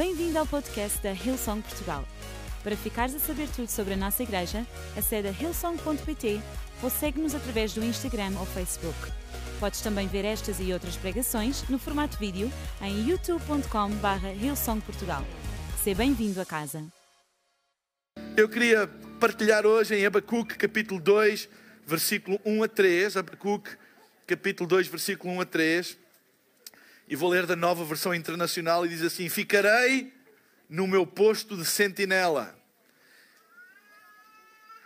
Bem-vindo 0.00 0.38
ao 0.38 0.46
podcast 0.46 0.98
da 1.02 1.12
Hillsong 1.12 1.60
Portugal. 1.60 2.08
Para 2.64 2.74
ficares 2.74 3.14
a 3.14 3.18
saber 3.18 3.46
tudo 3.54 3.68
sobre 3.68 3.92
a 3.92 3.96
nossa 3.98 4.22
igreja, 4.22 4.66
acede 4.96 5.28
a 5.28 5.30
hillsong.pt 5.30 6.40
ou 6.82 6.88
segue-nos 6.88 7.34
através 7.34 7.74
do 7.74 7.84
Instagram 7.84 8.32
ou 8.38 8.46
Facebook. 8.46 8.96
Podes 9.60 9.82
também 9.82 10.08
ver 10.08 10.24
estas 10.24 10.58
e 10.58 10.72
outras 10.72 10.96
pregações 10.96 11.68
no 11.68 11.78
formato 11.78 12.16
vídeo 12.16 12.50
em 12.80 13.10
youtube.com.br 13.10 14.42
hillsongportugal. 14.42 15.22
Seja 15.84 15.98
bem-vindo 15.98 16.40
a 16.40 16.46
casa. 16.46 16.82
Eu 18.38 18.48
queria 18.48 18.86
partilhar 19.20 19.66
hoje 19.66 19.94
em 19.96 20.06
Abacuque, 20.06 20.56
capítulo 20.56 20.98
2, 20.98 21.46
versículo 21.86 22.40
1 22.46 22.62
a 22.62 22.68
3. 22.68 23.16
Abacuque, 23.18 23.76
capítulo 24.26 24.66
2, 24.66 24.88
versículo 24.88 25.34
1 25.34 25.40
a 25.42 25.44
3. 25.44 25.99
E 27.10 27.16
vou 27.16 27.28
ler 27.28 27.44
da 27.44 27.56
nova 27.56 27.84
versão 27.84 28.14
internacional 28.14 28.86
e 28.86 28.88
diz 28.88 29.02
assim: 29.02 29.28
Ficarei 29.28 30.14
no 30.68 30.86
meu 30.86 31.04
posto 31.04 31.56
de 31.56 31.64
sentinela 31.64 32.56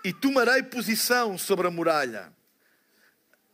e 0.02 0.10
tomarei 0.10 0.62
posição 0.62 1.36
sobre 1.36 1.66
a 1.66 1.70
muralha. 1.70 2.32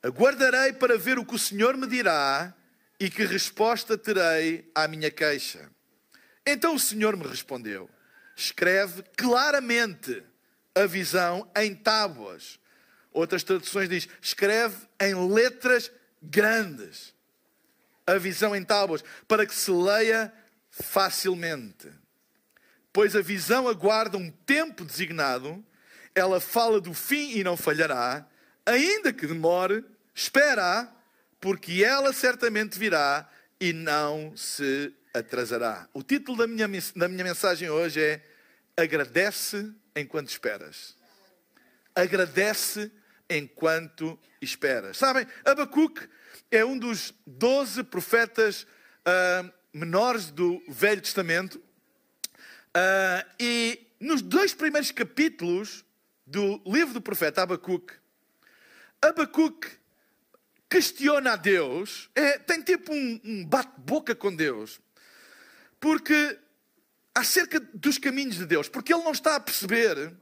Aguardarei 0.00 0.72
para 0.72 0.96
ver 0.96 1.18
o 1.18 1.24
que 1.24 1.34
o 1.34 1.38
Senhor 1.38 1.76
me 1.76 1.88
dirá 1.88 2.54
e 3.00 3.10
que 3.10 3.24
resposta 3.24 3.98
terei 3.98 4.70
à 4.72 4.86
minha 4.86 5.10
queixa. 5.10 5.68
Então 6.46 6.76
o 6.76 6.78
Senhor 6.78 7.16
me 7.16 7.26
respondeu: 7.26 7.90
Escreve 8.36 9.02
claramente 9.16 10.22
a 10.76 10.86
visão 10.86 11.50
em 11.56 11.74
tábuas. 11.74 12.60
Outras 13.12 13.42
traduções 13.42 13.88
diz: 13.88 14.08
Escreve 14.22 14.76
em 15.00 15.12
letras 15.28 15.90
grandes 16.22 17.18
a 18.12 18.18
visão 18.18 18.54
em 18.54 18.64
tábuas, 18.64 19.04
para 19.26 19.46
que 19.46 19.54
se 19.54 19.70
leia 19.70 20.32
facilmente. 20.70 21.88
Pois 22.92 23.14
a 23.14 23.22
visão 23.22 23.68
aguarda 23.68 24.16
um 24.16 24.30
tempo 24.30 24.84
designado, 24.84 25.64
ela 26.14 26.40
fala 26.40 26.80
do 26.80 26.92
fim 26.92 27.38
e 27.38 27.44
não 27.44 27.56
falhará, 27.56 28.26
ainda 28.66 29.12
que 29.12 29.26
demore, 29.26 29.84
espera, 30.14 30.90
porque 31.40 31.84
ela 31.84 32.12
certamente 32.12 32.78
virá 32.78 33.28
e 33.60 33.72
não 33.72 34.36
se 34.36 34.92
atrasará. 35.14 35.88
O 35.92 36.02
título 36.02 36.38
da 36.38 36.46
minha, 36.46 36.68
da 36.96 37.08
minha 37.08 37.24
mensagem 37.24 37.70
hoje 37.70 38.00
é 38.00 38.22
Agradece 38.76 39.72
enquanto 39.94 40.28
esperas. 40.28 40.96
Agradece 41.94 42.90
enquanto 43.28 44.18
esperas. 44.40 44.96
Sabem, 44.96 45.26
Abacuque 45.44 46.08
é 46.50 46.64
um 46.64 46.76
dos 46.76 47.14
doze 47.26 47.84
profetas 47.84 48.66
uh, 49.06 49.52
menores 49.72 50.30
do 50.30 50.62
Velho 50.68 51.00
Testamento. 51.00 51.56
Uh, 51.56 53.24
e 53.38 53.86
nos 54.00 54.20
dois 54.20 54.52
primeiros 54.52 54.90
capítulos 54.90 55.84
do 56.26 56.60
livro 56.66 56.94
do 56.94 57.00
profeta 57.00 57.42
Abacuque, 57.42 57.94
Abacuque 59.00 59.68
questiona 60.68 61.32
a 61.32 61.36
Deus, 61.36 62.08
é, 62.14 62.38
tem 62.38 62.62
tipo 62.62 62.92
um, 62.92 63.20
um 63.24 63.44
bate-boca 63.44 64.14
com 64.14 64.34
Deus, 64.34 64.80
porque 65.80 66.38
acerca 67.14 67.58
dos 67.74 67.98
caminhos 67.98 68.36
de 68.36 68.46
Deus, 68.46 68.68
porque 68.68 68.92
ele 68.92 69.02
não 69.02 69.12
está 69.12 69.36
a 69.36 69.40
perceber, 69.40 70.12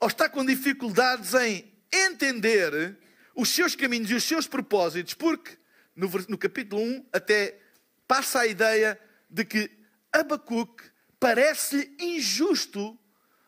ou 0.00 0.08
está 0.08 0.28
com 0.28 0.44
dificuldades 0.44 1.34
em 1.34 1.72
entender 1.92 2.96
os 3.38 3.50
seus 3.50 3.76
caminhos 3.76 4.10
e 4.10 4.14
os 4.14 4.24
seus 4.24 4.48
propósitos, 4.48 5.14
porque 5.14 5.56
no, 5.94 6.10
no 6.28 6.36
capítulo 6.36 6.82
1 6.82 7.06
até 7.12 7.56
passa 8.04 8.40
a 8.40 8.46
ideia 8.48 8.98
de 9.30 9.44
que 9.44 9.70
Abacuque 10.12 10.82
parece-lhe 11.20 11.94
injusto 12.00 12.98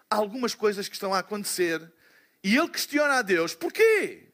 algumas 0.08 0.54
coisas 0.54 0.88
que 0.88 0.94
estão 0.94 1.12
a 1.12 1.18
acontecer 1.18 1.92
e 2.40 2.56
ele 2.56 2.68
questiona 2.68 3.14
a 3.14 3.22
Deus: 3.22 3.52
porquê? 3.52 4.28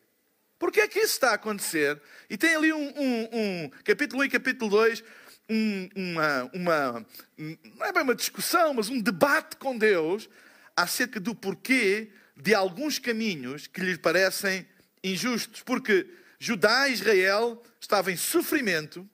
Porquê 0.59 0.83
é 0.83 0.89
que 0.89 0.99
isso 0.99 1.15
está 1.15 1.31
a 1.31 1.35
acontecer? 1.37 2.03
E 2.29 2.37
tem 2.37 2.55
ali 2.55 2.71
um, 2.75 2.93
um, 2.95 3.29
um 3.33 3.71
capítulo 3.83 4.21
1 4.21 4.25
e 4.27 4.29
capítulo 4.29 4.71
2, 4.71 5.03
um, 5.49 5.89
uma, 5.97 6.51
uma, 6.53 7.07
não 7.39 7.87
é 7.87 7.93
bem 7.95 8.03
uma 8.03 8.15
discussão, 8.15 8.75
mas 8.75 8.91
um 8.91 9.01
debate 9.01 9.57
com 9.57 9.77
Deus 9.77 10.29
acerca 10.77 11.19
do 11.19 11.35
porquê 11.35 12.11
de 12.37 12.55
alguns 12.55 12.99
caminhos 12.99 13.67
que 13.67 13.81
lhe 13.81 13.97
parecem 13.97 14.67
injustos, 15.13 15.63
porque 15.63 16.07
Judá 16.39 16.89
e 16.89 16.93
Israel 16.93 17.63
estavam 17.81 18.13
em 18.13 18.17
sofrimento 18.17 19.09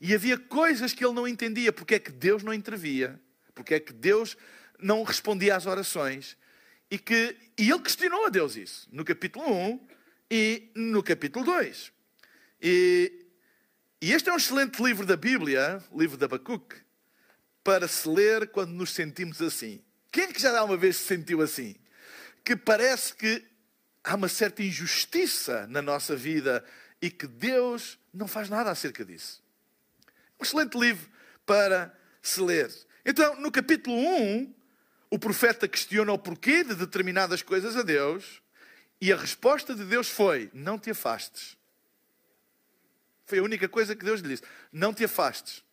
e 0.00 0.14
havia 0.14 0.38
coisas 0.38 0.92
que 0.92 1.04
ele 1.04 1.14
não 1.14 1.26
entendia, 1.26 1.72
porque 1.72 1.94
é 1.94 1.98
que 1.98 2.12
Deus 2.12 2.42
não 2.42 2.52
intervia, 2.52 3.20
porque 3.54 3.74
é 3.74 3.80
que 3.80 3.92
Deus 3.92 4.36
não 4.78 5.02
respondia 5.02 5.56
às 5.56 5.66
orações, 5.66 6.36
e 6.90 6.98
que 6.98 7.36
e 7.56 7.70
ele 7.70 7.80
questionou 7.80 8.26
a 8.26 8.28
Deus 8.28 8.56
isso, 8.56 8.88
no 8.92 9.04
capítulo 9.04 9.50
1 9.50 9.86
e 10.30 10.70
no 10.74 11.02
capítulo 11.02 11.44
2. 11.44 11.92
E, 12.60 13.26
e 14.00 14.12
este 14.12 14.28
é 14.28 14.32
um 14.32 14.36
excelente 14.36 14.82
livro 14.82 15.06
da 15.06 15.16
Bíblia, 15.16 15.82
livro 15.94 16.16
de 16.16 16.24
Abacuque, 16.24 16.76
para 17.62 17.88
se 17.88 18.08
ler 18.08 18.48
quando 18.48 18.72
nos 18.72 18.90
sentimos 18.90 19.40
assim. 19.40 19.82
Quem 20.10 20.24
é 20.24 20.32
que 20.32 20.40
já 20.40 20.62
uma 20.62 20.76
vez 20.76 20.96
se 20.96 21.06
sentiu 21.06 21.40
assim? 21.40 21.74
Que 22.44 22.54
parece 22.54 23.14
que 23.14 23.42
há 24.04 24.14
uma 24.14 24.28
certa 24.28 24.62
injustiça 24.62 25.66
na 25.66 25.80
nossa 25.80 26.14
vida 26.14 26.62
e 27.00 27.10
que 27.10 27.26
Deus 27.26 27.98
não 28.12 28.28
faz 28.28 28.50
nada 28.50 28.70
acerca 28.70 29.04
disso. 29.04 29.42
Um 30.38 30.44
excelente 30.44 30.78
livro 30.78 31.08
para 31.46 31.96
se 32.20 32.40
ler. 32.40 32.70
Então, 33.04 33.40
no 33.40 33.50
capítulo 33.50 33.96
1, 33.96 34.54
o 35.10 35.18
profeta 35.18 35.66
questiona 35.66 36.12
o 36.12 36.18
porquê 36.18 36.62
de 36.62 36.74
determinadas 36.74 37.42
coisas 37.42 37.76
a 37.76 37.82
Deus 37.82 38.42
e 39.00 39.12
a 39.12 39.16
resposta 39.16 39.74
de 39.74 39.84
Deus 39.84 40.08
foi: 40.08 40.50
Não 40.52 40.78
te 40.78 40.90
afastes. 40.90 41.56
Foi 43.26 43.38
a 43.38 43.42
única 43.42 43.68
coisa 43.68 43.96
que 43.96 44.04
Deus 44.04 44.20
lhe 44.20 44.28
disse: 44.28 44.42
Não 44.72 44.92
te 44.92 45.04
afastes. 45.04 45.64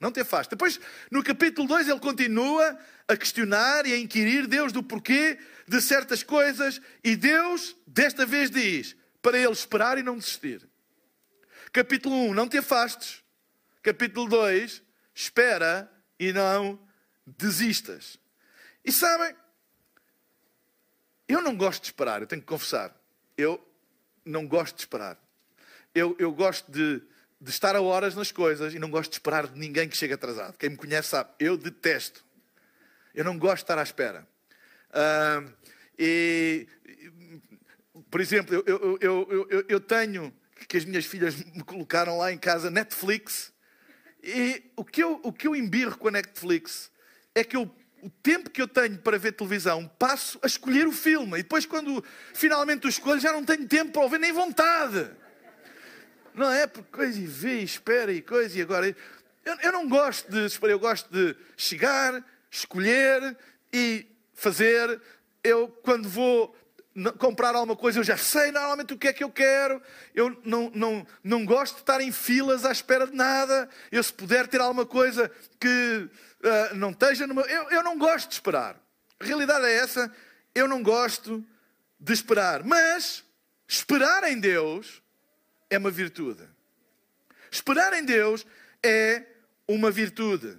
Não 0.00 0.10
te 0.10 0.20
afastes. 0.20 0.50
Depois, 0.50 0.80
no 1.10 1.22
capítulo 1.22 1.68
2, 1.68 1.88
ele 1.88 2.00
continua 2.00 2.78
a 3.06 3.16
questionar 3.16 3.86
e 3.86 3.92
a 3.92 3.98
inquirir 3.98 4.46
Deus 4.46 4.72
do 4.72 4.82
porquê 4.82 5.38
de 5.66 5.80
certas 5.80 6.22
coisas, 6.22 6.80
e 7.02 7.16
Deus, 7.16 7.76
desta 7.86 8.26
vez, 8.26 8.50
diz 8.50 8.96
para 9.22 9.38
ele 9.38 9.52
esperar 9.52 9.96
e 9.96 10.02
não 10.02 10.18
desistir. 10.18 10.68
Capítulo 11.72 12.14
1, 12.26 12.34
não 12.34 12.46
te 12.46 12.58
afastes. 12.58 13.24
Capítulo 13.82 14.28
2, 14.28 14.82
espera 15.14 15.90
e 16.18 16.32
não 16.32 16.78
desistas. 17.26 18.18
E 18.84 18.92
sabem, 18.92 19.34
eu 21.26 21.40
não 21.40 21.56
gosto 21.56 21.82
de 21.82 21.88
esperar, 21.88 22.20
eu 22.20 22.26
tenho 22.26 22.42
que 22.42 22.46
confessar. 22.46 22.94
Eu 23.36 23.66
não 24.24 24.46
gosto 24.46 24.76
de 24.76 24.82
esperar. 24.82 25.18
Eu, 25.94 26.14
eu 26.18 26.32
gosto 26.32 26.70
de, 26.70 27.02
de 27.44 27.50
estar 27.50 27.76
a 27.76 27.82
horas 27.82 28.14
nas 28.14 28.32
coisas 28.32 28.72
e 28.72 28.78
não 28.78 28.88
gosto 28.88 29.10
de 29.10 29.16
esperar 29.16 29.46
de 29.46 29.58
ninguém 29.58 29.86
que 29.86 29.96
chegue 29.96 30.14
atrasado. 30.14 30.56
Quem 30.56 30.70
me 30.70 30.76
conhece 30.76 31.08
sabe, 31.08 31.30
eu 31.38 31.58
detesto. 31.58 32.24
Eu 33.14 33.22
não 33.22 33.38
gosto 33.38 33.56
de 33.56 33.62
estar 33.64 33.78
à 33.78 33.82
espera. 33.82 34.26
Uh, 34.88 35.52
e, 35.98 36.66
por 38.10 38.22
exemplo, 38.22 38.54
eu, 38.54 38.98
eu, 38.98 39.46
eu, 39.50 39.64
eu, 39.68 39.80
tenho 39.80 40.32
que 40.66 40.78
as 40.78 40.86
minhas 40.86 41.04
filhas 41.04 41.36
me 41.36 41.62
colocaram 41.62 42.16
lá 42.16 42.32
em 42.32 42.38
casa 42.38 42.70
Netflix. 42.70 43.52
E 44.22 44.70
o 44.74 44.82
que 44.82 45.02
eu, 45.02 45.20
o 45.22 45.30
que 45.30 45.46
eu 45.46 45.54
embirro 45.54 45.98
com 45.98 46.08
a 46.08 46.12
Netflix 46.12 46.90
é 47.34 47.44
que 47.44 47.56
eu, 47.56 47.70
o 48.02 48.08
tempo 48.08 48.48
que 48.48 48.62
eu 48.62 48.66
tenho 48.66 48.96
para 48.98 49.18
ver 49.18 49.32
televisão 49.32 49.86
passo 49.98 50.38
a 50.42 50.46
escolher 50.46 50.86
o 50.86 50.92
filme. 50.92 51.40
E 51.40 51.42
depois, 51.42 51.66
quando 51.66 52.02
finalmente 52.32 52.86
o 52.86 52.88
escolho, 52.88 53.20
já 53.20 53.34
não 53.34 53.44
tenho 53.44 53.68
tempo 53.68 53.92
para 53.92 54.06
o 54.06 54.08
ver, 54.08 54.18
nem 54.18 54.32
vontade. 54.32 55.23
Não 56.34 56.50
é? 56.50 56.66
Porque 56.66 56.90
coisa 56.90 57.18
e 57.18 57.26
vê, 57.26 57.60
e 57.60 57.64
espera 57.64 58.12
e 58.12 58.20
coisa, 58.20 58.58
e 58.58 58.62
agora. 58.62 58.94
Eu, 59.44 59.56
eu 59.62 59.72
não 59.72 59.88
gosto 59.88 60.30
de 60.30 60.44
esperar, 60.44 60.72
eu 60.72 60.78
gosto 60.78 61.08
de 61.10 61.36
chegar, 61.56 62.24
escolher 62.50 63.36
e 63.72 64.06
fazer. 64.32 65.00
Eu, 65.42 65.68
quando 65.68 66.08
vou 66.08 66.56
comprar 67.18 67.54
alguma 67.54 67.76
coisa, 67.76 67.98
eu 67.98 68.04
já 68.04 68.16
sei 68.16 68.52
normalmente 68.52 68.94
o 68.94 68.98
que 68.98 69.08
é 69.08 69.12
que 69.12 69.24
eu 69.24 69.30
quero. 69.30 69.82
Eu 70.14 70.40
não, 70.44 70.70
não, 70.74 71.06
não 71.22 71.44
gosto 71.44 71.74
de 71.74 71.80
estar 71.80 72.00
em 72.00 72.12
filas 72.12 72.64
à 72.64 72.72
espera 72.72 73.06
de 73.06 73.14
nada. 73.14 73.68
Eu, 73.90 74.02
se 74.02 74.12
puder 74.12 74.46
ter 74.46 74.60
alguma 74.60 74.86
coisa 74.86 75.30
que 75.60 76.08
uh, 76.42 76.74
não 76.74 76.90
esteja 76.90 77.26
no 77.26 77.34
meu. 77.34 77.44
Eu, 77.44 77.70
eu 77.70 77.82
não 77.82 77.98
gosto 77.98 78.28
de 78.28 78.34
esperar. 78.34 78.76
A 79.20 79.24
realidade 79.24 79.66
é 79.66 79.76
essa. 79.76 80.12
Eu 80.54 80.68
não 80.68 80.82
gosto 80.82 81.44
de 81.98 82.12
esperar. 82.12 82.62
Mas 82.64 83.24
esperar 83.68 84.24
em 84.24 84.38
Deus 84.38 85.02
é 85.70 85.78
uma 85.78 85.90
virtude. 85.90 86.42
Esperar 87.50 87.92
em 87.92 88.04
Deus 88.04 88.46
é 88.82 89.24
uma 89.68 89.90
virtude. 89.90 90.58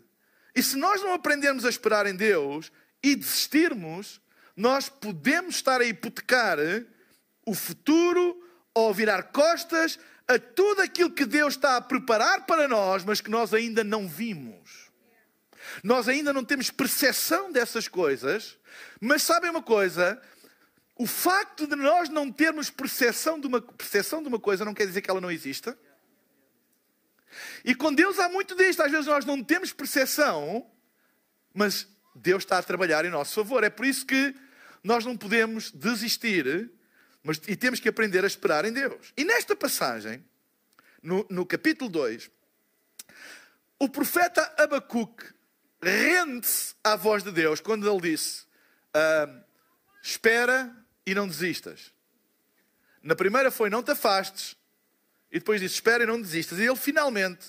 E 0.56 0.64
se 0.64 0.78
nós 0.78 1.02
não 1.02 1.14
aprendermos 1.14 1.66
a 1.66 1.70
esperar 1.70 2.06
em 2.06 2.16
Deus 2.16 2.72
e 3.04 3.16
desistirmos, 3.16 4.22
nós 4.56 4.88
podemos 4.88 5.56
estar 5.56 5.82
a 5.82 5.86
hipotecar 5.86 6.58
o 7.46 7.54
futuro 7.54 8.42
ou 8.74 8.94
virar 8.94 9.24
costas 9.24 10.00
a 10.28 10.40
tudo 10.40 10.82
aquilo 10.82 11.12
que 11.12 11.26
Deus 11.26 11.56
está 11.56 11.78
a 11.78 11.82
preparar 11.82 12.46
para 12.46 12.68
nós, 12.68 13.04
mas 13.04 13.22
que 13.22 13.30
nós 13.30 13.54
ainda 13.54 13.84
não 13.84 14.08
vimos. 14.08 14.86
nós 15.84 16.08
ainda 16.08 16.32
não 16.32 16.44
temos 16.44 16.72
percepção 16.72 17.52
dessas 17.52 17.88
coisas, 17.88 18.58
mas 19.02 19.24
sabem 19.24 19.50
uma 19.50 19.62
coisa? 19.62 20.22
O 20.96 21.06
facto 21.06 21.68
de 21.68 21.76
nós 21.76 22.10
não 22.10 22.32
termos 22.32 22.70
percepção 22.70 23.40
de 23.40 23.48
uma, 23.48 23.62
percepção 23.62 24.22
de 24.22 24.30
uma 24.30 24.40
coisa 24.40 24.64
não 24.64 24.74
quer 24.74 24.88
dizer 24.88 25.02
que 25.02 25.10
ela 25.10 25.22
não 25.22 25.32
exista. 25.32 25.78
E 27.66 27.76
com 27.76 27.94
Deus 27.94 28.18
há 28.18 28.30
muito 28.30 28.56
disto. 28.56 28.82
Às 28.82 28.92
vezes 28.92 29.08
nós 29.08 29.26
não 29.26 29.44
temos 29.44 29.74
percepção, 29.74 30.70
mas 31.54 31.88
Deus 32.16 32.44
está 32.44 32.58
a 32.58 32.64
trabalhar 32.64 33.04
em 33.04 33.10
nosso 33.10 33.34
favor. 33.34 33.64
É 33.64 33.70
por 33.70 33.86
isso 33.86 34.06
que 34.06 34.34
nós 34.84 35.04
não 35.04 35.18
podemos 35.18 35.72
desistir 35.72 36.72
mas, 37.26 37.42
e 37.48 37.56
temos 37.56 37.80
que 37.80 37.90
aprender 37.90 38.24
a 38.24 38.28
esperar 38.28 38.66
em 38.66 38.72
Deus. 38.72 39.12
E 39.18 39.26
nesta 39.26 39.56
passagem, 39.56 40.24
no, 41.02 41.26
no 41.28 41.44
capítulo 41.44 41.90
2, 41.90 42.30
o 43.80 43.90
profeta 43.90 44.54
Abacuque 44.60 45.26
rende-se 45.82 46.76
à 46.84 46.96
voz 46.96 47.24
de 47.24 47.32
Deus 47.32 47.60
quando 47.60 47.90
ele 47.90 48.12
disse: 48.12 48.46
ah, 48.94 49.42
Espera 50.04 50.72
e 51.06 51.14
não 51.14 51.28
desistas. 51.28 51.94
Na 53.02 53.16
primeira 53.16 53.52
foi 53.52 53.70
não 53.70 53.84
te 53.84 53.92
afastes, 53.92 54.56
e 55.32 55.40
depois 55.40 55.62
disse 55.62 55.76
espera 55.76 56.04
e 56.04 56.08
não 56.08 56.22
desistas. 56.22 56.60
E 56.60 56.64
ele 56.64 56.76
finalmente 56.76 57.48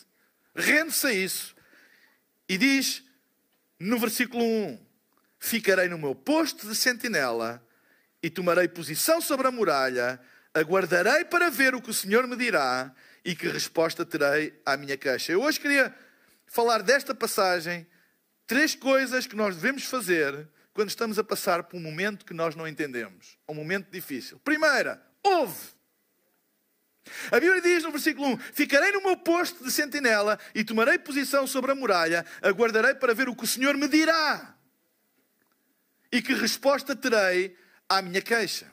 rende-se 0.55 1.07
a 1.07 1.13
isso 1.13 1.55
e 2.49 2.59
diz 2.59 3.03
no 3.79 3.99
versículo 3.99 4.45
1: 4.45 4.87
Ficarei 5.39 5.89
no 5.89 5.99
meu 5.99 6.15
posto 6.15 6.69
de 6.69 6.75
sentinela 6.75 7.65
e 8.23 8.31
tomarei 8.31 8.69
posição 8.69 9.21
sobre 9.21 9.47
a 9.47 9.51
muralha, 9.51 10.21
aguardarei 10.53 11.25
para 11.25 11.51
ver 11.51 11.75
o 11.75 11.81
que 11.81 11.91
o 11.91 11.95
Senhor 11.95 12.27
me 12.27 12.37
dirá 12.37 12.93
e 13.25 13.35
que 13.35 13.49
resposta 13.49 14.05
terei 14.05 14.61
à 14.65 14.77
minha 14.77 14.97
queixa. 14.97 15.33
Eu 15.33 15.43
hoje 15.43 15.61
queria 15.61 15.95
falar 16.47 16.83
desta 16.83 17.15
passagem, 17.15 17.87
três 18.47 18.75
coisas 18.75 19.27
que 19.27 19.37
nós 19.37 19.57
devemos 19.57 19.85
fazer 19.85 20.49
quando 20.77 20.91
estamos 20.91 21.19
a 21.19 21.25
passar 21.25 21.63
por 21.63 21.79
um 21.79 21.81
momento 21.81 22.27
que 22.27 22.35
nós 22.35 22.55
não 22.55 22.69
entendemos, 22.69 23.39
um 23.49 23.55
momento 23.55 23.91
difícil. 23.91 24.39
Primeira, 24.41 25.03
ouve. 25.23 25.71
A 27.33 27.41
Bíblia 27.41 27.63
diz 27.63 27.83
no 27.83 27.91
versículo 27.91 28.29
1: 28.35 28.39
Ficarei 28.53 28.93
no 28.93 29.03
meu 29.03 29.17
posto 29.17 29.65
de 29.65 29.73
sentinela 29.73 30.39
e 30.55 30.63
tomarei 30.63 30.99
posição 30.99 31.47
sobre 31.47 31.73
a 31.73 31.75
muralha, 31.75 32.27
aguardarei 32.43 32.95
para 32.95 33.15
ver 33.15 33.27
o 33.27 33.35
que 33.35 33.45
o 33.45 33.47
Senhor 33.47 33.75
me 33.75 33.89
dirá 33.89 34.55
e 36.13 36.21
que 36.21 36.35
resposta 36.35 36.95
terei 36.95 37.57
à 37.89 38.03
minha 38.03 38.21
queixa. 38.21 38.71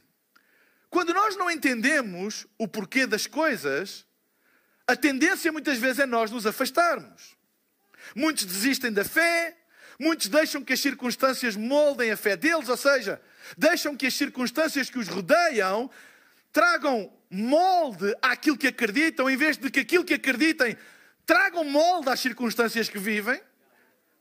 Quando 0.90 1.14
nós 1.14 1.38
não 1.38 1.50
entendemos 1.50 2.46
o 2.58 2.68
porquê 2.68 3.08
das 3.08 3.28
coisas, 3.28 4.06
a 4.86 4.94
tendência 4.98 5.54
muitas 5.54 5.78
vezes 5.78 6.00
é 6.00 6.06
nós 6.06 6.30
nos 6.30 6.46
afastarmos. 6.46 7.38
Muitos 8.14 8.44
desistem 8.44 8.92
da 8.92 9.06
fé, 9.06 9.63
Muitos 10.00 10.28
deixam 10.28 10.64
que 10.64 10.74
as 10.74 10.80
circunstâncias 10.80 11.56
moldem 11.56 12.12
a 12.12 12.18
fé 12.18 12.36
deles, 12.36 12.70
ou 12.70 12.78
seja, 12.78 13.22
deixam 13.58 13.96
que 13.96 14.08
as 14.08 14.14
circunstâncias 14.14 14.90
que 14.90 15.00
os 15.00 15.08
rodeiam 15.08 15.90
tragam 16.52 17.12
molde 17.30 18.16
àquilo 18.22 18.58
que 18.58 18.68
acreditam, 18.68 19.30
em 19.30 19.36
vez 19.36 19.58
de 19.58 19.70
que 19.70 19.80
aquilo 19.80 20.06
que 20.06 20.14
acreditem 20.14 20.78
tragam 21.26 21.64
molde 21.64 22.10
às 22.10 22.20
circunstâncias 22.20 22.90
que 22.90 23.00
vivem. 23.00 23.42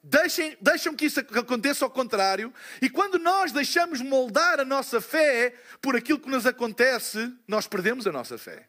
Deixem, 0.04 0.56
deixam 0.60 0.96
que 0.96 1.04
isso 1.04 1.20
aconteça 1.20 1.84
ao 1.84 1.90
contrário. 1.90 2.52
E 2.80 2.90
quando 2.90 3.18
nós 3.18 3.52
deixamos 3.52 4.00
moldar 4.00 4.58
a 4.58 4.64
nossa 4.64 5.00
fé 5.00 5.54
por 5.80 5.94
aquilo 5.94 6.18
que 6.18 6.28
nos 6.28 6.44
acontece, 6.44 7.32
nós 7.46 7.68
perdemos 7.68 8.06
a 8.06 8.12
nossa 8.12 8.36
fé. 8.36 8.66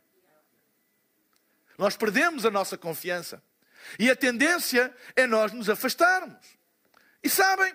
Nós 1.75 1.97
perdemos 1.97 2.45
a 2.45 2.51
nossa 2.51 2.77
confiança. 2.77 3.41
E 3.97 4.11
a 4.11 4.15
tendência 4.15 4.93
é 5.15 5.25
nós 5.25 5.51
nos 5.51 5.69
afastarmos. 5.69 6.37
E 7.23 7.29
sabem, 7.29 7.73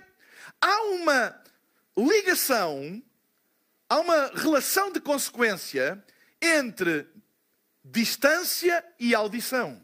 há 0.60 0.82
uma 0.82 1.42
ligação, 1.96 3.02
há 3.88 3.98
uma 3.98 4.26
relação 4.34 4.92
de 4.92 5.00
consequência 5.00 6.04
entre 6.40 7.08
distância 7.82 8.84
e 8.98 9.14
audição. 9.14 9.82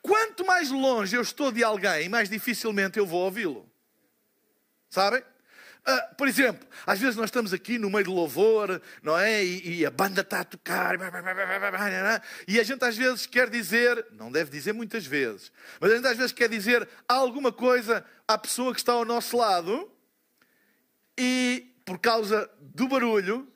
Quanto 0.00 0.46
mais 0.46 0.70
longe 0.70 1.16
eu 1.16 1.22
estou 1.22 1.50
de 1.50 1.64
alguém, 1.64 2.08
mais 2.08 2.28
dificilmente 2.28 2.98
eu 2.98 3.06
vou 3.06 3.22
ouvi-lo. 3.24 3.70
Sabem? 4.88 5.22
Uh, 5.86 6.14
por 6.16 6.26
exemplo, 6.26 6.66
às 6.86 6.98
vezes 6.98 7.14
nós 7.14 7.26
estamos 7.26 7.52
aqui 7.52 7.78
no 7.78 7.90
meio 7.90 8.06
do 8.06 8.14
louvor, 8.14 8.80
não 9.02 9.18
é? 9.18 9.44
E, 9.44 9.80
e, 9.80 9.86
a 9.86 9.90
banda 9.90 10.22
está 10.22 10.40
a 10.40 10.44
tocar, 10.44 10.96
e 12.48 12.58
a 12.58 12.62
gente 12.62 12.82
às 12.82 12.96
vezes 12.96 13.26
quer 13.26 13.50
dizer, 13.50 14.06
não 14.12 14.32
deve 14.32 14.50
dizer 14.50 14.72
muitas 14.72 15.04
vezes, 15.04 15.52
mas 15.78 15.92
a 15.92 15.96
gente 15.96 16.06
às 16.06 16.16
vezes 16.16 16.32
quer 16.32 16.48
dizer 16.48 16.88
alguma 17.06 17.52
coisa 17.52 18.02
à 18.26 18.38
pessoa 18.38 18.72
que 18.72 18.80
está 18.80 18.94
ao 18.94 19.04
nosso 19.04 19.36
lado, 19.36 19.92
e 21.18 21.76
por 21.84 21.98
causa 21.98 22.50
do 22.58 22.88
barulho, 22.88 23.46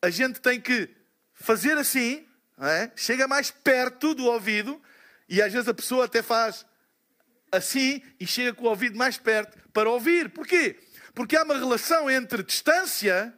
a 0.00 0.08
gente 0.08 0.40
tem 0.40 0.60
que 0.60 0.88
fazer 1.34 1.76
assim, 1.76 2.24
é? 2.60 2.92
chega 2.94 3.26
mais 3.26 3.50
perto 3.50 4.14
do 4.14 4.26
ouvido, 4.26 4.80
e 5.28 5.42
às 5.42 5.52
vezes 5.52 5.68
a 5.68 5.74
pessoa 5.74 6.04
até 6.04 6.22
faz 6.22 6.64
assim 7.50 8.00
e 8.20 8.26
chega 8.26 8.54
com 8.54 8.66
o 8.66 8.68
ouvido 8.68 8.96
mais 8.96 9.18
perto 9.18 9.58
para 9.72 9.90
ouvir. 9.90 10.30
Porquê? 10.30 10.78
Porque 11.14 11.36
há 11.36 11.42
uma 11.42 11.58
relação 11.58 12.10
entre 12.10 12.42
distância 12.42 13.32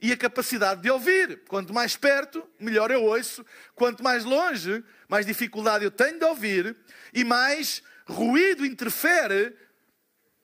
e 0.00 0.12
a 0.12 0.16
capacidade 0.16 0.80
de 0.80 0.90
ouvir. 0.90 1.42
Quanto 1.46 1.72
mais 1.72 1.96
perto, 1.96 2.48
melhor 2.58 2.90
eu 2.90 3.04
ouço. 3.04 3.44
Quanto 3.74 4.02
mais 4.02 4.24
longe, 4.24 4.82
mais 5.08 5.26
dificuldade 5.26 5.84
eu 5.84 5.90
tenho 5.90 6.18
de 6.18 6.24
ouvir 6.24 6.76
e 7.12 7.22
mais 7.22 7.82
ruído 8.06 8.64
interfere 8.64 9.54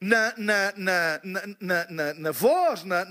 na, 0.01 0.35
na, 0.37 0.73
na, 0.77 1.21
na, 1.89 2.15
na 2.15 2.31
voz, 2.31 2.85
na, 2.85 3.05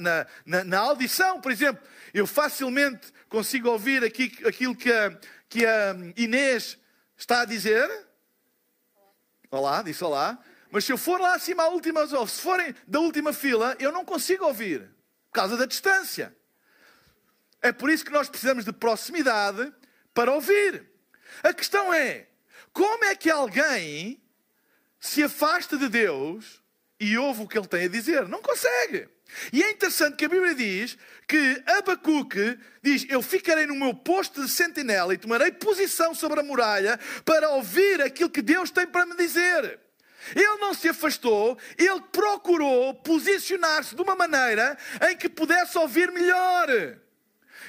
na, 0.46 0.80
audição. 0.80 1.42
Por 1.42 1.52
exemplo, 1.52 1.84
eu 2.14 2.28
facilmente 2.28 3.12
consigo 3.28 3.70
ouvir 3.70 4.04
aqui, 4.04 4.38
aquilo 4.46 4.76
que 4.76 4.92
a, 4.92 5.18
que 5.50 5.66
a 5.66 5.96
Inês 6.16 6.78
está 7.18 7.42
a 7.42 7.46
dizer. 7.46 7.90
Olá, 9.50 9.82
disse 9.82 10.04
olá. 10.04 10.40
Mas 10.76 10.84
se 10.84 10.92
eu 10.92 10.98
for 10.98 11.22
lá 11.22 11.36
acima 11.36 11.64
à 11.64 11.68
última, 11.70 12.02
ou 12.02 12.28
se 12.28 12.42
forem 12.42 12.76
da 12.86 13.00
última 13.00 13.32
fila, 13.32 13.78
eu 13.80 13.94
não 13.94 14.04
consigo 14.04 14.44
ouvir, 14.44 14.82
por 14.82 15.32
causa 15.32 15.56
da 15.56 15.66
distância. 15.66 16.36
É 17.62 17.72
por 17.72 17.90
isso 17.90 18.04
que 18.04 18.12
nós 18.12 18.28
precisamos 18.28 18.66
de 18.66 18.74
proximidade 18.74 19.74
para 20.14 20.34
ouvir. 20.34 20.86
A 21.42 21.54
questão 21.54 21.94
é: 21.94 22.28
como 22.74 23.06
é 23.06 23.16
que 23.16 23.32
alguém 23.32 24.22
se 25.00 25.24
afasta 25.24 25.78
de 25.78 25.88
Deus 25.88 26.62
e 27.00 27.18
ouve 27.18 27.44
o 27.44 27.48
que 27.48 27.58
ele 27.58 27.70
tem 27.70 27.86
a 27.86 27.88
dizer? 27.88 28.28
Não 28.28 28.42
consegue. 28.42 29.08
E 29.54 29.64
é 29.64 29.72
interessante 29.72 30.18
que 30.18 30.26
a 30.26 30.30
Bíblia 30.30 30.54
diz 30.54 30.98
que 31.26 31.64
Abacuque 31.68 32.60
diz: 32.84 33.06
Eu 33.08 33.22
ficarei 33.22 33.66
no 33.66 33.76
meu 33.76 33.94
posto 33.94 34.44
de 34.44 34.52
sentinela 34.52 35.14
e 35.14 35.18
tomarei 35.18 35.54
posição 35.54 36.14
sobre 36.14 36.42
a 36.42 36.44
muralha 36.44 37.00
para 37.24 37.52
ouvir 37.52 38.02
aquilo 38.02 38.30
que 38.30 38.42
Deus 38.42 38.70
tem 38.72 38.86
para 38.86 39.06
me 39.06 39.16
dizer. 39.16 39.85
Ele 40.34 40.58
não 40.58 40.74
se 40.74 40.90
afastou, 40.90 41.58
ele 41.78 42.02
procurou 42.12 42.94
posicionar-se 42.96 43.96
de 43.96 44.02
uma 44.02 44.16
maneira 44.16 44.78
em 45.10 45.18
que 45.18 45.30
pudesse 45.30 45.78
ouvir 45.78 46.12
melhor. 46.12 46.70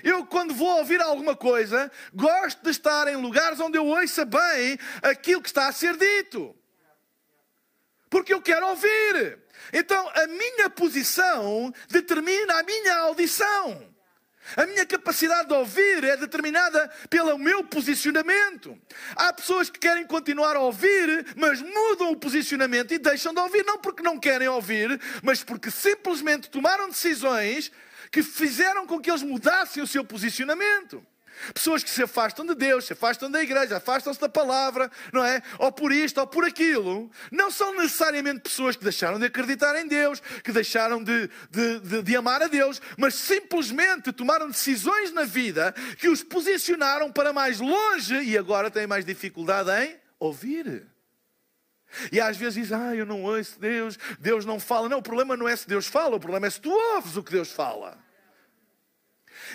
Eu, 0.02 0.26
quando 0.26 0.54
vou 0.54 0.78
ouvir 0.78 1.00
alguma 1.00 1.34
coisa, 1.34 1.90
gosto 2.14 2.62
de 2.62 2.70
estar 2.70 3.08
em 3.08 3.16
lugares 3.16 3.60
onde 3.60 3.78
eu 3.78 3.86
ouça 3.86 4.24
bem 4.24 4.78
aquilo 5.02 5.42
que 5.42 5.48
está 5.48 5.68
a 5.68 5.72
ser 5.72 5.96
dito. 5.96 6.54
Porque 8.08 8.32
eu 8.32 8.40
quero 8.40 8.68
ouvir. 8.68 9.38
Então, 9.72 10.08
a 10.14 10.26
minha 10.26 10.70
posição 10.70 11.72
determina 11.88 12.60
a 12.60 12.62
minha 12.62 12.96
audição. 12.98 13.95
A 14.54 14.66
minha 14.66 14.86
capacidade 14.86 15.48
de 15.48 15.54
ouvir 15.54 16.04
é 16.04 16.16
determinada 16.16 16.88
pelo 17.10 17.38
meu 17.38 17.64
posicionamento. 17.64 18.78
Há 19.16 19.32
pessoas 19.32 19.70
que 19.70 19.78
querem 19.78 20.06
continuar 20.06 20.54
a 20.56 20.60
ouvir, 20.60 21.34
mas 21.36 21.60
mudam 21.60 22.12
o 22.12 22.16
posicionamento 22.16 22.92
e 22.92 22.98
deixam 22.98 23.34
de 23.34 23.40
ouvir, 23.40 23.64
não 23.64 23.78
porque 23.78 24.02
não 24.02 24.18
querem 24.18 24.48
ouvir, 24.48 25.00
mas 25.22 25.42
porque 25.42 25.70
simplesmente 25.70 26.50
tomaram 26.50 26.88
decisões 26.88 27.72
que 28.12 28.22
fizeram 28.22 28.86
com 28.86 29.00
que 29.00 29.10
eles 29.10 29.22
mudassem 29.22 29.82
o 29.82 29.86
seu 29.86 30.04
posicionamento. 30.04 31.04
Pessoas 31.52 31.82
que 31.82 31.90
se 31.90 32.02
afastam 32.02 32.44
de 32.46 32.54
Deus, 32.54 32.86
se 32.86 32.92
afastam 32.92 33.30
da 33.30 33.42
igreja, 33.42 33.76
afastam-se 33.76 34.20
da 34.20 34.28
palavra, 34.28 34.90
não 35.12 35.24
é? 35.24 35.42
Ou 35.58 35.70
por 35.70 35.92
isto 35.92 36.18
ou 36.18 36.26
por 36.26 36.44
aquilo, 36.44 37.10
não 37.30 37.50
são 37.50 37.74
necessariamente 37.74 38.40
pessoas 38.40 38.76
que 38.76 38.84
deixaram 38.84 39.18
de 39.18 39.26
acreditar 39.26 39.76
em 39.80 39.86
Deus, 39.86 40.20
que 40.42 40.52
deixaram 40.52 41.02
de, 41.02 41.28
de, 41.50 41.80
de, 41.80 42.02
de 42.02 42.16
amar 42.16 42.42
a 42.42 42.48
Deus, 42.48 42.80
mas 42.96 43.14
simplesmente 43.14 44.12
tomaram 44.12 44.48
decisões 44.48 45.12
na 45.12 45.24
vida 45.24 45.74
que 45.98 46.08
os 46.08 46.22
posicionaram 46.22 47.12
para 47.12 47.32
mais 47.32 47.60
longe 47.60 48.22
e 48.22 48.36
agora 48.36 48.70
têm 48.70 48.86
mais 48.86 49.04
dificuldade 49.04 49.70
em 49.84 49.96
ouvir. 50.18 50.86
E 52.10 52.20
às 52.20 52.36
vezes 52.36 52.54
diz, 52.54 52.72
ah, 52.72 52.94
eu 52.94 53.06
não 53.06 53.22
ouço 53.22 53.58
Deus, 53.58 53.98
Deus 54.18 54.44
não 54.44 54.58
fala. 54.58 54.88
Não, 54.88 54.98
o 54.98 55.02
problema 55.02 55.36
não 55.36 55.48
é 55.48 55.54
se 55.54 55.68
Deus 55.68 55.86
fala, 55.86 56.16
o 56.16 56.20
problema 56.20 56.46
é 56.46 56.50
se 56.50 56.60
tu 56.60 56.70
ouves 56.70 57.16
o 57.16 57.22
que 57.22 57.32
Deus 57.32 57.50
fala. 57.50 58.05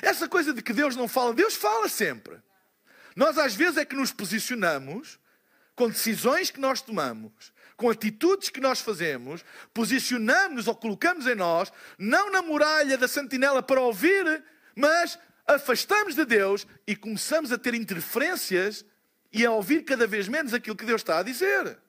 Essa 0.01 0.27
coisa 0.27 0.53
de 0.53 0.61
que 0.61 0.73
Deus 0.73 0.95
não 0.95 1.07
fala, 1.07 1.33
Deus 1.33 1.55
fala 1.55 1.89
sempre. 1.89 2.39
Nós 3.15 3.37
às 3.37 3.55
vezes 3.55 3.77
é 3.77 3.85
que 3.85 3.95
nos 3.95 4.11
posicionamos 4.11 5.19
com 5.75 5.89
decisões 5.89 6.51
que 6.51 6.59
nós 6.59 6.81
tomamos, 6.81 7.51
com 7.75 7.89
atitudes 7.89 8.49
que 8.49 8.59
nós 8.59 8.79
fazemos, 8.79 9.43
posicionamos-nos 9.73 10.67
ou 10.67 10.75
colocamos 10.75 11.25
em 11.27 11.35
nós, 11.35 11.71
não 11.97 12.31
na 12.31 12.41
muralha 12.41 12.97
da 12.97 13.07
sentinela 13.07 13.63
para 13.63 13.81
ouvir, 13.81 14.43
mas 14.75 15.17
afastamos 15.47 16.15
de 16.15 16.25
Deus 16.25 16.67
e 16.85 16.95
começamos 16.95 17.51
a 17.51 17.57
ter 17.57 17.73
interferências 17.73 18.85
e 19.33 19.45
a 19.45 19.51
ouvir 19.51 19.83
cada 19.83 20.05
vez 20.05 20.27
menos 20.27 20.53
aquilo 20.53 20.75
que 20.75 20.85
Deus 20.85 21.01
está 21.01 21.19
a 21.19 21.23
dizer. 21.23 21.79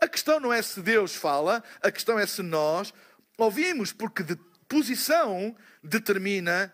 A 0.00 0.08
questão 0.08 0.40
não 0.40 0.52
é 0.52 0.62
se 0.62 0.80
Deus 0.80 1.14
fala, 1.14 1.62
a 1.82 1.90
questão 1.90 2.18
é 2.18 2.26
se 2.26 2.42
nós 2.42 2.92
ouvimos, 3.36 3.92
porque 3.92 4.22
de 4.22 4.36
posição 4.68 5.54
determina 5.82 6.72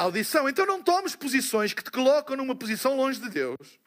audição. 0.00 0.48
Então 0.48 0.66
não 0.66 0.82
tomes 0.82 1.14
posições 1.14 1.72
que 1.72 1.82
te 1.82 1.90
colocam 1.90 2.36
numa 2.36 2.54
posição 2.54 2.96
longe 2.96 3.20
de 3.20 3.28
Deus. 3.28 3.78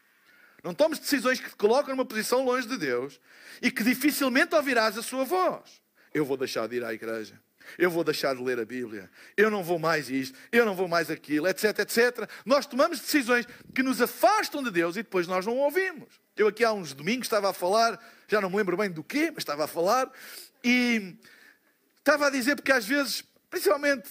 Não 0.64 0.74
tomes 0.74 1.00
decisões 1.00 1.40
que 1.40 1.50
te 1.50 1.56
colocam 1.56 1.96
numa 1.96 2.06
posição 2.06 2.46
longe 2.46 2.68
de 2.68 2.78
Deus 2.78 3.20
e 3.62 3.70
que 3.70 3.84
dificilmente 3.84 4.56
ouvirás 4.56 4.98
a 4.98 5.04
sua 5.04 5.26
voz. 5.26 5.82
Eu 6.14 6.24
vou 6.24 6.38
deixar 6.38 6.68
de 6.68 6.78
ir 6.78 6.84
à 6.86 6.94
igreja. 6.94 7.40
Eu 7.78 7.90
vou 7.90 8.04
deixar 8.04 8.36
de 8.36 8.44
ler 8.44 8.60
a 8.60 8.66
Bíblia. 8.66 9.10
Eu 9.36 9.50
não 9.50 9.64
vou 9.64 9.80
mais 9.80 10.10
isto. 10.10 10.38
Eu 10.52 10.66
não 10.66 10.76
vou 10.76 10.88
mais 10.88 11.10
aquilo, 11.10 11.48
etc, 11.48 11.80
etc. 11.80 12.30
Nós 12.46 12.66
tomamos 12.66 13.00
decisões 13.00 13.48
que 13.74 13.82
nos 13.84 14.02
afastam 14.02 14.64
de 14.64 14.72
Deus 14.72 14.96
e 14.96 15.04
depois 15.04 15.28
nós 15.28 15.46
não 15.46 15.58
ouvimos. 15.58 16.22
Eu 16.36 16.48
aqui 16.48 16.64
há 16.64 16.72
uns 16.72 16.94
domingos 16.94 17.26
estava 17.26 17.50
a 17.50 17.54
falar, 17.54 18.00
já 18.28 18.40
não 18.40 18.50
me 18.50 18.58
lembro 18.58 18.78
bem 18.78 18.90
do 18.90 19.04
quê, 19.04 19.32
mas 19.34 19.40
estava 19.40 19.66
a 19.66 19.68
falar 19.68 20.12
e 20.64 21.16
estava 21.98 22.28
a 22.28 22.30
dizer 22.30 22.56
porque 22.56 22.72
às 22.72 22.86
vezes, 22.86 23.24
principalmente 23.50 24.10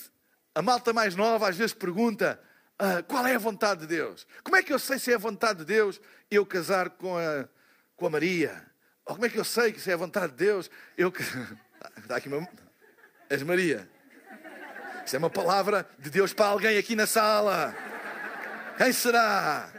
a 0.54 0.62
malta 0.62 0.92
mais 0.92 1.14
nova, 1.14 1.48
às 1.48 1.56
vezes 1.56 1.74
pergunta 1.74 2.38
ah, 2.84 3.00
qual 3.00 3.24
é 3.26 3.34
a 3.34 3.38
vontade 3.38 3.82
de 3.82 3.86
Deus? 3.86 4.26
Como 4.42 4.56
é 4.56 4.62
que 4.62 4.72
eu 4.72 4.78
sei 4.78 4.98
se 4.98 5.12
é 5.12 5.14
a 5.14 5.18
vontade 5.18 5.60
de 5.60 5.64
Deus 5.66 6.00
eu 6.28 6.44
casar 6.44 6.90
com 6.90 7.16
a, 7.16 7.48
com 7.94 8.06
a 8.06 8.10
Maria? 8.10 8.60
Ou 9.06 9.14
como 9.14 9.24
é 9.24 9.28
que 9.28 9.38
eu 9.38 9.44
sei 9.44 9.72
que 9.72 9.80
se 9.80 9.88
é 9.88 9.94
a 9.94 9.96
vontade 9.96 10.32
de 10.32 10.38
Deus 10.38 10.68
eu. 10.96 11.12
Está 11.96 12.16
aqui 12.16 12.28
uma. 12.28 12.48
És 13.30 13.42
Maria. 13.44 13.88
Isso 15.06 15.14
é 15.14 15.18
uma 15.18 15.30
palavra 15.30 15.88
de 15.96 16.10
Deus 16.10 16.32
para 16.32 16.46
alguém 16.46 16.76
aqui 16.76 16.96
na 16.96 17.06
sala. 17.06 17.72
Quem 18.76 18.92
será? 18.92 19.70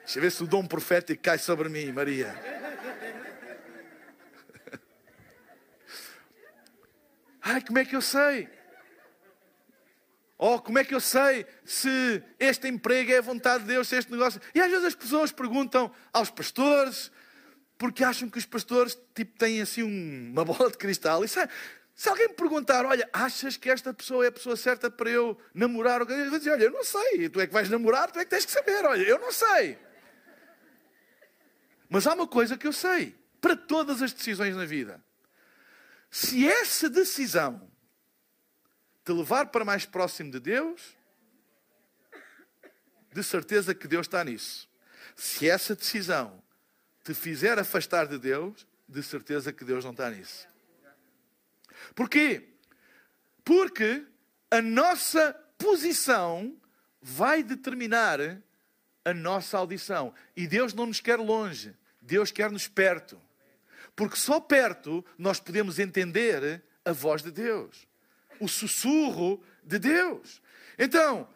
Deixa 0.00 0.18
eu 0.18 0.22
ver 0.22 0.30
se 0.30 0.42
o 0.42 0.46
dom 0.46 0.66
profético 0.66 1.22
cai 1.22 1.38
sobre 1.38 1.70
mim, 1.70 1.90
Maria. 1.90 2.61
Ai, 7.42 7.60
como 7.60 7.78
é 7.78 7.84
que 7.84 7.96
eu 7.96 8.00
sei? 8.00 8.48
Oh, 10.38 10.58
como 10.60 10.78
é 10.78 10.84
que 10.84 10.94
eu 10.94 11.00
sei 11.00 11.46
se 11.64 12.22
este 12.38 12.66
emprego 12.66 13.12
é 13.12 13.18
a 13.18 13.22
vontade 13.22 13.62
de 13.62 13.68
Deus, 13.68 13.86
se 13.86 13.96
este 13.96 14.10
negócio. 14.10 14.40
E 14.54 14.60
às 14.60 14.70
vezes 14.70 14.86
as 14.86 14.94
pessoas 14.94 15.30
perguntam 15.30 15.92
aos 16.12 16.30
pastores, 16.30 17.12
porque 17.78 18.02
acham 18.02 18.28
que 18.28 18.38
os 18.38 18.46
pastores 18.46 18.98
tipo, 19.14 19.38
têm 19.38 19.60
assim 19.60 19.82
uma 19.82 20.44
bola 20.44 20.68
de 20.68 20.76
cristal. 20.78 21.24
E 21.24 21.28
se, 21.28 21.38
se 21.94 22.08
alguém 22.08 22.28
me 22.28 22.34
perguntar, 22.34 22.84
olha, 22.84 23.08
achas 23.12 23.56
que 23.56 23.70
esta 23.70 23.94
pessoa 23.94 24.24
é 24.24 24.28
a 24.28 24.32
pessoa 24.32 24.56
certa 24.56 24.90
para 24.90 25.10
eu 25.10 25.38
namorar? 25.54 26.00
Eu 26.00 26.30
vou 26.30 26.38
dizer, 26.38 26.50
olha, 26.50 26.64
eu 26.64 26.72
não 26.72 26.82
sei. 26.82 27.28
Tu 27.28 27.40
é 27.40 27.46
que 27.46 27.52
vais 27.52 27.68
namorar, 27.68 28.10
tu 28.10 28.18
é 28.18 28.24
que 28.24 28.30
tens 28.30 28.44
que 28.44 28.50
saber. 28.50 28.84
Olha, 28.84 29.02
eu 29.02 29.20
não 29.20 29.30
sei. 29.30 29.78
Mas 31.88 32.04
há 32.04 32.14
uma 32.14 32.26
coisa 32.26 32.56
que 32.56 32.66
eu 32.66 32.72
sei, 32.72 33.14
para 33.40 33.54
todas 33.54 34.02
as 34.02 34.12
decisões 34.12 34.56
na 34.56 34.64
vida. 34.64 35.00
Se 36.12 36.46
essa 36.46 36.90
decisão 36.90 37.72
te 39.02 39.12
levar 39.12 39.46
para 39.46 39.64
mais 39.64 39.86
próximo 39.86 40.30
de 40.30 40.38
Deus, 40.38 40.94
de 43.10 43.22
certeza 43.24 43.74
que 43.74 43.88
Deus 43.88 44.06
está 44.06 44.22
nisso. 44.22 44.68
Se 45.16 45.48
essa 45.48 45.74
decisão 45.74 46.44
te 47.02 47.14
fizer 47.14 47.58
afastar 47.58 48.06
de 48.06 48.18
Deus, 48.18 48.66
de 48.86 49.02
certeza 49.02 49.54
que 49.54 49.64
Deus 49.64 49.86
não 49.86 49.92
está 49.92 50.10
nisso. 50.10 50.46
Porquê? 51.94 52.46
Porque 53.42 54.06
a 54.50 54.60
nossa 54.60 55.32
posição 55.56 56.54
vai 57.00 57.42
determinar 57.42 58.20
a 59.02 59.14
nossa 59.14 59.56
audição. 59.56 60.12
E 60.36 60.46
Deus 60.46 60.74
não 60.74 60.84
nos 60.84 61.00
quer 61.00 61.16
longe, 61.16 61.74
Deus 62.02 62.30
quer-nos 62.30 62.68
perto. 62.68 63.18
Porque 63.94 64.16
só 64.16 64.40
perto 64.40 65.04
nós 65.18 65.38
podemos 65.38 65.78
entender 65.78 66.62
a 66.84 66.92
voz 66.92 67.22
de 67.22 67.30
Deus 67.30 67.86
o 68.42 68.48
sussurro 68.48 69.42
de 69.62 69.78
Deus. 69.78 70.42
Então, 70.76 71.28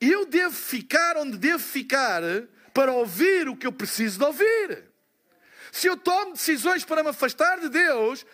eu 0.00 0.26
devo 0.26 0.54
ficar 0.54 1.16
onde 1.16 1.38
devo 1.38 1.62
ficar 1.62 2.22
para 2.74 2.92
ouvir 2.92 3.48
o 3.48 3.56
que 3.56 3.66
eu 3.66 3.72
preciso 3.72 4.18
de 4.18 4.24
ouvir. 4.24 4.84
Se 5.70 5.86
eu 5.86 5.96
tomo 5.96 6.32
decisões 6.32 6.84
para 6.84 7.04
me 7.04 7.10
afastar 7.10 7.60
de 7.60 7.68
Deus, 7.68 8.26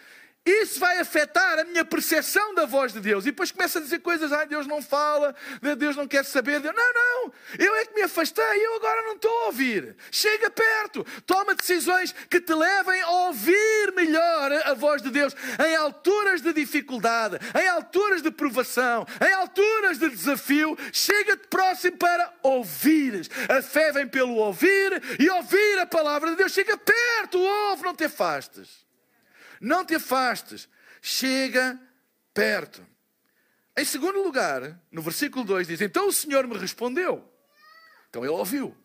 isso 0.48 0.80
vai 0.80 0.98
afetar 0.98 1.58
a 1.58 1.64
minha 1.64 1.84
percepção 1.84 2.54
da 2.54 2.64
voz 2.66 2.92
de 2.92 3.00
Deus. 3.00 3.24
E 3.24 3.30
depois 3.30 3.52
começa 3.52 3.78
a 3.78 3.82
dizer 3.82 4.00
coisas, 4.00 4.32
ah, 4.32 4.44
Deus 4.44 4.66
não 4.66 4.80
fala, 4.80 5.34
Deus 5.76 5.96
não 5.96 6.06
quer 6.06 6.24
saber. 6.24 6.60
Deus... 6.60 6.74
Não, 6.74 6.94
não, 6.94 7.32
eu 7.58 7.74
é 7.76 7.84
que 7.84 7.94
me 7.94 8.02
afastei, 8.02 8.44
eu 8.44 8.76
agora 8.76 9.02
não 9.02 9.14
estou 9.14 9.30
a 9.30 9.46
ouvir. 9.46 9.96
Chega 10.10 10.50
perto, 10.50 11.04
toma 11.26 11.54
decisões 11.54 12.14
que 12.30 12.40
te 12.40 12.54
levem 12.54 13.00
a 13.02 13.10
ouvir 13.10 13.92
melhor 13.94 14.52
a 14.64 14.74
voz 14.74 15.02
de 15.02 15.10
Deus 15.10 15.34
em 15.66 15.74
alturas 15.76 16.40
de 16.40 16.52
dificuldade, 16.52 17.38
em 17.60 17.68
alturas 17.68 18.22
de 18.22 18.30
provação, 18.30 19.06
em 19.20 19.32
alturas 19.34 19.98
de 19.98 20.08
desafio. 20.08 20.76
Chega-te 20.92 21.46
próximo 21.48 21.96
para 21.96 22.32
ouvires. 22.42 23.30
A 23.48 23.62
fé 23.62 23.92
vem 23.92 24.06
pelo 24.06 24.34
ouvir 24.34 25.02
e 25.18 25.28
ouvir 25.30 25.78
a 25.78 25.86
palavra 25.86 26.30
de 26.30 26.36
Deus. 26.36 26.52
Chega 26.52 26.76
perto, 26.76 27.38
ouve, 27.38 27.84
não 27.84 27.94
te 27.94 28.04
afastes. 28.04 28.87
Não 29.60 29.84
te 29.84 29.94
afastes, 29.94 30.68
chega 31.00 31.78
perto. 32.32 32.86
Em 33.76 33.84
segundo 33.84 34.22
lugar, 34.22 34.80
no 34.90 35.02
versículo 35.02 35.44
2 35.44 35.68
diz: 35.68 35.80
Então 35.80 36.08
o 36.08 36.12
Senhor 36.12 36.46
me 36.46 36.58
respondeu. 36.58 37.24
Então 38.08 38.24
ele 38.24 38.32
ouviu. 38.32 38.66
Ou 38.66 38.76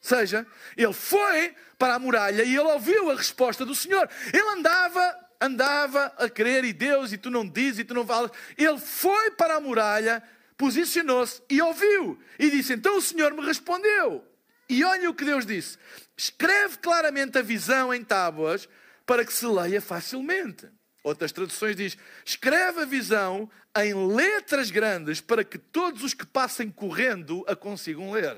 seja, 0.00 0.46
ele 0.76 0.92
foi 0.92 1.54
para 1.78 1.94
a 1.94 1.98
muralha 1.98 2.42
e 2.42 2.56
ele 2.56 2.68
ouviu 2.70 3.10
a 3.10 3.14
resposta 3.14 3.64
do 3.64 3.74
Senhor. 3.74 4.08
Ele 4.32 4.48
andava, 4.58 5.28
andava 5.40 6.06
a 6.16 6.28
crer 6.28 6.64
e 6.64 6.72
Deus, 6.72 7.12
e 7.12 7.18
tu 7.18 7.30
não 7.30 7.48
dizes, 7.48 7.80
e 7.80 7.84
tu 7.84 7.94
não 7.94 8.06
falas. 8.06 8.30
Ele 8.56 8.78
foi 8.78 9.30
para 9.32 9.56
a 9.56 9.60
muralha, 9.60 10.22
posicionou-se 10.56 11.42
e 11.48 11.60
ouviu. 11.60 12.18
E 12.38 12.50
disse: 12.50 12.72
Então 12.72 12.96
o 12.96 13.02
Senhor 13.02 13.32
me 13.32 13.44
respondeu. 13.44 14.24
E 14.68 14.84
olha 14.84 15.10
o 15.10 15.14
que 15.14 15.24
Deus 15.24 15.46
disse: 15.46 15.78
Escreve 16.16 16.78
claramente 16.78 17.38
a 17.38 17.42
visão 17.42 17.94
em 17.94 18.04
tábuas 18.04 18.68
para 19.08 19.24
que 19.24 19.32
se 19.32 19.46
leia 19.46 19.80
facilmente. 19.80 20.68
Outras 21.02 21.32
traduções 21.32 21.74
diz: 21.74 21.96
escreve 22.26 22.82
a 22.82 22.84
visão 22.84 23.50
em 23.74 23.94
letras 24.14 24.70
grandes 24.70 25.18
para 25.18 25.42
que 25.42 25.56
todos 25.56 26.04
os 26.04 26.12
que 26.12 26.26
passem 26.26 26.70
correndo 26.70 27.42
a 27.48 27.56
consigam 27.56 28.12
ler. 28.12 28.36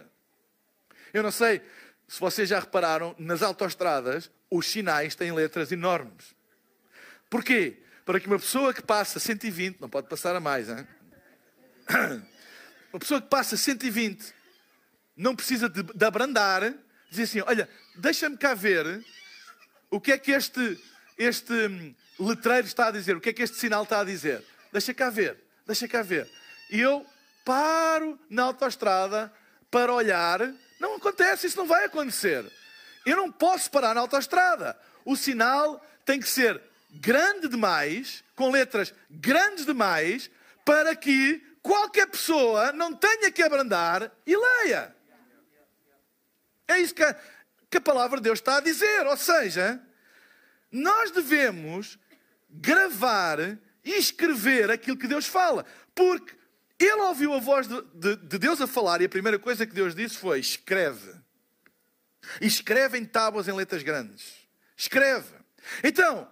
Eu 1.12 1.24
não 1.24 1.32
sei 1.32 1.60
se 2.06 2.20
vocês 2.20 2.48
já 2.48 2.60
repararam, 2.60 3.16
nas 3.18 3.42
autoestradas 3.42 4.30
os 4.48 4.66
sinais 4.66 5.16
têm 5.16 5.32
letras 5.32 5.72
enormes. 5.72 6.36
Porquê? 7.28 7.82
Para 8.04 8.20
que 8.20 8.28
uma 8.28 8.38
pessoa 8.38 8.72
que 8.72 8.82
passa 8.82 9.18
120, 9.18 9.80
não 9.80 9.88
pode 9.88 10.08
passar 10.08 10.36
a 10.36 10.40
mais, 10.40 10.68
hein? 10.68 10.86
uma 12.92 13.00
pessoa 13.00 13.20
que 13.20 13.28
passa 13.28 13.56
120 13.56 14.32
não 15.16 15.34
precisa 15.34 15.68
de, 15.68 15.82
de 15.82 16.04
abrandar, 16.04 16.72
dizer 17.08 17.24
assim: 17.24 17.40
olha, 17.40 17.68
deixa-me 17.96 18.36
cá 18.36 18.54
ver 18.54 19.04
o 19.90 20.00
que 20.00 20.12
é 20.12 20.18
que 20.18 20.30
este, 20.30 20.78
este 21.18 21.52
hum, 21.52 21.94
letreiro 22.18 22.66
está 22.66 22.87
a 22.87 22.90
dizer? 22.90 23.16
O 23.16 23.20
que 23.20 23.30
é 23.30 23.32
que 23.32 23.42
este 23.42 23.56
sinal 23.56 23.82
está 23.82 24.00
a 24.00 24.04
dizer? 24.04 24.42
Deixa 24.73 24.94
cá 24.94 25.11
ver, 25.11 25.37
deixa 25.66 25.88
cá 25.88 26.02
ver. 26.02 26.30
E 26.70 26.80
eu 26.80 27.04
paro 27.44 28.18
na 28.28 28.44
autoestrada 28.44 29.32
para 29.70 29.92
olhar. 29.92 30.40
Não 30.78 30.97
acontece, 30.97 31.47
isso 31.47 31.59
não 31.59 31.66
vai 31.66 31.85
acontecer. 31.85 32.44
Eu 33.04 33.16
não 33.16 33.30
posso 33.30 33.70
parar 33.70 33.94
na 33.94 34.00
autoestrada. 34.00 34.78
O 35.04 35.16
sinal 35.16 35.85
tem 36.04 36.20
que 36.20 36.28
ser 36.28 36.61
grande 36.92 37.49
demais, 37.49 38.23
com 38.37 38.50
letras 38.50 38.94
grandes 39.11 39.66
demais, 39.66 40.30
para 40.64 40.94
que 40.94 41.42
qualquer 41.62 42.06
pessoa 42.06 42.73
não 42.73 42.94
tenha 42.94 43.30
que 43.30 43.42
abrandar 43.42 44.11
e 44.26 44.37
leia. 44.37 44.94
É 46.68 46.78
isso 46.78 46.94
que 46.94 47.02
que 47.70 47.78
a 47.78 47.80
palavra 47.80 48.18
de 48.18 48.24
Deus 48.24 48.40
está 48.40 48.56
a 48.56 48.60
dizer. 48.60 49.06
Ou 49.06 49.16
seja, 49.16 49.80
nós 50.70 51.10
devemos 51.10 51.98
gravar 52.50 53.38
e 53.84 53.92
escrever 53.98 54.70
aquilo 54.70 54.96
que 54.96 55.06
Deus 55.06 55.26
fala. 55.26 55.64
Porque 55.94 56.34
ele 56.78 57.02
ouviu 57.02 57.32
a 57.32 57.38
voz 57.38 57.68
de, 57.68 57.80
de, 57.94 58.16
de, 58.16 58.38
Deus 58.38 58.60
a 58.60 58.66
falar 58.66 59.00
e 59.00 59.04
a 59.04 59.08
primeira 59.08 59.38
coisa 59.38 59.66
que 59.66 59.74
Deus 59.74 59.94
disse 59.94 60.16
foi: 60.16 60.40
escreve. 60.40 61.14
Escreve 62.40 62.98
em 62.98 63.04
tábuas 63.04 63.48
em 63.48 63.52
letras 63.52 63.82
grandes. 63.82 64.34
Escreve. 64.76 65.34
Então, 65.84 66.30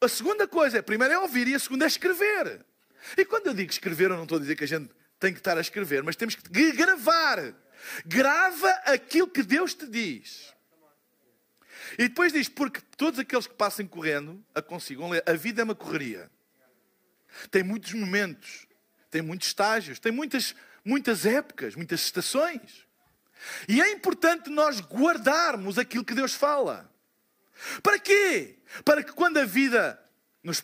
a 0.00 0.08
segunda 0.08 0.46
coisa, 0.46 0.78
a 0.78 0.82
primeira 0.82 1.14
é 1.14 1.18
ouvir 1.18 1.46
e 1.48 1.54
a 1.54 1.58
segunda 1.58 1.84
é 1.84 1.88
escrever. 1.88 2.64
E 3.16 3.24
quando 3.24 3.48
eu 3.48 3.54
digo 3.54 3.70
escrever, 3.70 4.10
eu 4.10 4.16
não 4.16 4.24
estou 4.24 4.38
a 4.38 4.40
dizer 4.40 4.56
que 4.56 4.64
a 4.64 4.68
gente 4.68 4.90
tem 5.18 5.32
que 5.32 5.40
estar 5.40 5.56
a 5.56 5.60
escrever, 5.60 6.02
mas 6.02 6.16
temos 6.16 6.34
que 6.34 6.72
gravar. 6.72 7.54
Grava 8.04 8.70
aquilo 8.84 9.28
que 9.28 9.42
Deus 9.42 9.74
te 9.74 9.86
diz. 9.86 10.54
E 11.98 12.08
depois 12.08 12.32
diz: 12.32 12.48
Porque 12.48 12.80
todos 12.96 13.18
aqueles 13.18 13.46
que 13.46 13.54
passem 13.54 13.86
correndo 13.86 14.44
a 14.54 14.62
consigam 14.62 15.10
ler. 15.10 15.22
A 15.26 15.32
vida 15.32 15.62
é 15.62 15.64
uma 15.64 15.74
correria. 15.74 16.30
Tem 17.50 17.62
muitos 17.62 17.92
momentos, 17.92 18.66
tem 19.10 19.22
muitos 19.22 19.48
estágios, 19.48 19.98
tem 19.98 20.12
muitas, 20.12 20.54
muitas 20.84 21.24
épocas, 21.24 21.74
muitas 21.74 22.00
estações. 22.00 22.86
E 23.68 23.80
é 23.80 23.90
importante 23.92 24.50
nós 24.50 24.80
guardarmos 24.80 25.78
aquilo 25.78 26.04
que 26.04 26.14
Deus 26.14 26.34
fala. 26.34 26.90
Para 27.82 27.98
quê? 27.98 28.58
Para 28.84 29.02
que 29.02 29.12
quando 29.12 29.38
a 29.38 29.44
vida 29.44 30.00
nos, 30.42 30.60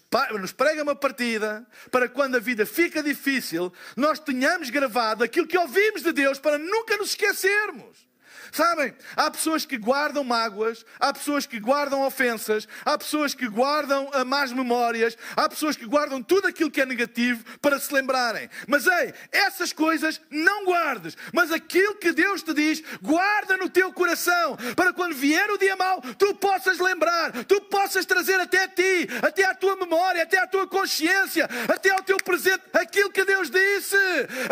prega 0.52 0.82
uma 0.82 0.94
partida, 0.94 1.66
para 1.90 2.08
quando 2.08 2.36
a 2.36 2.40
vida 2.40 2.64
fica 2.64 3.02
difícil, 3.02 3.72
nós 3.96 4.18
tenhamos 4.18 4.70
gravado 4.70 5.22
aquilo 5.22 5.46
que 5.46 5.58
ouvimos 5.58 6.02
de 6.02 6.12
Deus 6.12 6.38
para 6.38 6.58
nunca 6.58 6.96
nos 6.96 7.10
esquecermos. 7.10 8.06
Sabem, 8.52 8.94
há 9.16 9.30
pessoas 9.30 9.64
que 9.64 9.76
guardam 9.76 10.24
mágoas, 10.24 10.84
há 10.98 11.12
pessoas 11.12 11.46
que 11.46 11.58
guardam 11.60 12.02
ofensas, 12.02 12.66
há 12.84 12.96
pessoas 12.96 13.34
que 13.34 13.48
guardam 13.48 14.08
ah, 14.12 14.24
más 14.24 14.52
memórias, 14.52 15.16
há 15.36 15.48
pessoas 15.48 15.76
que 15.76 15.86
guardam 15.86 16.22
tudo 16.22 16.48
aquilo 16.48 16.70
que 16.70 16.80
é 16.80 16.86
negativo 16.86 17.44
para 17.60 17.78
se 17.78 17.92
lembrarem. 17.92 18.48
Mas 18.66 18.86
ei, 18.86 19.14
essas 19.30 19.72
coisas 19.72 20.20
não 20.30 20.64
guardes, 20.64 21.16
mas 21.32 21.52
aquilo 21.52 21.94
que 21.96 22.12
Deus 22.12 22.42
te 22.42 22.54
diz, 22.54 22.82
guarda 23.02 23.56
no 23.56 23.68
teu 23.68 23.92
coração, 23.92 24.56
para 24.74 24.92
quando 24.92 25.14
vier 25.14 25.50
o 25.50 25.58
dia 25.58 25.76
mau, 25.76 26.00
tu 26.00 26.34
possas 26.34 26.78
lembrar, 26.78 27.44
tu 27.44 27.60
possas 27.62 28.06
trazer 28.06 28.40
até 28.40 28.68
ti, 28.68 29.08
até 29.22 29.44
à 29.44 29.54
tua 29.54 29.76
memória, 29.76 30.22
até 30.22 30.38
à 30.38 30.46
tua 30.46 30.66
consciência, 30.66 31.48
até 31.68 31.90
ao 31.90 32.02
teu 32.02 32.16
presente, 32.18 32.62
aquilo 32.72 33.10
que 33.10 33.24
Deus 33.24 33.50
disse, 33.50 33.96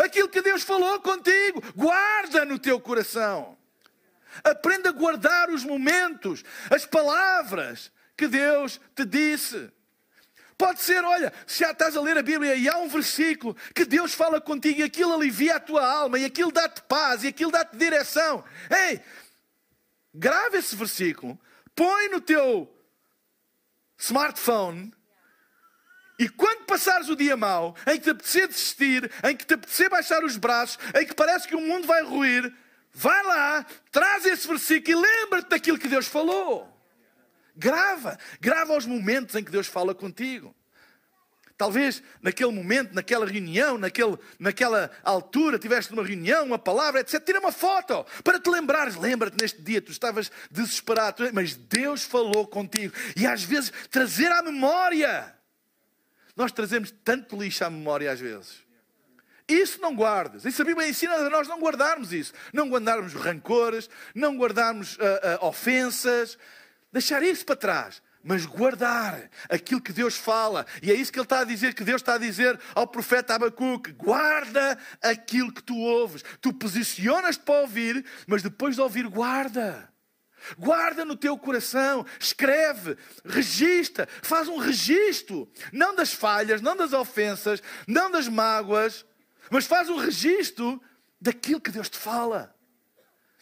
aquilo 0.03 0.29
que 0.29 0.41
Deus 0.41 0.63
falou 0.63 0.99
contigo, 0.99 1.61
guarda 1.75 2.45
no 2.45 2.59
teu 2.59 2.79
coração. 2.79 3.57
Aprenda 4.43 4.89
a 4.89 4.93
guardar 4.93 5.49
os 5.49 5.63
momentos, 5.63 6.43
as 6.69 6.85
palavras 6.85 7.91
que 8.17 8.27
Deus 8.27 8.79
te 8.95 9.05
disse. 9.05 9.71
Pode 10.57 10.81
ser, 10.81 11.03
olha, 11.03 11.33
se 11.45 11.59
já 11.59 11.71
estás 11.71 11.97
a 11.97 12.01
ler 12.01 12.17
a 12.17 12.23
Bíblia 12.23 12.55
e 12.55 12.69
há 12.69 12.77
um 12.77 12.87
versículo 12.87 13.55
que 13.73 13.83
Deus 13.83 14.13
fala 14.13 14.39
contigo 14.39 14.79
e 14.79 14.83
aquilo 14.83 15.13
alivia 15.13 15.57
a 15.57 15.59
tua 15.59 15.85
alma 15.85 16.17
e 16.17 16.23
aquilo 16.23 16.51
dá-te 16.51 16.81
paz 16.83 17.23
e 17.23 17.27
aquilo 17.27 17.51
dá-te 17.51 17.75
direção. 17.75 18.43
Ei, 18.69 19.01
grave 20.13 20.57
esse 20.57 20.75
versículo, 20.75 21.37
põe 21.75 22.07
no 22.09 22.21
teu 22.21 22.73
smartphone 23.97 24.93
e 26.17 26.29
quando 26.29 26.65
passares 26.65 27.09
o 27.09 27.15
dia 27.15 27.35
mau, 27.35 27.75
em 27.85 27.97
que 27.97 28.03
te 28.03 28.09
apetecer 28.11 28.47
desistir, 28.47 29.11
em 29.23 29.35
que 29.35 29.45
te 29.45 29.53
apetecer 29.55 29.89
baixar 29.89 30.23
os 30.23 30.37
braços, 30.37 30.79
em 30.95 31.05
que 31.05 31.13
parece 31.13 31.47
que 31.47 31.55
o 31.55 31.61
mundo 31.61 31.85
vai 31.85 32.01
ruir, 32.03 32.53
Vai 32.97 33.23
lá, 33.23 33.65
traz 33.91 34.25
esse 34.25 34.47
versículo 34.47 34.97
e 34.97 35.01
lembra-te 35.01 35.49
daquilo 35.49 35.77
que 35.77 35.89
Deus 35.89 36.07
falou. 36.07 36.73
Grava, 37.53 38.17
grava 38.39 38.77
os 38.77 38.85
momentos 38.85 39.35
em 39.35 39.43
que 39.43 39.51
Deus 39.51 39.67
fala 39.67 39.93
contigo. 39.93 40.55
Talvez 41.57 42.01
naquele 42.21 42.51
momento, 42.53 42.93
naquela 42.93 43.25
reunião, 43.25 43.77
naquele, 43.77 44.17
naquela 44.39 44.89
altura, 45.03 45.59
tiveste 45.59 45.91
uma 45.91 46.05
reunião, 46.05 46.45
uma 46.45 46.57
palavra, 46.57 47.01
etc. 47.01 47.21
Tira 47.21 47.41
uma 47.41 47.51
foto 47.51 48.05
para 48.23 48.39
te 48.39 48.49
lembrares. 48.49 48.95
Lembra-te 48.95 49.41
neste 49.41 49.61
dia, 49.61 49.81
tu 49.81 49.91
estavas 49.91 50.31
desesperado, 50.49 51.29
mas 51.33 51.53
Deus 51.53 52.03
falou 52.03 52.47
contigo. 52.47 52.93
E 53.15 53.27
às 53.27 53.43
vezes 53.43 53.73
trazer 53.91 54.31
à 54.31 54.41
memória. 54.41 55.35
Nós 56.33 56.53
trazemos 56.53 56.93
tanto 57.03 57.41
lixo 57.41 57.65
à 57.65 57.69
memória 57.69 58.09
às 58.09 58.21
vezes. 58.21 58.64
Isso 59.47 59.79
não 59.79 59.95
guardes. 59.95 60.43
Isso 60.45 60.61
a 60.61 60.65
Bíblia 60.65 60.87
ensina 60.87 61.15
a 61.15 61.29
nós 61.29 61.47
não 61.47 61.59
guardarmos 61.59 62.11
isso. 62.11 62.33
Não 62.51 62.67
guardarmos 62.69 63.13
rancores, 63.13 63.89
não 64.13 64.35
guardarmos 64.37 64.97
uh, 64.97 65.41
uh, 65.41 65.45
ofensas. 65.45 66.37
Deixar 66.91 67.21
isso 67.21 67.45
para 67.45 67.55
trás. 67.55 68.01
Mas 68.23 68.43
guardar 68.43 69.29
aquilo 69.47 69.79
que 69.79 69.93
Deus 69.93 70.15
fala. 70.15 70.65
E 70.81 70.91
é 70.91 70.95
isso 70.95 71.11
que 71.11 71.19
ele 71.19 71.25
está 71.25 71.41
a 71.41 71.43
dizer, 71.43 71.75
que 71.75 71.83
Deus 71.83 72.01
está 72.01 72.15
a 72.15 72.17
dizer 72.17 72.59
ao 72.73 72.87
profeta 72.87 73.35
Abacuque. 73.35 73.91
Guarda 73.91 74.79
aquilo 74.99 75.53
que 75.53 75.61
tu 75.61 75.77
ouves. 75.77 76.23
Tu 76.41 76.51
posicionas-te 76.51 77.43
para 77.43 77.61
ouvir, 77.61 78.03
mas 78.25 78.41
depois 78.41 78.75
de 78.75 78.81
ouvir, 78.81 79.07
guarda. 79.07 79.93
Guarda 80.57 81.05
no 81.05 81.15
teu 81.15 81.37
coração, 81.37 82.05
escreve, 82.19 82.97
registra, 83.23 84.07
faz 84.21 84.47
um 84.47 84.57
registro, 84.57 85.51
não 85.71 85.95
das 85.95 86.13
falhas, 86.13 86.61
não 86.61 86.75
das 86.75 86.93
ofensas, 86.93 87.63
não 87.87 88.11
das 88.11 88.27
mágoas, 88.27 89.05
mas 89.49 89.65
faz 89.65 89.89
um 89.89 89.97
registro 89.97 90.81
daquilo 91.19 91.61
que 91.61 91.71
Deus 91.71 91.89
te 91.89 91.97
fala. 91.97 92.55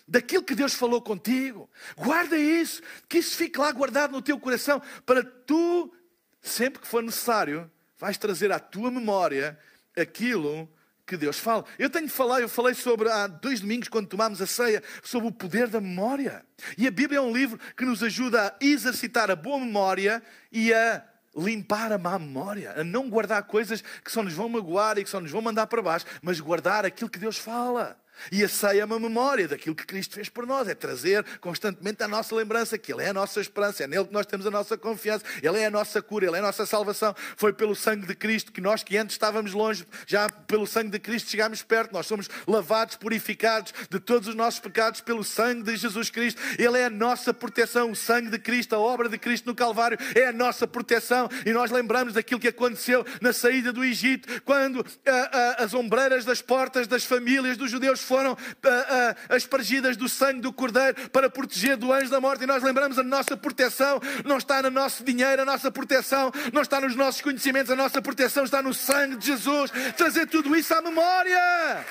Daquilo 0.08 0.44
que 0.44 0.56
Deus 0.56 0.74
falou 0.74 1.02
contigo. 1.02 1.70
Guarda 1.96 2.38
isso, 2.38 2.82
que 3.08 3.20
isso 3.20 3.36
fique 3.36 3.60
lá 3.60 3.72
guardado 3.72 4.12
no 4.12 4.22
teu 4.22 4.40
coração, 4.40 4.82
para 5.06 5.24
tu, 5.24 5.94
sempre 6.42 6.82
que 6.82 6.88
for 6.88 7.02
necessário, 7.02 7.72
vais 7.98 8.18
trazer 8.18 8.52
à 8.52 8.60
tua 8.60 8.92
memória 8.92 9.58
aquilo 9.98 10.70
que 11.06 11.18
Deus 11.18 11.40
fala. 11.40 11.66
Eu 11.78 11.90
tenho 11.90 12.08
de 12.08 12.12
falar, 12.12 12.42
eu 12.42 12.50
falei 12.50 12.74
sobre 12.74 13.10
há 13.10 13.28
dois 13.28 13.60
domingos, 13.60 13.88
quando 13.88 14.08
tomámos 14.08 14.42
a 14.42 14.48
ceia, 14.48 14.84
sobre 15.02 15.30
o 15.30 15.32
poder 15.32 15.68
da 15.68 15.80
memória. 15.80 16.46
E 16.78 16.88
a 16.88 16.92
Bíblia 16.92 17.20
é 17.20 17.22
um 17.22 17.34
livro 17.34 17.60
que 17.78 17.86
nos 17.86 18.02
ajuda 18.04 18.48
a 18.48 18.66
exercitar 18.66 19.30
a 19.30 19.36
boa 19.36 19.60
memória 19.60 20.24
e 20.52 20.74
a 20.74 21.06
limpar 21.36 21.92
a 21.92 21.98
má 21.98 22.18
memória, 22.20 22.74
a 22.80 22.84
não 22.84 23.10
guardar 23.10 23.44
coisas 23.44 23.82
que 24.04 24.12
só 24.12 24.22
nos 24.22 24.34
vão 24.34 24.50
magoar 24.50 24.98
e 24.98 25.04
que 25.04 25.10
só 25.10 25.20
nos 25.20 25.32
vão 25.32 25.42
mandar 25.42 25.68
para 25.68 25.82
baixo, 25.82 26.06
mas 26.22 26.40
guardar 26.40 26.86
aquilo 26.86 27.10
que 27.10 27.20
Deus 27.20 27.38
fala. 27.38 27.98
E 28.32 28.44
a 28.44 28.50
ceia 28.50 28.82
é 28.82 28.86
uma 28.86 29.00
memória 29.00 29.48
daquilo 29.48 29.76
que 29.76 29.86
Cristo 29.86 30.16
fez 30.16 30.30
por 30.30 30.46
nós, 30.46 30.68
é 30.68 30.76
trazer 30.76 31.24
constantemente 31.40 32.04
a 32.04 32.08
nossa 32.08 32.36
lembrança 32.36 32.78
que 32.78 32.92
Ele 32.92 33.04
é 33.04 33.10
a 33.10 33.14
nossa 33.14 33.42
esperança, 33.42 33.84
é 33.84 33.88
nele 33.88 34.06
que 34.06 34.14
nós 34.14 34.26
temos 34.26 34.46
a 34.46 34.52
nossa 34.52 34.78
confiança, 34.78 35.26
Ele 35.42 35.60
é 35.60 35.66
a 35.66 35.72
nossa 35.72 36.02
cura, 36.02 36.26
Ele 36.26 36.36
é 36.36 36.40
a 36.40 36.44
nossa 36.44 36.66
salvação. 36.66 37.16
Foi 37.36 37.54
pelo 37.54 37.76
sangue 37.76 38.08
de 38.08 38.16
Cristo 38.16 38.52
que 38.52 38.62
nós 38.62 38.84
que 38.84 38.98
antes 38.98 39.16
estávamos 39.16 39.54
longe, 39.54 39.86
já 40.08 40.30
pelo 40.30 40.66
sangue 40.66 40.90
de 40.90 41.00
Cristo 41.00 41.30
chegámos 41.30 41.62
perto, 41.62 41.94
nós 41.94 42.06
somos 42.06 42.30
lavados, 42.48 42.96
purificados 42.96 43.74
de 43.90 44.00
todos 44.00 44.28
os 44.28 44.36
nossos 44.36 44.60
pecados 44.60 45.02
pelo 45.02 45.24
sangue 45.24 45.64
de 45.64 45.76
Jesus 45.76 46.10
Cristo. 46.10 46.42
Ele 46.58 46.78
é 46.78 46.86
a 46.86 46.90
nossa 46.90 47.34
proteção, 47.34 47.92
o 47.92 47.96
sangue 47.96 48.30
de 48.30 48.40
Cristo, 48.40 48.76
a 48.76 48.80
obra 48.80 49.10
de 49.10 49.18
Cristo 49.18 49.46
no 49.46 49.56
Calvário 49.56 49.98
é 50.16 50.28
a 50.28 50.34
nossa 50.34 50.68
proteção. 50.68 51.30
E 51.46 51.52
nós 51.52 51.72
lembramos 51.72 52.14
daquilo 52.14 52.40
que 52.40 52.48
aconteceu 52.48 53.06
na 53.22 53.34
saída 53.34 53.74
do 53.74 53.84
Egito, 53.84 54.42
quando 54.44 54.86
ah, 55.06 55.30
ah, 55.32 55.64
as 55.64 55.74
ombreiras 55.74 56.26
das 56.26 56.42
portas 56.42 56.88
das 56.88 57.04
famílias 57.04 57.58
dos 57.58 57.70
judeus 57.70 58.03
foram 58.04 58.34
uh, 58.34 58.36
uh, 58.36 59.98
do 59.98 60.10
sangue 60.10 60.42
do 60.42 60.54
Cordeiro 60.54 61.10
para 61.10 61.30
proteger 61.30 61.78
do 61.78 61.92
anjo 61.92 62.10
da 62.10 62.22
morte. 62.22 62.44
E 62.44 62.48
nós 62.48 62.62
lembramos 62.62 63.00
a 63.00 63.04
nossa 63.04 63.36
proteção 63.36 64.00
não 64.26 64.38
está 64.38 64.62
no 64.62 64.70
nosso 64.70 65.04
dinheiro, 65.04 65.42
a 65.42 65.46
nossa 65.46 65.72
proteção 65.72 66.32
não 66.52 66.62
está 66.62 66.80
nos 66.80 66.96
nossos 66.96 67.22
conhecimentos, 67.22 67.72
a 67.72 67.76
nossa 67.76 68.02
proteção 68.02 68.44
está 68.44 68.62
no 68.62 68.74
sangue 68.74 69.18
de 69.18 69.28
Jesus. 69.28 69.72
Trazer 69.96 70.28
tudo 70.28 70.56
isso 70.56 70.74
à 70.74 70.82
memória. 70.82 71.86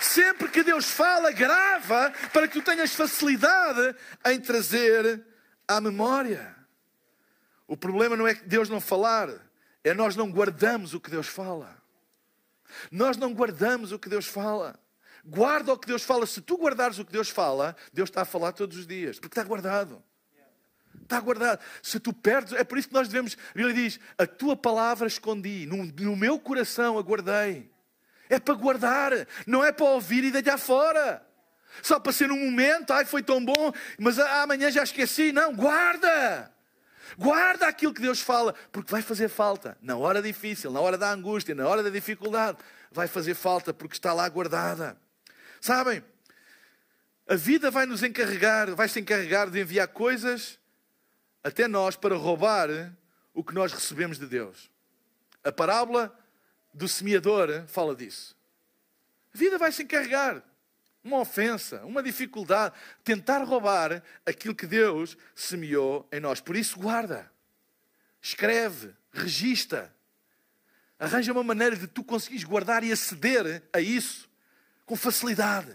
Sempre 0.00 0.48
que 0.48 0.62
Deus 0.62 0.90
fala, 0.90 1.30
grava 1.30 2.12
para 2.32 2.48
que 2.48 2.54
tu 2.54 2.62
tenhas 2.62 2.92
facilidade 2.94 3.96
em 4.26 4.40
trazer 4.40 5.24
à 5.66 5.80
memória. 5.80 6.54
O 7.66 7.76
problema 7.76 8.16
não 8.16 8.26
é 8.26 8.34
que 8.34 8.44
Deus 8.44 8.68
não 8.68 8.80
falar, 8.80 9.30
é 9.82 9.94
nós 9.94 10.14
não 10.16 10.30
guardamos 10.30 10.92
o 10.92 11.00
que 11.00 11.10
Deus 11.10 11.26
fala. 11.26 11.81
Nós 12.90 13.16
não 13.16 13.32
guardamos 13.32 13.92
o 13.92 13.98
que 13.98 14.08
Deus 14.08 14.26
fala. 14.26 14.78
Guarda 15.24 15.72
o 15.72 15.78
que 15.78 15.86
Deus 15.86 16.02
fala. 16.02 16.26
Se 16.26 16.40
tu 16.40 16.56
guardares 16.56 16.98
o 16.98 17.04
que 17.04 17.12
Deus 17.12 17.28
fala, 17.28 17.76
Deus 17.92 18.08
está 18.08 18.22
a 18.22 18.24
falar 18.24 18.52
todos 18.52 18.76
os 18.76 18.86
dias, 18.86 19.18
porque 19.18 19.38
está 19.38 19.46
guardado. 19.46 20.02
Está 21.02 21.20
guardado. 21.20 21.60
Se 21.82 22.00
tu 22.00 22.12
perdes, 22.12 22.52
é 22.54 22.64
por 22.64 22.78
isso 22.78 22.88
que 22.88 22.94
nós 22.94 23.08
devemos. 23.08 23.36
A 23.50 23.54
Bíblia 23.54 23.74
diz: 23.74 24.00
A 24.18 24.26
tua 24.26 24.56
palavra 24.56 25.06
escondi, 25.06 25.66
no, 25.66 25.84
no 25.84 26.16
meu 26.16 26.38
coração 26.38 26.98
aguardei. 26.98 27.70
É 28.28 28.38
para 28.38 28.54
guardar, 28.54 29.12
não 29.46 29.62
é 29.62 29.70
para 29.70 29.86
ouvir 29.86 30.24
e 30.24 30.30
deitar 30.30 30.58
fora. 30.58 31.24
Só 31.82 31.98
para 31.98 32.12
ser 32.12 32.30
um 32.30 32.44
momento, 32.44 32.92
ai 32.92 33.04
foi 33.04 33.22
tão 33.22 33.42
bom, 33.44 33.72
mas 33.98 34.18
amanhã 34.18 34.70
já 34.70 34.82
esqueci. 34.82 35.32
Não, 35.32 35.54
guarda. 35.54 36.51
Guarda 37.18 37.66
aquilo 37.66 37.94
que 37.94 38.00
Deus 38.00 38.20
fala, 38.20 38.54
porque 38.70 38.90
vai 38.90 39.02
fazer 39.02 39.28
falta. 39.28 39.76
Na 39.80 39.96
hora 39.96 40.22
difícil, 40.22 40.70
na 40.70 40.80
hora 40.80 40.96
da 40.98 41.10
angústia, 41.10 41.54
na 41.54 41.66
hora 41.66 41.82
da 41.82 41.90
dificuldade, 41.90 42.58
vai 42.90 43.08
fazer 43.08 43.34
falta 43.34 43.72
porque 43.72 43.94
está 43.94 44.12
lá 44.12 44.28
guardada. 44.28 44.96
Sabem? 45.60 46.02
A 47.26 47.34
vida 47.34 47.70
vai 47.70 47.86
nos 47.86 48.02
encarregar, 48.02 48.74
vai 48.74 48.88
se 48.88 49.00
encarregar 49.00 49.50
de 49.50 49.60
enviar 49.60 49.88
coisas 49.88 50.58
até 51.42 51.66
nós 51.68 51.96
para 51.96 52.16
roubar 52.16 52.68
o 53.32 53.42
que 53.42 53.54
nós 53.54 53.72
recebemos 53.72 54.18
de 54.18 54.26
Deus. 54.26 54.70
A 55.44 55.50
parábola 55.50 56.16
do 56.74 56.88
semeador 56.88 57.64
fala 57.66 57.94
disso. 57.94 58.36
A 59.34 59.38
vida 59.38 59.58
vai 59.58 59.72
se 59.72 59.82
encarregar 59.82 60.42
uma 61.02 61.18
ofensa, 61.18 61.84
uma 61.84 62.02
dificuldade, 62.02 62.74
tentar 63.02 63.42
roubar 63.42 64.02
aquilo 64.24 64.54
que 64.54 64.66
Deus 64.66 65.16
semeou 65.34 66.08
em 66.12 66.20
nós. 66.20 66.40
Por 66.40 66.56
isso, 66.56 66.78
guarda, 66.78 67.30
escreve, 68.20 68.94
registra, 69.12 69.94
arranja 70.98 71.32
uma 71.32 71.42
maneira 71.42 71.76
de 71.76 71.88
tu 71.88 72.04
conseguires 72.04 72.44
guardar 72.44 72.84
e 72.84 72.92
aceder 72.92 73.62
a 73.72 73.80
isso 73.80 74.30
com 74.86 74.94
facilidade, 74.94 75.72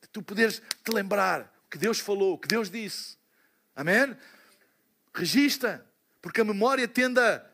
de 0.00 0.08
tu 0.08 0.22
poderes 0.22 0.62
te 0.82 0.90
lembrar 0.90 1.52
o 1.66 1.70
que 1.70 1.78
Deus 1.78 2.00
falou, 2.00 2.34
o 2.34 2.38
que 2.38 2.48
Deus 2.48 2.70
disse. 2.70 3.18
Amém? 3.74 4.16
Regista, 5.12 5.84
porque 6.22 6.40
a 6.40 6.44
memória 6.44 6.88
tende 6.88 7.20
a, 7.20 7.44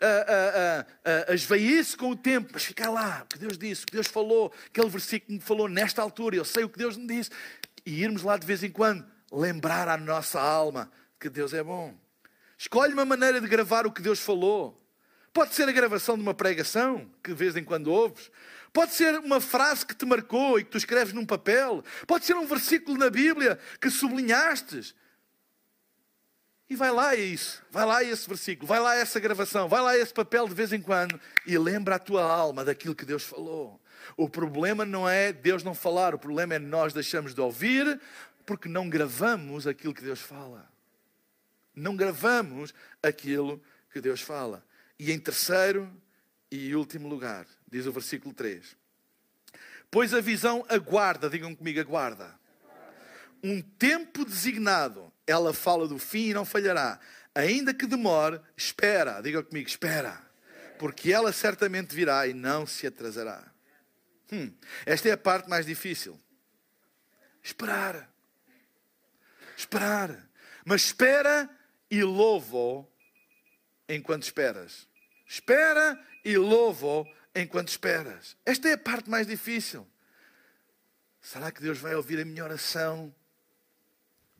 a, 0.00 0.86
a, 1.04 1.32
a 1.32 1.34
esvair-se 1.34 1.96
com 1.96 2.10
o 2.10 2.16
tempo, 2.16 2.50
mas 2.52 2.64
ficar 2.64 2.90
lá, 2.90 3.22
o 3.24 3.26
que 3.26 3.38
Deus 3.38 3.58
disse, 3.58 3.82
o 3.82 3.86
que 3.86 3.92
Deus 3.92 4.06
falou, 4.06 4.52
aquele 4.66 4.88
versículo 4.88 5.26
que 5.26 5.32
me 5.34 5.40
falou 5.40 5.68
nesta 5.68 6.00
altura, 6.00 6.36
eu 6.36 6.44
sei 6.44 6.64
o 6.64 6.68
que 6.68 6.78
Deus 6.78 6.96
me 6.96 7.06
disse, 7.06 7.30
e 7.84 8.02
irmos 8.02 8.22
lá 8.22 8.36
de 8.36 8.46
vez 8.46 8.62
em 8.62 8.70
quando 8.70 9.04
lembrar 9.30 9.88
à 9.88 9.96
nossa 9.96 10.40
alma 10.40 10.90
que 11.18 11.28
Deus 11.28 11.52
é 11.52 11.62
bom. 11.62 11.94
Escolhe 12.56 12.92
uma 12.92 13.04
maneira 13.04 13.40
de 13.40 13.46
gravar 13.46 13.86
o 13.86 13.92
que 13.92 14.02
Deus 14.02 14.20
falou. 14.20 14.78
Pode 15.32 15.54
ser 15.54 15.68
a 15.68 15.72
gravação 15.72 16.16
de 16.16 16.22
uma 16.22 16.34
pregação, 16.34 17.10
que 17.22 17.30
de 17.30 17.36
vez 17.36 17.56
em 17.56 17.64
quando 17.64 17.92
ouves. 17.92 18.30
Pode 18.72 18.94
ser 18.94 19.18
uma 19.18 19.40
frase 19.40 19.86
que 19.86 19.94
te 19.94 20.04
marcou 20.04 20.58
e 20.58 20.64
que 20.64 20.70
tu 20.70 20.78
escreves 20.78 21.12
num 21.12 21.24
papel. 21.24 21.82
Pode 22.06 22.24
ser 22.24 22.36
um 22.36 22.46
versículo 22.46 22.98
na 22.98 23.10
Bíblia 23.10 23.58
que 23.80 23.90
sublinhastes. 23.90 24.94
E 26.70 26.76
vai 26.76 26.92
lá 26.92 27.16
isso, 27.16 27.60
vai 27.68 27.84
lá 27.84 28.04
esse 28.04 28.28
versículo, 28.28 28.68
vai 28.68 28.78
lá 28.78 28.94
essa 28.94 29.18
gravação, 29.18 29.68
vai 29.68 29.82
lá 29.82 29.98
esse 29.98 30.14
papel 30.14 30.46
de 30.46 30.54
vez 30.54 30.72
em 30.72 30.80
quando 30.80 31.20
e 31.44 31.58
lembra 31.58 31.96
a 31.96 31.98
tua 31.98 32.22
alma 32.22 32.64
daquilo 32.64 32.94
que 32.94 33.04
Deus 33.04 33.24
falou. 33.24 33.80
O 34.16 34.28
problema 34.28 34.84
não 34.84 35.08
é 35.08 35.32
Deus 35.32 35.64
não 35.64 35.74
falar, 35.74 36.14
o 36.14 36.18
problema 36.18 36.54
é 36.54 36.60
nós 36.60 36.92
deixamos 36.92 37.34
de 37.34 37.40
ouvir 37.40 38.00
porque 38.46 38.68
não 38.68 38.88
gravamos 38.88 39.66
aquilo 39.66 39.92
que 39.92 40.04
Deus 40.04 40.20
fala. 40.20 40.70
Não 41.74 41.96
gravamos 41.96 42.72
aquilo 43.02 43.60
que 43.92 44.00
Deus 44.00 44.20
fala. 44.20 44.64
E 44.96 45.10
em 45.10 45.18
terceiro 45.18 45.90
e 46.52 46.72
último 46.76 47.08
lugar, 47.08 47.46
diz 47.68 47.84
o 47.86 47.92
versículo 47.92 48.32
3: 48.32 48.76
Pois 49.90 50.14
a 50.14 50.20
visão 50.20 50.64
aguarda, 50.68 51.28
digam 51.28 51.52
comigo, 51.52 51.80
aguarda. 51.80 52.38
Um 53.42 53.60
tempo 53.60 54.24
designado, 54.24 55.09
ela 55.30 55.54
fala 55.54 55.86
do 55.86 55.98
fim 55.98 56.30
e 56.30 56.34
não 56.34 56.44
falhará. 56.44 56.98
Ainda 57.34 57.72
que 57.72 57.86
demore, 57.86 58.40
espera, 58.56 59.20
digam 59.20 59.42
comigo, 59.42 59.68
espera. 59.68 60.20
Porque 60.78 61.12
ela 61.12 61.32
certamente 61.32 61.94
virá 61.94 62.26
e 62.26 62.34
não 62.34 62.66
se 62.66 62.86
atrasará. 62.86 63.50
Hum, 64.32 64.52
esta 64.86 65.08
é 65.08 65.12
a 65.12 65.18
parte 65.18 65.48
mais 65.48 65.66
difícil. 65.66 66.20
Esperar. 67.42 68.10
Esperar. 69.56 70.28
Mas 70.64 70.82
espera 70.86 71.48
e 71.90 72.02
louva 72.02 72.86
enquanto 73.88 74.22
esperas. 74.22 74.88
Espera 75.26 75.98
e 76.24 76.36
louva 76.36 77.08
enquanto 77.34 77.68
esperas. 77.68 78.36
Esta 78.44 78.68
é 78.68 78.72
a 78.72 78.78
parte 78.78 79.08
mais 79.08 79.26
difícil. 79.26 79.86
Será 81.20 81.50
que 81.50 81.60
Deus 81.60 81.78
vai 81.78 81.94
ouvir 81.94 82.20
a 82.20 82.24
minha 82.24 82.44
oração 82.44 83.14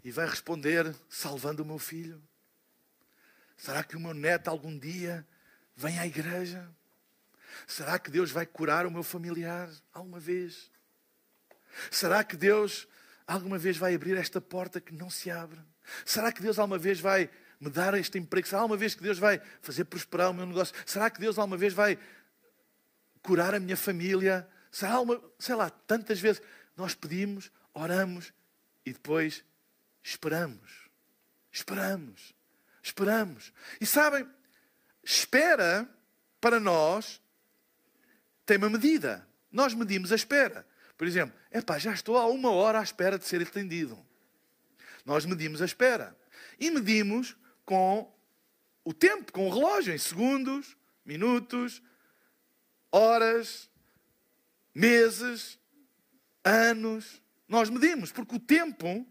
e 0.03 0.11
vai 0.11 0.27
responder 0.27 0.95
salvando 1.09 1.63
o 1.63 1.67
meu 1.67 1.79
filho? 1.79 2.23
Será 3.57 3.85
que 3.85 3.97
o 3.97 4.01
meu 4.01 4.15
neto 4.15 4.49
algum 4.49 4.79
dia 4.79 5.27
vem 5.77 5.99
à 5.99 6.07
igreja? 6.07 6.69
Será 7.67 7.99
que 7.99 8.11
Deus 8.11 8.31
vai 8.31 8.47
curar 8.47 8.87
o 8.87 8.91
meu 8.91 9.03
familiar 9.03 9.71
alguma 9.93 10.19
vez? 10.19 10.71
Será 11.91 12.25
que 12.25 12.37
Deus 12.37 12.89
alguma 13.27 13.59
vez 13.59 13.77
vai 13.77 13.95
abrir 13.95 14.17
esta 14.17 14.41
porta 14.41 14.81
que 14.81 14.95
não 14.95 15.11
se 15.11 15.31
abre? 15.31 15.61
Será 16.05 16.33
que 16.33 16.43
Deus 16.43 16.59
alguma 16.59 16.79
vez 16.79 17.01
vai 17.01 17.29
me 17.61 17.69
dar 17.69 17.95
este 17.95 18.19
emprego? 18.19 18.49
Será 18.49 18.65
uma 18.65 18.77
vez 18.77 18.95
que 18.95 19.03
Deus 19.03 19.19
vai 19.19 19.41
fazer 19.61 19.85
prosperar 19.85 20.31
o 20.31 20.35
meu 20.35 20.47
negócio? 20.47 20.75
Será 20.87 21.11
que 21.11 21.21
Deus 21.21 21.39
alguma 21.39 21.57
vez 21.57 21.75
vai 21.75 21.99
curar 23.23 23.55
a 23.55 23.61
minha 23.61 23.77
família? 23.77 24.49
Será 24.71 25.01
uma, 25.01 25.23
sei 25.39 25.55
lá, 25.55 25.69
tantas 25.69 26.19
vezes 26.19 26.41
nós 26.77 26.95
pedimos, 26.95 27.51
oramos 27.75 28.33
e 28.87 28.93
depois 28.93 29.45
esperamos. 30.03 30.89
Esperamos. 31.53 32.35
Esperamos. 32.83 33.53
E 33.81 33.87
sabem, 33.87 34.27
espera 35.03 35.89
para 36.41 36.59
nós 36.59 37.21
tem 38.47 38.57
uma 38.57 38.71
medida. 38.71 39.27
Nós 39.51 39.75
medimos 39.75 40.13
a 40.13 40.17
espera. 40.17 40.67
Por 40.97 41.07
exemplo, 41.07 41.39
epá, 41.51 41.79
já 41.79 41.93
estou 41.93 42.17
há 42.17 42.27
uma 42.27 42.51
hora 42.51 42.81
à 42.81 42.83
espera 42.83 43.19
de 43.19 43.25
ser 43.25 43.43
atendido. 43.43 43.99
Nós 45.05 45.25
medimos 45.25 45.63
a 45.63 45.65
espera. 45.65 46.17
E 46.59 46.71
medimos 46.71 47.37
com 47.65 48.13
o 48.85 48.93
tempo, 48.93 49.33
com 49.33 49.49
o 49.49 49.53
relógio, 49.53 49.95
em 49.95 49.99
segundos, 49.99 50.77
minutos, 51.05 51.83
horas, 52.91 53.71
meses, 54.75 55.59
anos. 56.45 57.23
Nós 57.49 57.71
medimos, 57.71 58.13
porque 58.13 58.37
o 58.37 58.41
tempo 58.41 59.07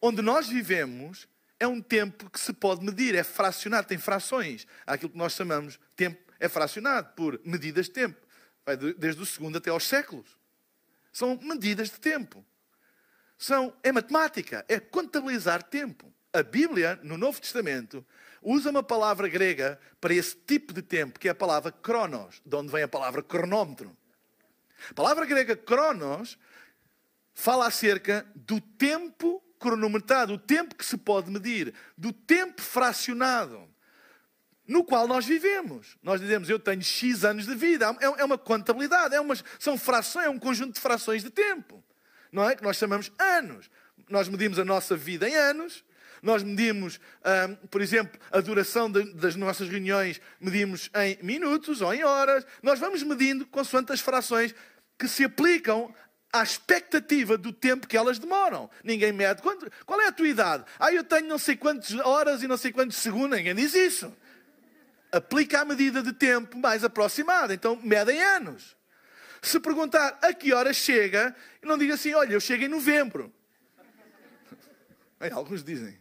onde 0.00 0.22
nós 0.22 0.48
vivemos 0.48 1.28
é 1.58 1.66
um 1.66 1.80
tempo 1.80 2.30
que 2.30 2.38
se 2.38 2.52
pode 2.52 2.84
medir, 2.84 3.14
é 3.14 3.24
fracionado, 3.24 3.88
tem 3.88 3.98
frações. 3.98 4.66
Há 4.86 4.94
aquilo 4.94 5.10
que 5.10 5.18
nós 5.18 5.32
chamamos 5.32 5.78
tempo, 5.94 6.32
é 6.38 6.48
fracionado 6.48 7.14
por 7.14 7.40
medidas 7.44 7.86
de 7.86 7.92
tempo. 7.92 8.20
Vai 8.64 8.76
desde 8.76 9.22
o 9.22 9.26
segundo 9.26 9.58
até 9.58 9.70
aos 9.70 9.84
séculos. 9.84 10.36
São 11.12 11.38
medidas 11.42 11.90
de 11.90 11.98
tempo. 11.98 12.44
São, 13.38 13.74
é 13.82 13.92
matemática, 13.92 14.64
é 14.68 14.78
contabilizar 14.78 15.62
tempo 15.62 16.12
a 16.36 16.42
Bíblia, 16.42 17.00
no 17.02 17.16
Novo 17.16 17.40
Testamento, 17.40 18.04
usa 18.42 18.70
uma 18.70 18.82
palavra 18.82 19.26
grega 19.26 19.80
para 20.00 20.12
esse 20.12 20.36
tipo 20.36 20.72
de 20.72 20.82
tempo, 20.82 21.18
que 21.18 21.28
é 21.28 21.30
a 21.30 21.34
palavra 21.34 21.72
cronos, 21.72 22.42
de 22.44 22.54
onde 22.54 22.70
vem 22.70 22.82
a 22.82 22.88
palavra 22.88 23.22
cronómetro. 23.22 23.96
A 24.90 24.94
palavra 24.94 25.24
grega 25.24 25.56
cronos 25.56 26.38
fala 27.34 27.66
acerca 27.66 28.26
do 28.34 28.60
tempo 28.60 29.42
cronometrado, 29.58 30.34
o 30.34 30.38
tempo 30.38 30.74
que 30.74 30.84
se 30.84 30.96
pode 30.96 31.30
medir, 31.30 31.74
do 31.96 32.12
tempo 32.12 32.62
fracionado 32.62 33.68
no 34.66 34.82
qual 34.82 35.06
nós 35.06 35.24
vivemos. 35.24 35.96
Nós 36.02 36.20
dizemos, 36.20 36.50
eu 36.50 36.58
tenho 36.58 36.82
X 36.82 37.24
anos 37.24 37.46
de 37.46 37.54
vida. 37.54 37.86
É, 38.00 38.04
é 38.04 38.24
uma 38.24 38.36
contabilidade, 38.36 39.14
é 39.14 39.18
são 39.58 39.78
frações, 39.78 40.26
é 40.26 40.30
um 40.30 40.38
conjunto 40.38 40.74
de 40.74 40.80
frações 40.80 41.22
de 41.22 41.30
tempo. 41.30 41.82
Não 42.32 42.48
é? 42.48 42.56
Que 42.56 42.62
nós 42.62 42.76
chamamos 42.76 43.12
anos. 43.18 43.70
Nós 44.08 44.28
medimos 44.28 44.58
a 44.58 44.64
nossa 44.64 44.96
vida 44.96 45.28
em 45.28 45.34
anos 45.34 45.84
nós 46.22 46.42
medimos, 46.42 46.98
por 47.70 47.80
exemplo, 47.80 48.18
a 48.30 48.40
duração 48.40 48.90
de, 48.90 49.12
das 49.14 49.36
nossas 49.36 49.68
reuniões, 49.68 50.20
medimos 50.40 50.90
em 50.94 51.18
minutos 51.22 51.80
ou 51.80 51.94
em 51.94 52.04
horas. 52.04 52.44
Nós 52.62 52.78
vamos 52.78 53.02
medindo 53.02 53.46
consoante 53.46 53.92
as 53.92 54.00
frações 54.00 54.54
que 54.98 55.06
se 55.06 55.24
aplicam 55.24 55.94
à 56.38 56.42
expectativa 56.42 57.36
do 57.36 57.52
tempo 57.52 57.86
que 57.86 57.96
elas 57.96 58.18
demoram. 58.18 58.70
Ninguém 58.82 59.12
mede. 59.12 59.42
Quanto, 59.42 59.70
qual 59.84 60.00
é 60.00 60.08
a 60.08 60.12
tua 60.12 60.28
idade? 60.28 60.64
Ah, 60.78 60.92
eu 60.92 61.04
tenho 61.04 61.28
não 61.28 61.38
sei 61.38 61.56
quantas 61.56 61.92
horas 61.94 62.42
e 62.42 62.48
não 62.48 62.56
sei 62.56 62.72
quantos 62.72 62.96
segundos. 62.96 63.36
Ninguém 63.36 63.54
diz 63.54 63.74
isso. 63.74 64.14
Aplica 65.12 65.60
a 65.60 65.64
medida 65.64 66.02
de 66.02 66.12
tempo 66.12 66.58
mais 66.58 66.84
aproximada. 66.84 67.54
Então, 67.54 67.80
medem 67.82 68.22
anos. 68.22 68.76
Se 69.42 69.60
perguntar 69.60 70.18
a 70.22 70.32
que 70.32 70.52
hora 70.52 70.72
chega, 70.72 71.34
não 71.62 71.78
diga 71.78 71.94
assim, 71.94 72.12
olha, 72.14 72.32
eu 72.32 72.40
chego 72.40 72.64
em 72.64 72.68
novembro. 72.68 73.32
alguns 75.32 75.62
dizem. 75.62 75.98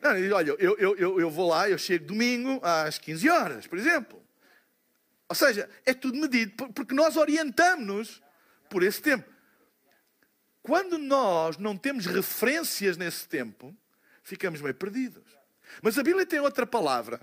Não, 0.00 0.14
diz, 0.14 0.32
olha, 0.32 0.50
eu, 0.58 0.76
eu, 0.78 0.96
eu, 0.96 1.20
eu 1.20 1.30
vou 1.30 1.48
lá, 1.48 1.70
eu 1.70 1.78
chego 1.78 2.06
domingo 2.06 2.60
às 2.62 2.98
15 2.98 3.28
horas, 3.28 3.66
por 3.66 3.78
exemplo. 3.78 4.20
Ou 5.28 5.34
seja, 5.34 5.70
é 5.86 5.94
tudo 5.94 6.18
medido, 6.18 6.52
porque 6.72 6.92
nós 6.92 7.16
orientamos-nos 7.16 8.20
por 8.72 8.82
esse 8.82 9.02
tempo. 9.02 9.30
Quando 10.62 10.96
nós 10.96 11.58
não 11.58 11.76
temos 11.76 12.06
referências 12.06 12.96
nesse 12.96 13.28
tempo, 13.28 13.76
ficamos 14.22 14.62
meio 14.62 14.74
perdidos. 14.74 15.22
Mas 15.82 15.98
a 15.98 16.02
Bíblia 16.02 16.24
tem 16.24 16.40
outra 16.40 16.66
palavra 16.66 17.20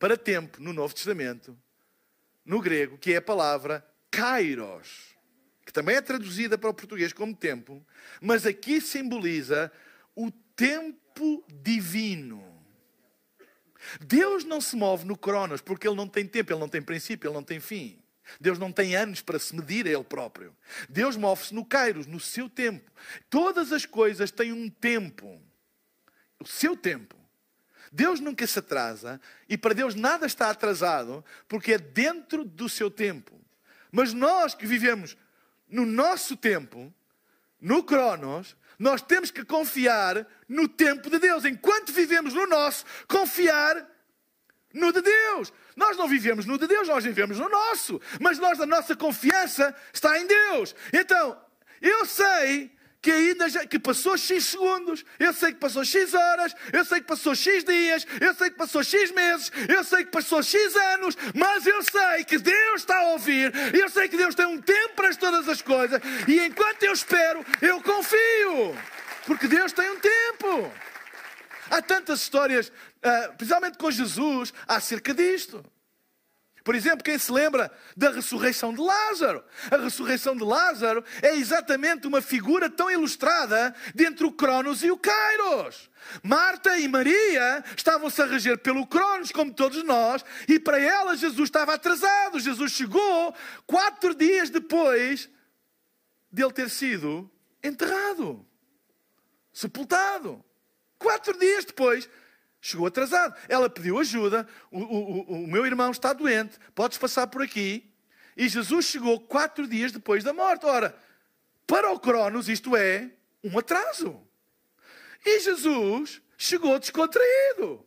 para 0.00 0.16
tempo 0.16 0.60
no 0.60 0.72
Novo 0.72 0.92
Testamento, 0.92 1.56
no 2.44 2.60
grego, 2.60 2.98
que 2.98 3.12
é 3.12 3.18
a 3.18 3.22
palavra 3.22 3.86
kairos, 4.10 5.14
que 5.64 5.72
também 5.72 5.94
é 5.94 6.00
traduzida 6.00 6.58
para 6.58 6.70
o 6.70 6.74
português 6.74 7.12
como 7.12 7.36
tempo, 7.36 7.86
mas 8.20 8.44
aqui 8.44 8.80
simboliza 8.80 9.70
o 10.16 10.32
tempo 10.56 11.44
divino. 11.62 12.42
Deus 14.00 14.42
não 14.42 14.60
se 14.60 14.74
move 14.74 15.04
no 15.04 15.16
Cronos 15.16 15.60
porque 15.60 15.86
ele 15.86 15.96
não 15.96 16.08
tem 16.08 16.26
tempo, 16.26 16.52
ele 16.52 16.60
não 16.60 16.68
tem 16.68 16.82
princípio, 16.82 17.28
ele 17.28 17.34
não 17.34 17.44
tem 17.44 17.60
fim. 17.60 18.03
Deus 18.40 18.58
não 18.58 18.72
tem 18.72 18.96
anos 18.96 19.20
para 19.20 19.38
se 19.38 19.54
medir 19.54 19.86
a 19.86 19.90
Ele 19.90 20.04
próprio. 20.04 20.56
Deus 20.88 21.16
move-se 21.16 21.54
no 21.54 21.64
Kairos, 21.64 22.06
no 22.06 22.20
seu 22.20 22.48
tempo. 22.48 22.90
Todas 23.28 23.72
as 23.72 23.84
coisas 23.86 24.30
têm 24.30 24.52
um 24.52 24.68
tempo. 24.68 25.40
O 26.40 26.46
seu 26.46 26.76
tempo. 26.76 27.16
Deus 27.92 28.18
nunca 28.18 28.46
se 28.46 28.58
atrasa 28.58 29.20
e 29.48 29.56
para 29.56 29.72
Deus 29.72 29.94
nada 29.94 30.26
está 30.26 30.50
atrasado 30.50 31.24
porque 31.46 31.74
é 31.74 31.78
dentro 31.78 32.44
do 32.44 32.68
seu 32.68 32.90
tempo. 32.90 33.40
Mas 33.92 34.12
nós 34.12 34.54
que 34.54 34.66
vivemos 34.66 35.16
no 35.68 35.86
nosso 35.86 36.36
tempo, 36.36 36.92
no 37.60 37.84
Cronos, 37.84 38.56
nós 38.78 39.00
temos 39.00 39.30
que 39.30 39.44
confiar 39.44 40.26
no 40.48 40.66
tempo 40.66 41.08
de 41.08 41.18
Deus. 41.18 41.44
Enquanto 41.44 41.92
vivemos 41.92 42.34
no 42.34 42.46
nosso, 42.46 42.84
confiar 43.06 43.88
no 44.72 44.92
de 44.92 45.00
Deus. 45.00 45.52
Nós 45.76 45.96
não 45.96 46.08
vivemos 46.08 46.46
no 46.46 46.58
de 46.58 46.66
Deus, 46.66 46.88
nós 46.88 47.04
vivemos 47.04 47.38
no 47.38 47.48
nosso. 47.48 48.00
Mas 48.20 48.38
nós, 48.38 48.60
a 48.60 48.66
nossa 48.66 48.94
confiança 48.94 49.74
está 49.92 50.18
em 50.18 50.26
Deus. 50.26 50.74
Então, 50.92 51.36
eu 51.80 52.04
sei 52.06 52.70
que 53.04 53.12
ainda 53.12 53.66
que 53.66 53.78
passou 53.78 54.16
X 54.16 54.46
segundos, 54.46 55.04
eu 55.18 55.30
sei 55.34 55.52
que 55.52 55.58
passou 55.58 55.84
X 55.84 56.14
horas, 56.14 56.54
eu 56.72 56.82
sei 56.86 57.02
que 57.02 57.06
passou 57.06 57.34
X 57.34 57.62
dias, 57.62 58.06
eu 58.18 58.32
sei 58.32 58.48
que 58.48 58.56
passou 58.56 58.82
X 58.82 59.10
meses, 59.10 59.52
eu 59.68 59.84
sei 59.84 60.04
que 60.06 60.10
passou 60.10 60.42
X 60.42 60.74
anos, 60.74 61.14
mas 61.34 61.66
eu 61.66 61.82
sei 61.82 62.24
que 62.24 62.38
Deus 62.38 62.80
está 62.80 62.96
a 63.00 63.08
ouvir, 63.08 63.52
eu 63.74 63.90
sei 63.90 64.08
que 64.08 64.16
Deus 64.16 64.34
tem 64.34 64.46
um 64.46 64.58
tempo 64.58 64.94
para 64.94 65.14
todas 65.16 65.46
as 65.50 65.60
coisas, 65.60 66.00
e 66.26 66.40
enquanto 66.46 66.82
eu 66.82 66.94
espero, 66.94 67.44
eu 67.60 67.78
confio, 67.82 68.74
porque 69.26 69.46
Deus 69.48 69.70
tem 69.74 69.90
um 69.90 70.00
tempo. 70.00 70.72
Há 71.70 71.82
tantas 71.82 72.20
histórias, 72.20 72.72
ah, 73.04 73.34
principalmente 73.36 73.78
com 73.78 73.90
Jesus, 73.90 74.52
acerca 74.66 75.12
disto. 75.12 75.64
Por 76.64 76.74
exemplo, 76.74 77.04
quem 77.04 77.18
se 77.18 77.30
lembra 77.30 77.70
da 77.94 78.10
ressurreição 78.10 78.72
de 78.72 78.80
Lázaro? 78.80 79.44
A 79.70 79.76
ressurreição 79.76 80.34
de 80.34 80.42
Lázaro 80.42 81.04
é 81.20 81.36
exatamente 81.36 82.06
uma 82.06 82.22
figura 82.22 82.70
tão 82.70 82.90
ilustrada 82.90 83.74
dentre 83.94 84.24
o 84.24 84.32
Cronos 84.32 84.82
e 84.82 84.90
o 84.90 84.96
Kairos. 84.96 85.90
Marta 86.22 86.78
e 86.78 86.88
Maria 86.88 87.62
estavam-se 87.76 88.20
a 88.22 88.24
reger 88.24 88.56
pelo 88.58 88.86
Cronos, 88.86 89.30
como 89.30 89.52
todos 89.52 89.84
nós, 89.84 90.24
e 90.48 90.58
para 90.58 90.80
elas 90.80 91.20
Jesus 91.20 91.48
estava 91.50 91.74
atrasado. 91.74 92.40
Jesus 92.40 92.72
chegou 92.72 93.34
quatro 93.66 94.14
dias 94.14 94.48
depois 94.48 95.28
dele 96.32 96.52
ter 96.52 96.70
sido 96.70 97.30
enterrado, 97.62 98.44
sepultado. 99.52 100.42
Quatro 100.98 101.38
dias 101.38 101.66
depois 101.66 102.08
Chegou 102.66 102.86
atrasado. 102.86 103.36
Ela 103.46 103.68
pediu 103.68 103.98
ajuda. 103.98 104.48
O, 104.70 104.80
o, 104.80 105.20
o, 105.34 105.46
meu 105.46 105.66
irmão 105.66 105.90
está 105.90 106.14
doente. 106.14 106.58
Podes 106.74 106.96
passar 106.96 107.26
por 107.26 107.42
aqui. 107.42 107.92
E 108.34 108.48
Jesus 108.48 108.86
chegou 108.86 109.20
quatro 109.20 109.68
dias 109.68 109.92
depois 109.92 110.24
da 110.24 110.32
morte. 110.32 110.64
Ora, 110.64 110.98
para 111.66 111.92
o 111.92 112.00
Cronos 112.00 112.48
isto 112.48 112.74
é 112.74 113.10
um 113.44 113.58
atraso. 113.58 114.18
E 115.26 115.40
Jesus 115.40 116.22
chegou 116.38 116.78
descontraído. 116.78 117.86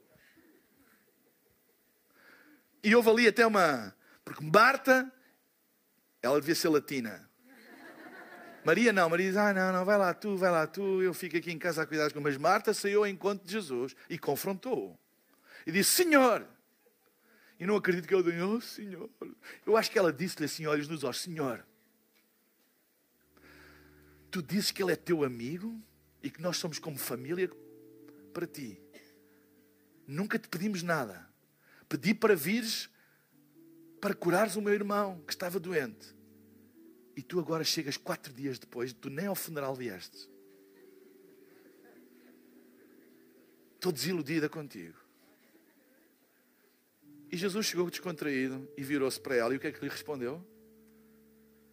E 2.84 2.96
houve 2.96 3.10
ali 3.10 3.28
até 3.28 3.48
uma. 3.48 3.96
Porque 4.24 4.46
Marta, 4.46 5.12
ela 6.22 6.40
devia 6.40 6.54
ser 6.54 6.70
latina. 6.70 7.27
Maria 8.68 8.92
não, 8.92 9.10
Maria 9.10 9.28
diz: 9.28 9.38
Ah, 9.38 9.54
não, 9.54 9.72
não, 9.72 9.86
vai 9.86 9.98
lá 9.98 10.14
tu, 10.14 10.36
vai 10.36 10.52
lá 10.52 10.68
tu, 10.68 11.02
eu 11.02 11.14
fico 11.14 11.38
aqui 11.38 11.54
em 11.54 11.58
casa 11.58 11.84
a 11.84 11.86
cuidar 11.86 12.12
com. 12.12 12.20
Mas 12.20 12.36
Marta 12.36 12.74
saiu 12.74 13.00
ao 13.00 13.08
encontro 13.08 13.48
de 13.48 13.54
Jesus 13.54 13.96
e 14.10 14.20
confrontou-o. 14.20 15.00
E 15.66 15.72
disse: 15.72 15.92
Senhor. 15.92 16.46
E 17.58 17.66
não 17.66 17.78
acredito 17.78 18.06
que 18.06 18.14
ele 18.14 18.24
disse: 18.24 18.42
Oh, 18.44 18.60
Senhor. 18.60 19.10
Eu 19.66 19.78
acho 19.78 19.90
que 19.90 19.98
ela 19.98 20.12
disse-lhe 20.12 20.44
assim, 20.44 20.66
olhos 20.66 20.90
nos 20.90 21.06
olhos: 21.06 21.22
Senhor, 21.22 21.66
tu 24.30 24.44
dizes 24.44 24.70
que 24.70 24.84
ele 24.84 24.92
é 24.92 24.98
teu 24.98 25.24
amigo 25.24 25.82
e 26.22 26.30
que 26.30 26.42
nós 26.42 26.58
somos 26.58 26.78
como 26.78 26.98
família 26.98 27.50
para 28.34 28.46
ti. 28.46 28.82
Nunca 30.06 30.38
te 30.38 30.50
pedimos 30.50 30.84
nada. 30.84 31.26
Pedi 31.88 32.14
para 32.14 32.36
vires 32.36 32.90
para 34.02 34.14
curares 34.14 34.58
o 34.58 34.62
meu 34.62 34.74
irmão 34.74 35.24
que 35.26 35.32
estava 35.32 35.58
doente. 35.58 36.17
E 37.18 37.24
tu 37.24 37.40
agora 37.40 37.64
chegas 37.64 37.98
quatro 37.98 38.32
dias 38.32 38.60
depois, 38.60 38.94
tu 38.94 39.10
nem 39.10 39.26
ao 39.26 39.34
funeral 39.34 39.76
vieste. 39.76 40.30
Estou 43.74 43.92
desiludida 43.92 44.48
contigo. 44.48 45.00
E 47.32 47.36
Jesus 47.36 47.66
chegou 47.66 47.90
descontraído 47.90 48.72
e 48.78 48.84
virou-se 48.84 49.20
para 49.20 49.36
ela. 49.36 49.52
E 49.52 49.58
o 49.58 49.60
que 49.60 49.66
é 49.66 49.72
que 49.72 49.84
lhe 49.84 49.90
respondeu? 49.90 50.46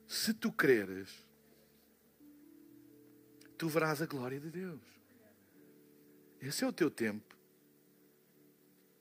Se 0.09 0.33
tu 0.33 0.50
creres, 0.50 1.11
tu 3.59 3.68
verás 3.68 4.00
a 4.00 4.07
glória 4.07 4.40
de 4.40 4.50
Deus. 4.50 4.80
Esse 6.40 6.64
é 6.64 6.66
o 6.66 6.72
teu 6.72 6.90
tempo. 6.90 7.37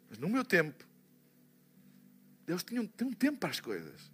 Mas 0.10 0.18
no 0.18 0.28
meu 0.28 0.44
tempo, 0.44 0.86
Deus 2.46 2.64
tinha 2.64 2.82
um, 2.82 2.88
tem 2.88 3.08
um 3.08 3.14
tempo 3.14 3.40
para 3.40 3.50
as 3.50 3.62
coisas. 3.62 4.13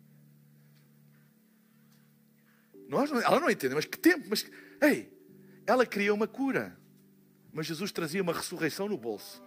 Nós, 2.89 3.11
ela 3.11 3.39
não 3.39 3.49
entende, 3.51 3.75
mas 3.75 3.85
que 3.85 3.99
tempo? 3.99 4.25
Mas, 4.27 4.49
ei, 4.81 5.13
ela 5.65 5.85
queria 5.85 6.11
uma 6.11 6.27
cura, 6.27 6.75
mas 7.53 7.67
Jesus 7.67 7.91
trazia 7.91 8.19
uma 8.19 8.33
ressurreição 8.33 8.89
no 8.89 8.97
bolso. 8.97 9.43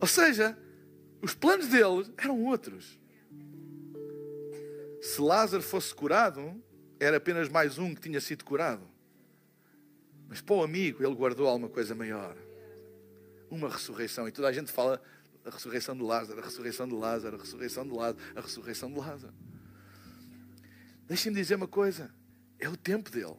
Ou 0.00 0.08
seja, 0.08 0.58
os 1.20 1.34
planos 1.34 1.68
deles 1.68 2.10
eram 2.16 2.42
outros. 2.42 2.98
Se 5.02 5.20
Lázaro 5.20 5.62
fosse 5.62 5.94
curado, 5.94 6.58
era 6.98 7.18
apenas 7.18 7.50
mais 7.50 7.76
um 7.76 7.94
que 7.94 8.00
tinha 8.00 8.20
sido 8.20 8.46
curado. 8.46 8.88
Mas 10.26 10.40
para 10.40 10.56
o 10.56 10.62
amigo, 10.62 11.04
ele 11.04 11.14
guardou 11.14 11.46
alguma 11.46 11.68
coisa 11.68 11.94
maior. 11.94 12.34
Uma 13.50 13.68
ressurreição. 13.68 14.26
E 14.26 14.32
toda 14.32 14.48
a 14.48 14.52
gente 14.52 14.72
fala 14.72 15.02
a 15.44 15.50
ressurreição 15.50 15.94
de 15.94 16.02
Lázaro, 16.02 16.40
a 16.40 16.44
ressurreição 16.44 16.88
de 16.88 16.94
Lázaro, 16.94 17.36
a 17.36 17.38
ressurreição 17.38 17.86
de 17.86 17.94
Lázaro, 17.94 18.18
a 18.34 18.40
ressurreição 18.40 18.90
de 18.90 18.98
Lázaro. 18.98 19.34
Deixem-me 21.06 21.38
dizer 21.38 21.54
uma 21.54 21.68
coisa: 21.68 22.12
é 22.58 22.68
o 22.68 22.76
tempo 22.76 23.10
dele. 23.10 23.36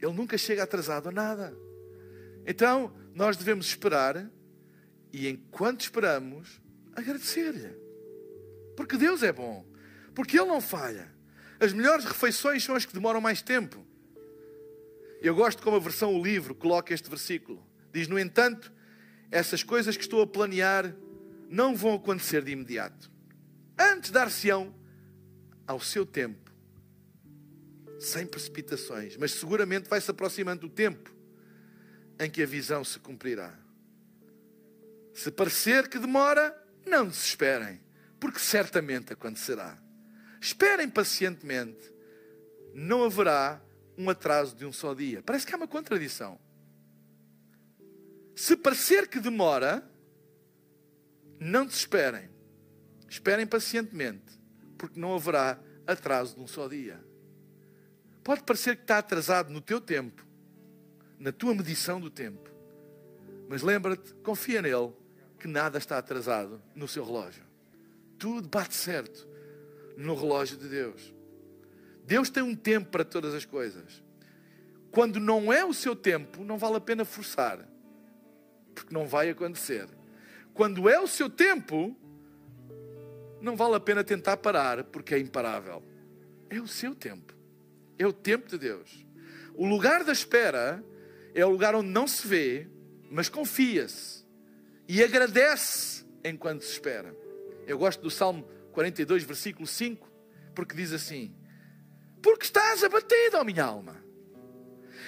Ele 0.00 0.12
nunca 0.12 0.36
chega 0.36 0.62
atrasado 0.62 1.08
a 1.08 1.12
nada. 1.12 1.56
Então, 2.46 2.94
nós 3.14 3.36
devemos 3.36 3.66
esperar 3.66 4.30
e, 5.12 5.28
enquanto 5.28 5.80
esperamos, 5.80 6.60
agradecer-lhe. 6.94 7.74
Porque 8.76 8.96
Deus 8.96 9.22
é 9.22 9.32
bom. 9.32 9.66
Porque 10.14 10.38
Ele 10.38 10.48
não 10.48 10.60
falha. 10.60 11.14
As 11.58 11.72
melhores 11.72 12.04
refeições 12.04 12.62
são 12.62 12.74
as 12.74 12.84
que 12.84 12.92
demoram 12.92 13.20
mais 13.20 13.40
tempo. 13.40 13.84
Eu 15.20 15.34
gosto 15.34 15.62
como 15.62 15.76
a 15.76 15.80
versão 15.80 16.14
o 16.14 16.22
livro 16.22 16.54
coloca 16.54 16.92
este 16.92 17.08
versículo. 17.08 17.66
Diz: 17.92 18.06
No 18.06 18.18
entanto, 18.18 18.72
essas 19.30 19.62
coisas 19.62 19.96
que 19.96 20.02
estou 20.02 20.22
a 20.22 20.26
planear 20.26 20.94
não 21.48 21.74
vão 21.74 21.94
acontecer 21.94 22.42
de 22.42 22.52
imediato. 22.52 23.10
Antes 23.78 24.10
dar-se-ão 24.10 24.74
ao 25.66 25.80
seu 25.80 26.04
tempo 26.04 26.45
sem 28.06 28.26
precipitações, 28.26 29.16
mas 29.16 29.32
seguramente 29.32 29.88
vai 29.88 30.00
se 30.00 30.10
aproximando 30.10 30.66
o 30.66 30.70
tempo 30.70 31.14
em 32.18 32.30
que 32.30 32.42
a 32.42 32.46
visão 32.46 32.84
se 32.84 32.98
cumprirá. 32.98 33.58
Se 35.12 35.30
parecer 35.30 35.88
que 35.88 35.98
demora, 35.98 36.56
não 36.86 37.08
desesperem, 37.08 37.80
porque 38.20 38.38
certamente 38.38 39.12
acontecerá. 39.12 39.76
Esperem 40.40 40.88
pacientemente, 40.88 41.92
não 42.72 43.04
haverá 43.04 43.60
um 43.98 44.08
atraso 44.08 44.54
de 44.54 44.64
um 44.64 44.72
só 44.72 44.94
dia. 44.94 45.22
Parece 45.22 45.46
que 45.46 45.52
há 45.52 45.56
uma 45.56 45.66
contradição. 45.66 46.38
Se 48.34 48.56
parecer 48.56 49.08
que 49.08 49.18
demora, 49.18 49.82
não 51.40 51.66
desesperem. 51.66 52.30
Esperem 53.08 53.46
pacientemente, 53.46 54.38
porque 54.78 55.00
não 55.00 55.14
haverá 55.14 55.58
atraso 55.86 56.34
de 56.34 56.40
um 56.42 56.46
só 56.46 56.68
dia. 56.68 57.05
Pode 58.26 58.42
parecer 58.42 58.74
que 58.74 58.82
está 58.82 58.98
atrasado 58.98 59.52
no 59.52 59.60
teu 59.60 59.80
tempo, 59.80 60.26
na 61.16 61.30
tua 61.30 61.54
medição 61.54 62.00
do 62.00 62.10
tempo. 62.10 62.50
Mas 63.48 63.62
lembra-te, 63.62 64.12
confia 64.14 64.60
nele, 64.60 64.92
que 65.38 65.46
nada 65.46 65.78
está 65.78 65.96
atrasado 65.96 66.60
no 66.74 66.88
seu 66.88 67.04
relógio. 67.04 67.44
Tudo 68.18 68.48
bate 68.48 68.74
certo 68.74 69.28
no 69.96 70.16
relógio 70.16 70.56
de 70.56 70.68
Deus. 70.68 71.14
Deus 72.04 72.28
tem 72.28 72.42
um 72.42 72.56
tempo 72.56 72.90
para 72.90 73.04
todas 73.04 73.32
as 73.32 73.44
coisas. 73.44 74.02
Quando 74.90 75.20
não 75.20 75.52
é 75.52 75.64
o 75.64 75.72
seu 75.72 75.94
tempo, 75.94 76.42
não 76.42 76.58
vale 76.58 76.78
a 76.78 76.80
pena 76.80 77.04
forçar, 77.04 77.64
porque 78.74 78.92
não 78.92 79.06
vai 79.06 79.30
acontecer. 79.30 79.88
Quando 80.52 80.88
é 80.88 80.98
o 80.98 81.06
seu 81.06 81.30
tempo, 81.30 81.96
não 83.40 83.54
vale 83.54 83.76
a 83.76 83.80
pena 83.80 84.02
tentar 84.02 84.36
parar, 84.38 84.82
porque 84.82 85.14
é 85.14 85.18
imparável. 85.20 85.80
É 86.50 86.58
o 86.58 86.66
seu 86.66 86.92
tempo. 86.92 87.35
É 87.98 88.06
o 88.06 88.12
tempo 88.12 88.48
de 88.48 88.58
Deus. 88.58 89.06
O 89.54 89.66
lugar 89.66 90.04
da 90.04 90.12
espera 90.12 90.84
é 91.34 91.44
o 91.44 91.50
lugar 91.50 91.74
onde 91.74 91.88
não 91.88 92.06
se 92.06 92.26
vê, 92.26 92.68
mas 93.10 93.28
confia-se 93.28 94.24
e 94.88 95.02
agradece 95.02 96.04
enquanto 96.24 96.62
se 96.62 96.72
espera. 96.72 97.14
Eu 97.66 97.78
gosto 97.78 98.00
do 98.00 98.10
Salmo 98.10 98.48
42, 98.72 99.24
versículo 99.24 99.66
5, 99.66 100.10
porque 100.54 100.76
diz 100.76 100.92
assim: 100.92 101.34
Porque 102.22 102.44
estás 102.44 102.84
abatido, 102.84 103.38
ó 103.38 103.44
minha 103.44 103.64
alma, 103.64 103.96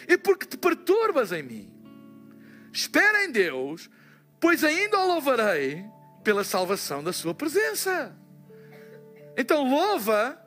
e 0.08 0.16
porque 0.16 0.46
te 0.46 0.56
perturbas 0.56 1.32
em 1.32 1.42
mim. 1.42 1.74
Espera 2.72 3.24
em 3.24 3.30
Deus, 3.30 3.90
pois 4.40 4.64
ainda 4.64 4.98
o 4.98 5.06
louvarei 5.06 5.84
pela 6.22 6.44
salvação 6.44 7.02
da 7.02 7.12
sua 7.12 7.34
presença. 7.34 8.16
Então 9.36 9.68
louva 9.68 10.40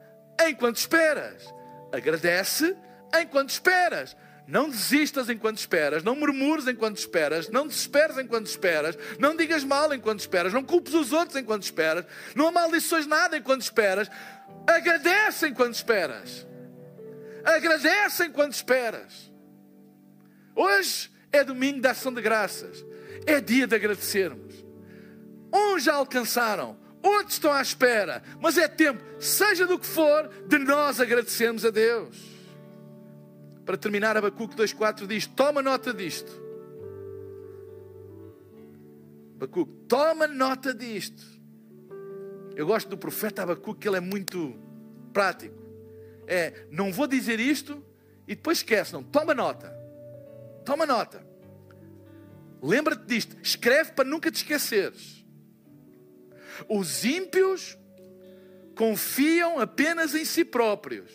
enquanto 0.48 0.78
esperas. 0.78 1.44
Agradece 1.92 2.76
enquanto 3.20 3.50
esperas. 3.50 4.16
Não 4.48 4.70
desistas 4.70 5.30
enquanto 5.30 5.60
esperas, 5.60 6.04
não 6.04 6.16
murmures 6.16 6.68
enquanto 6.68 6.98
esperas, 6.98 7.48
não 7.48 7.68
desesperes 7.68 8.18
enquanto 8.18 8.48
esperas, 8.48 8.98
não 9.18 9.36
digas 9.36 9.64
mal 9.64 9.94
enquanto 9.94 10.20
esperas, 10.20 10.52
não 10.52 10.64
culpes 10.64 10.94
os 10.94 11.14
outros 11.14 11.38
enquanto 11.38 11.64
esperas, 11.64 12.06
não 12.36 12.48
amaldiçoes 12.48 13.08
nada 13.08 13.38
enquanto 13.38 13.62
esperas. 13.62 14.10
Agradece 14.68 15.48
enquanto 15.48 15.76
esperas. 15.76 16.46
agradecem 17.44 18.32
quando 18.32 18.54
esperas. 18.54 19.32
Hoje 20.56 21.10
é 21.32 21.44
domingo 21.44 21.82
da 21.82 21.92
ação 21.92 22.14
de 22.14 22.22
graças. 22.22 22.86
É 23.26 23.40
dia 23.40 23.68
de 23.68 23.76
agradecermos. 23.76 24.66
Uns 25.54 25.84
já 25.84 25.94
alcançaram, 25.94 26.78
outros 27.04 27.34
estão 27.34 27.52
à 27.52 27.62
espera, 27.62 28.22
mas 28.40 28.58
é 28.58 28.68
tempo, 28.68 29.04
seja 29.20 29.66
do 29.66 29.80
que 29.80 29.86
for, 29.86 30.30
de 30.48 30.58
nós 30.58 31.00
agradecermos 31.00 31.66
a 31.66 31.70
Deus. 31.70 32.18
Para 33.66 33.78
terminar, 33.78 34.18
Abacuque 34.18 34.56
2,4 34.56 35.08
diz: 35.08 35.28
Toma 35.28 35.62
nota 35.62 35.94
disto. 35.94 36.32
Abacuque, 39.36 39.74
toma 39.88 40.28
nota 40.28 40.74
disto. 40.74 41.24
Eu 42.56 42.68
gosto 42.68 42.90
do 42.90 42.98
profeta 42.98 43.44
Abacuque, 43.44 43.82
que 43.82 43.88
ele 43.88 43.98
é 43.98 44.02
muito 44.02 44.56
prático. 45.14 45.56
É, 46.28 46.66
não 46.70 46.92
vou 46.92 47.08
dizer 47.08 47.40
isto 47.40 47.84
e 48.28 48.36
depois 48.36 48.60
esquece, 48.60 48.94
não. 48.94 49.04
Toma 49.04 49.34
nota. 49.34 49.74
Toma 50.64 50.86
nota. 50.86 51.26
Lembra-te 52.62 53.06
disto. 53.06 53.36
Escreve 53.42 53.94
para 53.94 54.08
nunca 54.08 54.30
te 54.32 54.36
esqueceres. 54.36 55.21
Os 56.70 57.06
ímpios 57.06 57.78
confiam 58.76 59.60
apenas 59.60 60.16
em 60.16 60.26
si 60.26 60.44
próprios 60.44 61.12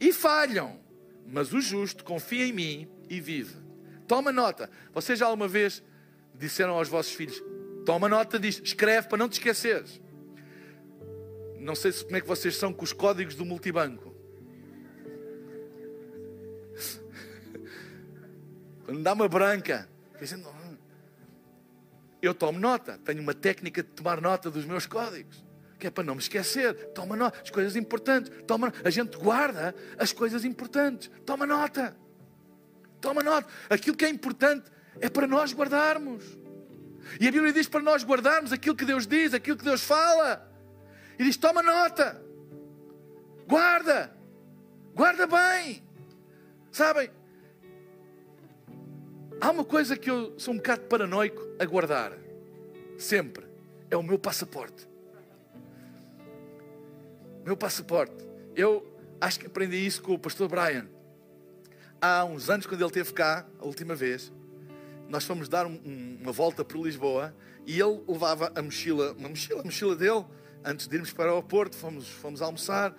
e 0.00 0.12
falham, 0.12 0.80
mas 1.26 1.52
o 1.52 1.60
justo 1.60 2.04
confia 2.04 2.46
em 2.46 2.52
mim 2.52 2.88
e 3.08 3.20
vive. 3.20 3.56
Toma 4.06 4.32
nota. 4.32 4.70
Vocês 4.92 5.18
já 5.18 5.26
alguma 5.26 5.48
vez 5.48 5.82
disseram 6.34 6.74
aos 6.74 6.88
vossos 6.88 7.12
filhos: 7.12 7.42
Toma 7.84 8.08
nota 8.08 8.38
disto, 8.38 8.64
escreve 8.64 9.08
para 9.08 9.18
não 9.18 9.28
te 9.28 9.34
esqueceres. 9.34 10.00
Não 11.58 11.74
sei 11.74 11.92
como 11.92 12.16
é 12.16 12.20
que 12.20 12.26
vocês 12.26 12.56
são 12.56 12.72
com 12.72 12.84
os 12.84 12.92
códigos 12.92 13.34
do 13.34 13.44
multibanco. 13.44 14.14
Quando 18.84 19.02
dá 19.02 19.12
uma 19.12 19.28
branca, 19.28 19.88
dizendo, 20.18 20.48
eu 22.20 22.34
tomo 22.34 22.58
nota, 22.58 22.98
tenho 23.04 23.22
uma 23.22 23.34
técnica 23.34 23.82
de 23.82 23.90
tomar 23.90 24.20
nota 24.20 24.50
dos 24.50 24.64
meus 24.64 24.86
códigos, 24.86 25.44
que 25.78 25.86
é 25.86 25.90
para 25.90 26.04
não 26.04 26.14
me 26.14 26.20
esquecer. 26.20 26.74
Toma 26.92 27.16
nota, 27.16 27.40
as 27.42 27.50
coisas 27.50 27.76
importantes. 27.76 28.32
Toma, 28.46 28.72
a 28.84 28.90
gente 28.90 29.16
guarda 29.16 29.74
as 29.96 30.12
coisas 30.12 30.44
importantes. 30.44 31.10
Toma 31.24 31.46
nota. 31.46 31.96
Toma 33.00 33.22
nota. 33.22 33.48
Aquilo 33.70 33.96
que 33.96 34.04
é 34.04 34.08
importante 34.08 34.70
é 35.00 35.08
para 35.08 35.26
nós 35.26 35.52
guardarmos. 35.52 36.24
E 37.20 37.28
a 37.28 37.32
Bíblia 37.32 37.52
diz 37.52 37.68
para 37.68 37.80
nós 37.80 38.04
guardarmos 38.04 38.52
aquilo 38.52 38.74
que 38.74 38.84
Deus 38.84 39.06
diz, 39.06 39.32
aquilo 39.32 39.56
que 39.56 39.64
Deus 39.64 39.82
fala. 39.82 40.50
E 41.18 41.24
diz: 41.24 41.36
toma 41.36 41.62
nota. 41.62 42.20
Guarda. 43.46 44.12
Guarda 44.94 45.26
bem. 45.26 45.82
Sabem? 46.72 47.10
Há 49.40 49.52
uma 49.52 49.64
coisa 49.64 49.96
que 49.96 50.10
eu 50.10 50.34
sou 50.36 50.52
um 50.52 50.56
bocado 50.56 50.82
paranoico 50.82 51.40
a 51.60 51.64
guardar, 51.64 52.12
sempre, 52.98 53.44
é 53.88 53.96
o 53.96 54.02
meu 54.02 54.18
passaporte. 54.18 54.88
Meu 57.44 57.56
passaporte. 57.56 58.26
Eu 58.56 58.84
acho 59.20 59.38
que 59.38 59.46
aprendi 59.46 59.76
isso 59.76 60.02
com 60.02 60.12
o 60.12 60.18
pastor 60.18 60.48
Brian. 60.48 60.88
Há 62.00 62.24
uns 62.24 62.50
anos, 62.50 62.66
quando 62.66 62.80
ele 62.80 62.88
esteve 62.88 63.12
cá, 63.12 63.46
a 63.60 63.64
última 63.64 63.94
vez, 63.94 64.32
nós 65.08 65.24
fomos 65.24 65.48
dar 65.48 65.66
um, 65.66 66.18
uma 66.20 66.32
volta 66.32 66.64
por 66.64 66.84
Lisboa 66.84 67.32
e 67.64 67.80
ele 67.80 68.02
levava 68.08 68.52
a 68.56 68.60
mochila, 68.60 69.12
uma 69.12 69.28
mochila, 69.28 69.60
a 69.60 69.64
mochila 69.64 69.94
dele, 69.94 70.24
antes 70.64 70.88
de 70.88 70.96
irmos 70.96 71.12
para 71.12 71.26
o 71.26 71.36
aeroporto, 71.36 71.76
fomos, 71.76 72.08
fomos 72.08 72.42
almoçar, 72.42 72.92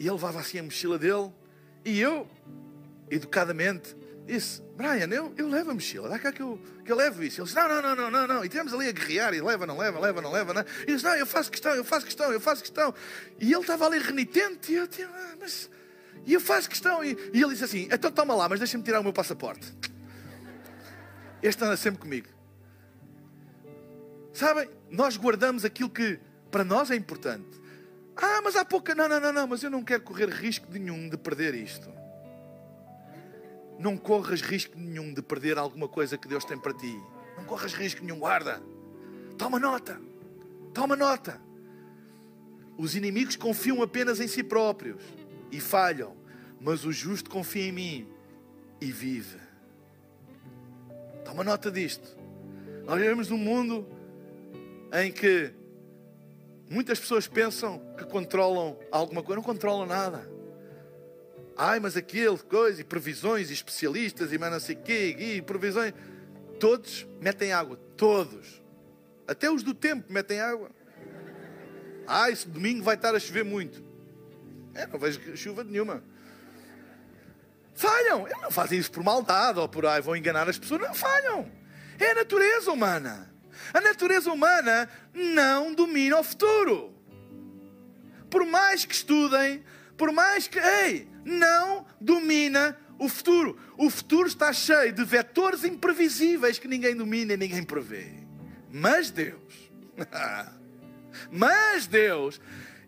e 0.00 0.02
ele 0.02 0.10
levava 0.10 0.40
assim 0.40 0.58
a 0.58 0.62
mochila 0.64 0.98
dele, 0.98 1.32
e 1.84 2.00
eu, 2.00 2.26
educadamente, 3.08 3.96
disse: 4.26 4.62
Brian, 4.76 5.08
eu, 5.08 5.32
eu 5.36 5.48
levo 5.48 5.70
a 5.70 5.74
mochila, 5.74 6.08
dá 6.08 6.18
cá 6.18 6.32
que 6.32 6.40
eu, 6.40 6.58
que 6.84 6.90
eu 6.90 6.96
levo 6.96 7.22
isso. 7.22 7.40
Ele 7.40 7.46
disse: 7.46 7.56
Não, 7.56 7.68
não, 7.68 7.82
não, 7.82 7.96
não, 7.96 8.10
não, 8.10 8.26
não. 8.26 8.44
E 8.44 8.48
tivemos 8.48 8.72
ali 8.72 8.88
a 8.88 8.92
guerrear, 8.92 9.34
e 9.34 9.40
leva, 9.40 9.66
não 9.66 9.76
leva, 9.76 9.98
leva, 9.98 10.20
não 10.20 10.30
leva, 10.30 10.54
não. 10.54 10.64
E 10.82 10.86
disse: 10.86 11.04
Não, 11.04 11.14
eu 11.16 11.26
faço 11.26 11.50
questão, 11.50 11.74
eu 11.74 11.84
faço 11.84 12.06
questão, 12.06 12.32
eu 12.32 12.40
faço 12.40 12.62
questão. 12.62 12.94
E 13.38 13.52
ele 13.52 13.60
estava 13.60 13.86
ali 13.86 13.98
renitente, 13.98 14.72
e 14.72 14.76
eu 14.76 14.88
tinha, 14.88 15.08
ah, 15.08 15.36
mas. 15.38 15.70
E 16.26 16.34
eu 16.34 16.40
faço 16.40 16.68
questão, 16.68 17.04
e, 17.04 17.16
e 17.32 17.42
ele 17.42 17.50
disse 17.50 17.64
assim: 17.64 17.88
Então 17.90 18.10
toma 18.10 18.34
lá, 18.34 18.48
mas 18.48 18.58
deixa-me 18.58 18.84
tirar 18.84 19.00
o 19.00 19.02
meu 19.02 19.12
passaporte. 19.12 19.72
Este 21.42 21.64
anda 21.64 21.76
sempre 21.76 22.00
comigo. 22.00 22.28
Sabem, 24.32 24.68
nós 24.90 25.16
guardamos 25.16 25.64
aquilo 25.64 25.90
que 25.90 26.18
para 26.50 26.64
nós 26.64 26.90
é 26.90 26.96
importante. 26.96 27.60
Ah, 28.16 28.40
mas 28.42 28.54
há 28.56 28.64
pouca. 28.64 28.94
Não, 28.94 29.08
não, 29.08 29.18
não, 29.18 29.32
não, 29.32 29.46
mas 29.46 29.62
eu 29.62 29.70
não 29.70 29.82
quero 29.82 30.02
correr 30.02 30.28
risco 30.28 30.66
nenhum 30.70 31.08
de 31.08 31.16
perder 31.16 31.54
isto 31.54 32.00
não 33.80 33.96
corras 33.96 34.42
risco 34.42 34.78
nenhum 34.78 35.14
de 35.14 35.22
perder 35.22 35.56
alguma 35.56 35.88
coisa 35.88 36.18
que 36.18 36.28
Deus 36.28 36.44
tem 36.44 36.58
para 36.58 36.74
ti. 36.74 37.00
Não 37.38 37.44
corras 37.44 37.72
risco 37.72 38.04
nenhum, 38.04 38.18
guarda. 38.18 38.62
Toma 39.38 39.58
nota. 39.58 39.98
Toma 40.74 40.94
nota. 40.94 41.40
Os 42.76 42.94
inimigos 42.94 43.36
confiam 43.36 43.82
apenas 43.82 44.20
em 44.20 44.28
si 44.28 44.42
próprios 44.42 45.02
e 45.50 45.58
falham, 45.58 46.14
mas 46.60 46.84
o 46.84 46.92
justo 46.92 47.30
confia 47.30 47.64
em 47.64 47.72
mim 47.72 48.08
e 48.82 48.92
vive. 48.92 49.38
Toma 51.24 51.42
nota 51.42 51.70
disto. 51.70 52.18
Nós 52.84 52.98
vivemos 53.00 53.30
num 53.30 53.38
mundo 53.38 53.88
em 54.92 55.10
que 55.10 55.54
muitas 56.68 57.00
pessoas 57.00 57.26
pensam 57.26 57.80
que 57.96 58.04
controlam 58.04 58.78
alguma 58.92 59.22
coisa, 59.22 59.36
não 59.36 59.42
controlam 59.42 59.86
nada. 59.86 60.39
Ai, 61.62 61.78
mas 61.78 61.94
aquele, 61.94 62.38
coisa, 62.38 62.80
e 62.80 62.84
previsões, 62.84 63.50
e 63.50 63.52
especialistas, 63.52 64.32
e 64.32 64.38
mais 64.38 64.50
não 64.50 64.58
sei 64.58 64.74
o 64.74 64.78
quê, 64.78 65.14
e 65.18 65.42
previsões. 65.42 65.92
Todos 66.58 67.06
metem 67.20 67.52
água, 67.52 67.76
todos. 67.98 68.62
Até 69.28 69.50
os 69.50 69.62
do 69.62 69.74
tempo 69.74 70.10
metem 70.10 70.40
água. 70.40 70.70
Ah, 72.06 72.30
esse 72.30 72.48
domingo 72.48 72.82
vai 72.82 72.94
estar 72.94 73.14
a 73.14 73.20
chover 73.20 73.44
muito. 73.44 73.84
É, 74.72 74.86
não 74.86 74.98
vejo 74.98 75.36
chuva 75.36 75.62
nenhuma. 75.62 76.02
Falham. 77.74 78.26
Eles 78.26 78.40
não 78.40 78.50
fazem 78.50 78.78
isso 78.78 78.90
por 78.90 79.04
maldade 79.04 79.58
ou 79.58 79.68
por 79.68 79.84
ai, 79.84 80.00
vão 80.00 80.16
enganar 80.16 80.48
as 80.48 80.58
pessoas. 80.58 80.80
Não 80.80 80.94
falham. 80.94 81.52
É 81.98 82.12
a 82.12 82.14
natureza 82.14 82.72
humana. 82.72 83.30
A 83.74 83.82
natureza 83.82 84.32
humana 84.32 84.88
não 85.12 85.74
domina 85.74 86.20
o 86.20 86.24
futuro. 86.24 86.94
Por 88.30 88.46
mais 88.46 88.86
que 88.86 88.94
estudem, 88.94 89.62
por 90.00 90.10
mais 90.12 90.48
que, 90.48 90.58
ei, 90.58 91.06
não 91.26 91.84
domina 92.00 92.74
o 92.98 93.06
futuro. 93.06 93.58
O 93.76 93.90
futuro 93.90 94.26
está 94.26 94.50
cheio 94.50 94.94
de 94.94 95.04
vetores 95.04 95.62
imprevisíveis 95.62 96.58
que 96.58 96.66
ninguém 96.66 96.96
domina 96.96 97.34
e 97.34 97.36
ninguém 97.36 97.62
prevê. 97.62 98.06
Mas 98.72 99.10
Deus, 99.10 99.70
mas 101.30 101.86
Deus, 101.86 102.40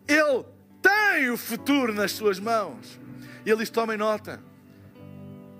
Ele 0.07 0.43
tem 0.81 1.29
o 1.29 1.37
futuro 1.37 1.93
nas 1.93 2.13
suas 2.13 2.39
mãos. 2.39 2.99
E 3.45 3.51
Ele 3.51 3.59
diz: 3.59 3.69
tomem 3.69 3.95
nota. 3.95 4.43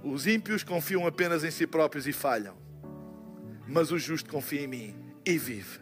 Os 0.03 0.25
ímpios 0.25 0.63
confiam 0.63 1.05
apenas 1.05 1.43
em 1.43 1.51
si 1.51 1.67
próprios 1.67 2.07
e 2.07 2.11
falham. 2.11 2.57
Mas 3.67 3.91
o 3.91 3.99
justo 3.99 4.27
confia 4.27 4.61
em 4.61 4.67
mim 4.67 4.95
e 5.23 5.37
vive. 5.37 5.79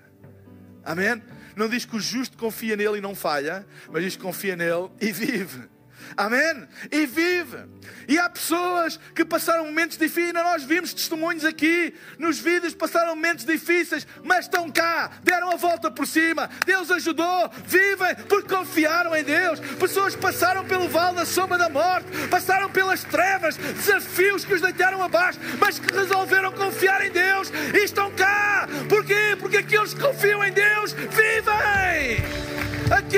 Amém? 0.83 1.23
Não 1.55 1.67
diz 1.67 1.85
que 1.85 1.95
o 1.95 1.99
justo 1.99 2.37
confia 2.37 2.75
nele 2.75 2.97
e 2.97 3.01
não 3.01 3.15
falha, 3.15 3.65
mas 3.91 4.03
diz 4.03 4.15
que 4.15 4.21
confia 4.21 4.55
nele 4.55 4.89
e 4.99 5.11
vive. 5.11 5.69
Amém? 6.15 6.67
E 6.91 7.05
vive. 7.05 7.57
E 8.07 8.17
há 8.19 8.29
pessoas 8.29 8.99
que 9.15 9.23
passaram 9.23 9.65
momentos 9.65 9.97
difíceis, 9.97 10.33
nós 10.33 10.63
vimos 10.63 10.93
testemunhos 10.93 11.45
aqui 11.45 11.93
nos 12.17 12.39
vídeos, 12.39 12.73
passaram 12.73 13.15
momentos 13.15 13.45
difíceis, 13.45 14.05
mas 14.23 14.45
estão 14.45 14.69
cá, 14.69 15.11
deram 15.23 15.51
a 15.51 15.55
volta 15.55 15.89
por 15.89 16.05
cima. 16.05 16.49
Deus 16.65 16.91
ajudou, 16.91 17.49
vivem 17.65 18.15
porque 18.27 18.53
confiaram 18.53 19.15
em 19.15 19.23
Deus. 19.23 19.59
Pessoas 19.79 20.15
passaram 20.15 20.65
pelo 20.65 20.87
vale 20.87 21.17
da 21.17 21.25
sombra 21.25 21.57
da 21.57 21.69
morte, 21.69 22.07
passaram 22.29 22.69
pelas 22.69 23.03
trevas, 23.03 23.57
desafios 23.57 24.45
que 24.45 24.53
os 24.53 24.61
deitaram 24.61 25.01
abaixo, 25.03 25.39
mas 25.59 25.79
que 25.79 25.93
resolveram 25.93 26.51
confiar 26.51 27.05
em 27.05 27.11
Deus 27.11 27.51
e 27.73 27.83
estão 27.83 28.11
cá. 28.11 28.67
Porquê? 28.89 29.35
Porque 29.39 29.57
aqueles 29.57 29.93
que 29.93 30.01
confiam 30.01 30.43
em 30.43 30.51
Deus 30.51 30.93
vivem. 30.93 32.70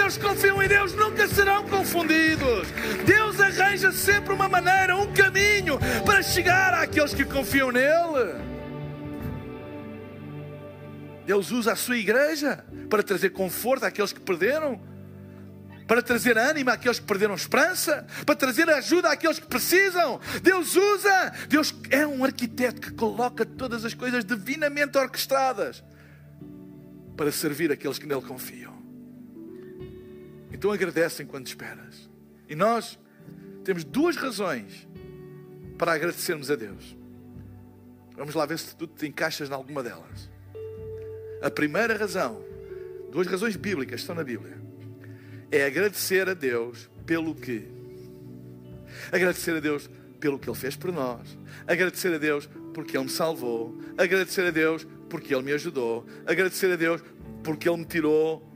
Aqueles 0.04 0.18
que 0.18 0.26
confiam 0.26 0.62
em 0.62 0.68
Deus 0.68 0.94
nunca 0.96 1.26
serão 1.30 1.66
confundidos. 1.66 2.68
Deus 3.06 3.40
arranja 3.40 3.90
sempre 3.94 4.34
uma 4.34 4.50
maneira, 4.50 4.98
um 4.98 5.14
caminho 5.14 5.80
para 6.06 6.22
chegar 6.22 6.74
àqueles 6.74 7.14
que 7.14 7.24
confiam 7.24 7.72
nele. 7.72 8.36
Deus 11.26 11.52
usa 11.52 11.72
a 11.72 11.76
sua 11.78 11.98
igreja 11.98 12.66
para 12.90 13.02
trazer 13.02 13.30
conforto 13.30 13.86
àqueles 13.86 14.12
que 14.12 14.20
perderam, 14.20 14.78
para 15.88 16.02
trazer 16.02 16.38
ânimo 16.38 16.70
àqueles 16.70 17.00
que 17.00 17.06
perderam 17.06 17.34
esperança, 17.34 18.06
para 18.26 18.36
trazer 18.36 18.70
ajuda 18.70 19.10
àqueles 19.10 19.40
que 19.40 19.48
precisam. 19.48 20.20
Deus 20.42 20.76
usa, 20.76 21.34
Deus 21.48 21.74
é 21.90 22.06
um 22.06 22.26
arquiteto 22.26 22.82
que 22.82 22.92
coloca 22.92 23.46
todas 23.46 23.86
as 23.86 23.94
coisas 23.94 24.26
divinamente 24.26 24.98
orquestradas 24.98 25.82
para 27.16 27.32
servir 27.32 27.72
aqueles 27.72 27.98
que 27.98 28.06
nele 28.06 28.22
confiam. 28.22 28.83
Então 30.64 30.72
agradecem 30.72 31.26
quando 31.26 31.46
esperas. 31.46 32.10
E 32.48 32.56
nós 32.56 32.98
temos 33.66 33.84
duas 33.84 34.16
razões 34.16 34.88
para 35.78 35.92
agradecermos 35.92 36.50
a 36.50 36.56
Deus. 36.56 36.96
Vamos 38.16 38.34
lá 38.34 38.46
ver 38.46 38.58
se 38.58 38.74
tu 38.74 38.88
te 38.88 39.06
encaixas 39.06 39.50
em 39.50 39.54
alguma 39.54 39.84
delas. 39.84 40.30
A 41.42 41.52
primeira 41.52 41.98
razão, 41.98 42.42
duas 43.12 43.28
razões 43.28 43.58
bíblicas 43.58 44.00
estão 44.00 44.16
na 44.16 44.24
Bíblia, 44.24 44.58
é 45.52 45.66
agradecer 45.66 46.30
a 46.30 46.34
Deus 46.34 46.90
pelo 47.06 47.36
que? 47.36 47.68
Agradecer 49.12 49.58
a 49.58 49.60
Deus 49.60 49.90
pelo 50.18 50.40
que 50.40 50.50
Ele 50.50 50.58
fez 50.58 50.78
por 50.78 50.94
nós. 50.94 51.38
Agradecer 51.68 52.14
a 52.14 52.18
Deus 52.18 52.48
porque 52.74 52.96
Ele 52.96 53.04
me 53.04 53.12
salvou. 53.12 53.78
Agradecer 53.98 54.48
a 54.48 54.52
Deus 54.52 54.88
porque 55.10 55.36
Ele 55.36 55.44
me 55.44 55.52
ajudou. 55.52 56.06
Agradecer 56.26 56.72
a 56.72 56.78
Deus 56.78 57.04
porque 57.44 57.68
Ele 57.68 57.80
me 57.80 57.86
tirou 57.86 58.53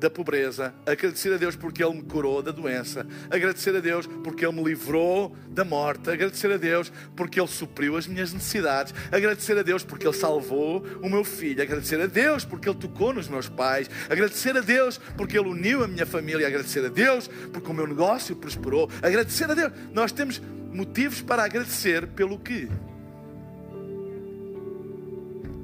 da 0.00 0.08
pobreza, 0.08 0.74
agradecer 0.86 1.32
a 1.34 1.36
Deus 1.36 1.54
porque 1.54 1.84
Ele 1.84 1.96
me 1.96 2.02
curou 2.02 2.42
da 2.42 2.50
doença, 2.50 3.06
agradecer 3.30 3.76
a 3.76 3.80
Deus 3.80 4.06
porque 4.24 4.46
Ele 4.46 4.56
me 4.56 4.64
livrou 4.64 5.36
da 5.50 5.62
morte, 5.62 6.08
agradecer 6.08 6.50
a 6.50 6.56
Deus 6.56 6.90
porque 7.14 7.38
Ele 7.38 7.46
supriu 7.46 7.98
as 7.98 8.06
minhas 8.06 8.32
necessidades, 8.32 8.94
agradecer 9.12 9.58
a 9.58 9.62
Deus 9.62 9.84
porque 9.84 10.06
Ele 10.06 10.16
salvou 10.16 10.82
o 11.02 11.08
meu 11.10 11.22
filho, 11.22 11.62
agradecer 11.62 12.00
a 12.00 12.06
Deus 12.06 12.46
porque 12.46 12.66
Ele 12.66 12.78
tocou 12.78 13.12
nos 13.12 13.28
meus 13.28 13.46
pais, 13.46 13.90
agradecer 14.08 14.56
a 14.56 14.62
Deus 14.62 14.98
porque 15.18 15.38
Ele 15.38 15.50
uniu 15.50 15.84
a 15.84 15.88
minha 15.88 16.06
família, 16.06 16.46
agradecer 16.46 16.82
a 16.84 16.88
Deus 16.88 17.28
porque 17.52 17.70
o 17.70 17.74
meu 17.74 17.86
negócio 17.86 18.34
prosperou, 18.34 18.88
agradecer 19.02 19.50
a 19.50 19.54
Deus. 19.54 19.70
Nós 19.92 20.12
temos 20.12 20.40
motivos 20.72 21.20
para 21.20 21.44
agradecer 21.44 22.06
pelo 22.06 22.38
que? 22.38 22.70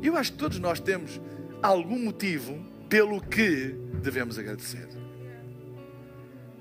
Eu 0.03 0.15
acho 0.15 0.33
que 0.33 0.39
todos 0.39 0.59
nós 0.59 0.79
temos 0.79 1.19
algum 1.63 1.99
motivo 1.99 2.77
pelo 2.89 3.21
que 3.21 3.86
devemos 4.03 4.39
agradecer. 4.39 4.89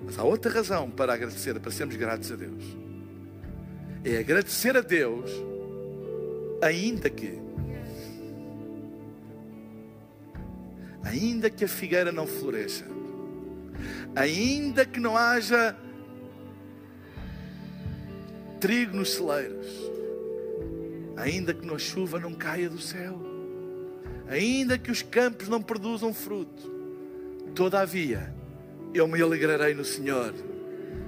Mas 0.06 0.20
há 0.20 0.24
outra 0.24 0.52
razão 0.52 0.90
para 0.90 1.14
agradecer, 1.14 1.60
para 1.60 1.72
sermos 1.72 1.96
gratos 1.96 2.32
a 2.32 2.36
Deus. 2.36 2.64
É 4.04 4.18
agradecer 4.18 4.78
a 4.78 4.82
Deus, 4.82 5.32
ainda 6.62 7.10
que. 7.10 7.40
Ainda 11.04 11.50
que 11.50 11.64
a 11.64 11.68
figueira 11.68 12.12
não 12.12 12.26
floresça, 12.26 12.84
ainda 14.16 14.86
que 14.86 15.00
não 15.00 15.16
haja 15.16 15.76
trigo 18.60 18.98
nos 18.98 19.14
celeiros, 19.14 19.68
ainda 21.16 21.54
que 21.54 21.70
a 21.72 21.78
chuva 21.78 22.20
não 22.20 22.34
caia 22.34 22.70
do 22.70 22.80
céu, 22.80 23.22
ainda 24.28 24.78
que 24.78 24.90
os 24.90 25.04
campos 25.04 25.48
não 25.48 25.62
produzam 25.62 26.12
fruto, 26.12 26.75
todavia 27.56 28.34
eu 28.94 29.08
me 29.08 29.22
alegrarei 29.22 29.74
no 29.74 29.84
Senhor, 29.84 30.34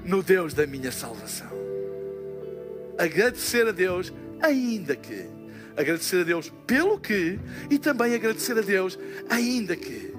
no 0.03 0.23
Deus 0.23 0.53
da 0.53 0.65
minha 0.65 0.91
salvação. 0.91 1.51
Agradecer 2.97 3.67
a 3.67 3.71
Deus, 3.71 4.11
ainda 4.41 4.95
que. 4.95 5.29
Agradecer 5.75 6.21
a 6.21 6.23
Deus 6.23 6.51
pelo 6.65 6.99
que 6.99 7.39
e 7.69 7.77
também 7.77 8.15
agradecer 8.15 8.57
a 8.57 8.61
Deus, 8.61 8.97
ainda 9.29 9.75
que. 9.75 10.13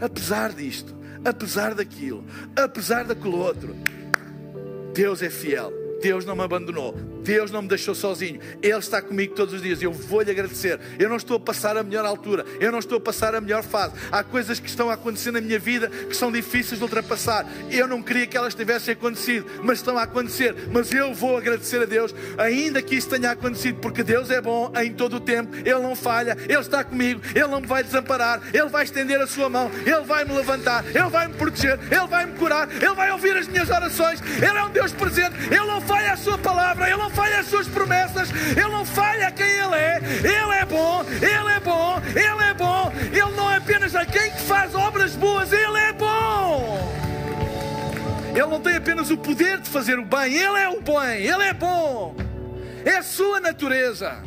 Apesar 0.00 0.52
disto, 0.52 0.94
apesar 1.24 1.74
daquilo, 1.74 2.24
apesar 2.54 3.04
daquilo 3.04 3.38
outro, 3.38 3.74
Deus 4.94 5.22
é 5.22 5.30
fiel. 5.30 5.72
Deus 6.00 6.24
não 6.24 6.36
me 6.36 6.42
abandonou. 6.42 6.94
Deus 7.30 7.52
não 7.52 7.62
me 7.62 7.68
deixou 7.68 7.94
sozinho. 7.94 8.40
Ele 8.60 8.76
está 8.76 9.00
comigo 9.00 9.36
todos 9.36 9.54
os 9.54 9.62
dias. 9.62 9.80
Eu 9.80 9.92
vou-lhe 9.92 10.32
agradecer. 10.32 10.80
Eu 10.98 11.08
não 11.08 11.14
estou 11.14 11.36
a 11.36 11.40
passar 11.40 11.76
a 11.76 11.82
melhor 11.84 12.04
altura. 12.04 12.44
Eu 12.58 12.72
não 12.72 12.80
estou 12.80 12.98
a 12.98 13.00
passar 13.00 13.36
a 13.36 13.40
melhor 13.40 13.62
fase. 13.62 13.94
Há 14.10 14.24
coisas 14.24 14.58
que 14.58 14.68
estão 14.68 14.90
a 14.90 14.94
acontecer 14.94 15.30
na 15.30 15.40
minha 15.40 15.58
vida 15.58 15.88
que 15.88 16.16
são 16.16 16.32
difíceis 16.32 16.78
de 16.80 16.82
ultrapassar. 16.82 17.46
Eu 17.70 17.86
não 17.86 18.02
queria 18.02 18.26
que 18.26 18.36
elas 18.36 18.52
tivessem 18.52 18.94
acontecido, 18.94 19.46
mas 19.62 19.78
estão 19.78 19.96
a 19.96 20.02
acontecer. 20.02 20.56
Mas 20.72 20.92
eu 20.92 21.14
vou 21.14 21.36
agradecer 21.36 21.80
a 21.80 21.84
Deus, 21.84 22.12
ainda 22.36 22.82
que 22.82 22.96
isso 22.96 23.08
tenha 23.08 23.30
acontecido, 23.30 23.78
porque 23.78 24.02
Deus 24.02 24.28
é 24.28 24.40
bom 24.40 24.72
em 24.82 24.92
todo 24.92 25.18
o 25.18 25.20
tempo. 25.20 25.54
Ele 25.54 25.78
não 25.78 25.94
falha. 25.94 26.36
Ele 26.48 26.58
está 26.58 26.82
comigo. 26.82 27.20
Ele 27.32 27.46
não 27.46 27.60
me 27.60 27.66
vai 27.68 27.84
desamparar. 27.84 28.42
Ele 28.52 28.68
vai 28.68 28.82
estender 28.82 29.20
a 29.20 29.26
sua 29.28 29.48
mão. 29.48 29.70
Ele 29.86 30.00
vai 30.00 30.24
me 30.24 30.32
levantar. 30.32 30.84
Ele 30.84 31.08
vai 31.08 31.28
me 31.28 31.34
proteger. 31.34 31.78
Ele 31.92 32.06
vai 32.08 32.26
me 32.26 32.36
curar. 32.36 32.68
Ele 32.72 32.94
vai 32.94 33.12
ouvir 33.12 33.36
as 33.36 33.46
minhas 33.46 33.70
orações. 33.70 34.20
Ele 34.20 34.58
é 34.58 34.64
um 34.64 34.70
Deus 34.70 34.90
presente. 34.90 35.36
Ele 35.46 35.64
não 35.64 35.80
falha 35.80 36.14
a 36.14 36.16
sua 36.16 36.36
palavra. 36.36 36.88
Ele 36.88 36.96
não 36.96 37.08
falha 37.08 37.19
as 37.28 37.46
suas 37.46 37.68
promessas, 37.68 38.30
Ele 38.30 38.68
não 38.68 38.84
falha 38.84 39.30
quem 39.30 39.46
Ele 39.46 39.74
é. 39.74 39.98
Ele 39.98 40.52
é 40.60 40.64
bom, 40.64 41.04
Ele 41.04 41.52
é 41.52 41.60
bom, 41.60 42.00
Ele 42.08 42.50
é 42.50 42.54
bom. 42.54 42.92
Ele 43.12 43.36
não 43.36 43.50
é 43.50 43.56
apenas 43.56 43.94
aquele 43.94 44.30
que 44.30 44.42
faz 44.42 44.74
obras 44.74 45.16
boas, 45.16 45.52
Ele 45.52 45.78
é 45.78 45.92
bom. 45.92 46.78
Ele 48.30 48.46
não 48.46 48.60
tem 48.60 48.76
apenas 48.76 49.10
o 49.10 49.16
poder 49.16 49.60
de 49.60 49.68
fazer 49.68 49.98
o 49.98 50.04
bem, 50.04 50.34
Ele 50.34 50.58
é 50.58 50.68
o 50.68 50.80
bem, 50.80 51.26
Ele 51.26 51.42
é 51.42 51.52
bom. 51.52 52.16
É 52.84 52.98
a 52.98 53.02
sua 53.02 53.40
natureza. 53.40 54.22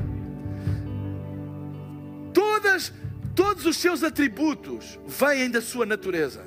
Todas, 2.33 2.91
todos 3.35 3.65
os 3.65 3.77
seus 3.77 4.03
atributos 4.03 4.99
vêm 5.07 5.49
da 5.49 5.61
sua 5.61 5.85
natureza. 5.85 6.43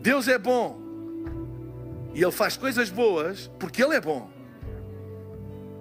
Deus 0.00 0.28
é 0.28 0.38
bom. 0.38 0.85
E 2.16 2.22
Ele 2.22 2.32
faz 2.32 2.56
coisas 2.56 2.88
boas 2.88 3.50
porque 3.58 3.84
Ele 3.84 3.94
é 3.94 4.00
bom. 4.00 4.30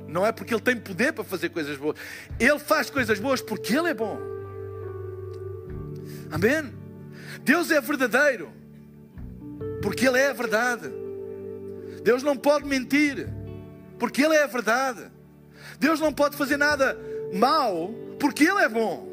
Não 0.06 0.26
é 0.26 0.34
porque 0.34 0.54
Ele 0.54 0.62
tem 0.62 0.76
poder 0.76 1.14
para 1.14 1.24
fazer 1.24 1.48
coisas 1.48 1.78
boas. 1.78 1.96
Ele 2.38 2.60
faz 2.60 2.90
coisas 2.90 3.18
boas 3.22 3.42
porque 3.42 3.74
Ele 3.74 3.88
é 3.88 3.94
bom. 3.94 4.20
Amém? 6.30 6.74
Deus 7.42 7.72
é 7.72 7.80
verdadeiro 7.80 8.52
porque 9.82 10.06
Ele 10.06 10.20
é 10.20 10.32
a 10.32 10.34
verdade. 10.34 10.92
Deus 12.04 12.22
não 12.22 12.36
pode 12.36 12.68
mentir 12.68 13.30
porque 13.98 14.22
Ele 14.22 14.36
é 14.36 14.44
a 14.44 14.48
verdade. 14.48 15.10
Deus 15.80 16.02
não 16.02 16.12
pode 16.12 16.36
fazer 16.36 16.58
nada 16.58 17.00
mal 17.34 17.96
porque 18.20 18.44
Ele 18.44 18.60
é 18.60 18.68
bom. 18.68 19.08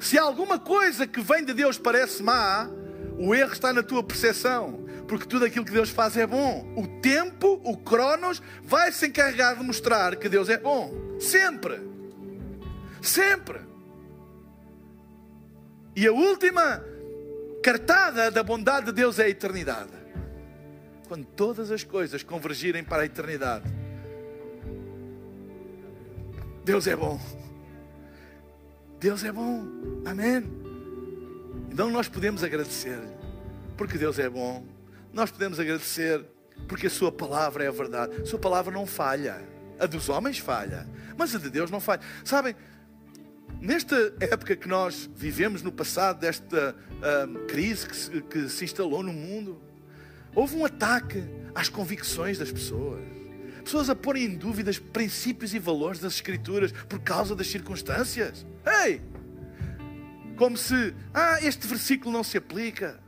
Se 0.00 0.16
alguma 0.16 0.58
coisa 0.58 1.06
que 1.06 1.20
vem 1.20 1.44
de 1.44 1.52
Deus 1.52 1.76
parece 1.76 2.22
má, 2.22 2.70
o 3.18 3.34
erro 3.34 3.52
está 3.52 3.70
na 3.70 3.82
tua 3.82 4.02
percepção 4.02 4.83
porque 5.14 5.28
tudo 5.28 5.44
aquilo 5.44 5.64
que 5.64 5.70
Deus 5.70 5.90
faz 5.90 6.16
é 6.16 6.26
bom. 6.26 6.74
O 6.76 6.88
tempo, 7.00 7.60
o 7.62 7.76
Cronos, 7.76 8.42
vai 8.64 8.90
se 8.90 9.06
encarregar 9.06 9.56
de 9.56 9.62
mostrar 9.62 10.16
que 10.16 10.28
Deus 10.28 10.48
é 10.48 10.58
bom. 10.58 10.92
Sempre. 11.20 11.80
Sempre. 13.00 13.60
E 15.94 16.04
a 16.04 16.12
última 16.12 16.84
cartada 17.62 18.28
da 18.28 18.42
bondade 18.42 18.86
de 18.86 18.92
Deus 18.92 19.20
é 19.20 19.26
a 19.26 19.28
eternidade. 19.28 19.92
Quando 21.06 21.24
todas 21.26 21.70
as 21.70 21.84
coisas 21.84 22.24
convergirem 22.24 22.82
para 22.82 23.04
a 23.04 23.06
eternidade, 23.06 23.72
Deus 26.64 26.88
é 26.88 26.96
bom. 26.96 27.20
Deus 28.98 29.22
é 29.22 29.30
bom. 29.30 29.64
Amém. 30.04 30.42
Então 31.70 31.88
nós 31.88 32.08
podemos 32.08 32.42
agradecer, 32.42 32.98
porque 33.76 33.96
Deus 33.96 34.18
é 34.18 34.28
bom 34.28 34.73
nós 35.14 35.30
podemos 35.30 35.58
agradecer 35.60 36.24
porque 36.68 36.88
a 36.88 36.90
Sua 36.90 37.10
palavra 37.10 37.64
é 37.64 37.68
a 37.68 37.72
verdade. 37.72 38.20
A 38.20 38.26
Sua 38.26 38.38
palavra 38.38 38.72
não 38.72 38.86
falha. 38.86 39.40
A 39.78 39.86
dos 39.86 40.08
homens 40.08 40.38
falha, 40.38 40.88
mas 41.16 41.34
a 41.34 41.38
de 41.38 41.50
Deus 41.50 41.70
não 41.70 41.80
falha. 41.80 42.00
Sabem, 42.24 42.54
nesta 43.60 44.14
época 44.20 44.54
que 44.54 44.68
nós 44.68 45.10
vivemos 45.14 45.62
no 45.62 45.72
passado, 45.72 46.20
desta 46.20 46.76
um, 47.26 47.46
crise 47.46 47.86
que 47.86 47.96
se, 47.96 48.20
que 48.22 48.48
se 48.48 48.64
instalou 48.64 49.02
no 49.02 49.12
mundo, 49.12 49.60
houve 50.34 50.54
um 50.56 50.64
ataque 50.64 51.24
às 51.54 51.68
convicções 51.68 52.38
das 52.38 52.52
pessoas. 52.52 53.02
Pessoas 53.64 53.90
a 53.90 53.96
porem 53.96 54.24
em 54.24 54.36
dúvidas 54.36 54.78
princípios 54.78 55.54
e 55.54 55.58
valores 55.58 55.98
das 55.98 56.14
Escrituras 56.14 56.70
por 56.70 57.00
causa 57.00 57.34
das 57.34 57.48
circunstâncias. 57.48 58.46
Ei! 58.84 59.00
Como 60.36 60.56
se, 60.56 60.94
ah, 61.12 61.38
este 61.42 61.66
versículo 61.66 62.12
não 62.12 62.22
se 62.22 62.36
aplica. 62.36 63.00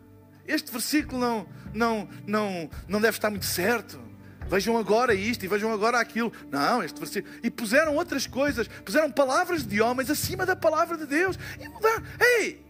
Este 0.47 0.71
versículo 0.71 1.21
não, 1.21 1.47
não, 1.73 2.09
não, 2.27 2.71
não 2.89 3.01
deve 3.01 3.17
estar 3.17 3.31
muito 3.31 3.47
certo. 3.47 4.01
Vejam 4.49 4.77
agora 4.77 5.13
isto 5.13 5.45
e 5.45 5.49
vejam 5.49 5.73
agora 5.73 5.99
aquilo. 5.99 6.33
Não, 6.51 6.83
este 6.83 6.99
versículo. 6.99 7.35
E 7.43 7.51
puseram 7.51 7.97
outras 7.97 8.27
coisas, 8.27 8.69
puseram 8.85 9.11
palavras 9.11 9.67
de 9.67 9.81
homens 9.81 10.09
acima 10.09 10.47
da 10.47 10.55
palavra 10.55 10.97
de 10.97 11.07
Deus. 11.07 11.39
E 11.61 11.69
mudaram. 11.69 12.03
Ei! 12.21 12.65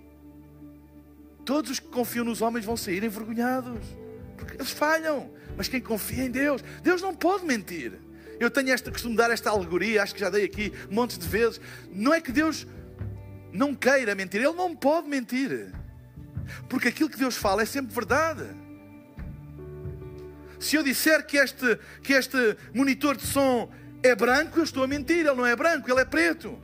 Todos 1.44 1.70
os 1.70 1.80
que 1.80 1.88
confiam 1.88 2.24
nos 2.24 2.40
homens 2.40 2.64
vão 2.64 2.76
sair 2.76 3.04
envergonhados. 3.04 3.84
Porque 4.36 4.54
eles 4.54 4.70
falham. 4.70 5.30
Mas 5.56 5.68
quem 5.68 5.80
confia 5.80 6.24
em 6.24 6.30
Deus, 6.30 6.62
Deus 6.82 7.00
não 7.00 7.14
pode 7.14 7.44
mentir. 7.44 7.92
Eu 8.38 8.50
tenho 8.50 8.70
esta, 8.70 8.90
costume 8.90 9.16
dar 9.16 9.30
esta 9.30 9.50
alegoria, 9.50 10.02
acho 10.02 10.12
que 10.12 10.20
já 10.20 10.28
dei 10.28 10.44
aqui 10.44 10.72
montes 10.90 11.18
de 11.18 11.26
vezes. 11.26 11.60
Não 11.90 12.12
é 12.12 12.20
que 12.20 12.30
Deus 12.30 12.66
não 13.52 13.74
queira 13.74 14.14
mentir, 14.14 14.42
Ele 14.42 14.52
não 14.52 14.76
pode 14.76 15.08
mentir. 15.08 15.72
Porque 16.68 16.88
aquilo 16.88 17.10
que 17.10 17.18
Deus 17.18 17.36
fala 17.36 17.62
é 17.62 17.66
sempre 17.66 17.94
verdade. 17.94 18.44
Se 20.58 20.76
eu 20.76 20.82
disser 20.82 21.26
que 21.26 21.36
este, 21.36 21.78
que 22.02 22.12
este 22.12 22.56
monitor 22.74 23.16
de 23.16 23.26
som 23.26 23.70
é 24.02 24.14
branco, 24.14 24.58
eu 24.58 24.64
estou 24.64 24.84
a 24.84 24.86
mentir. 24.86 25.26
Ele 25.26 25.34
não 25.34 25.46
é 25.46 25.54
branco, 25.54 25.90
ele 25.90 26.00
é 26.00 26.04
preto. 26.04 26.58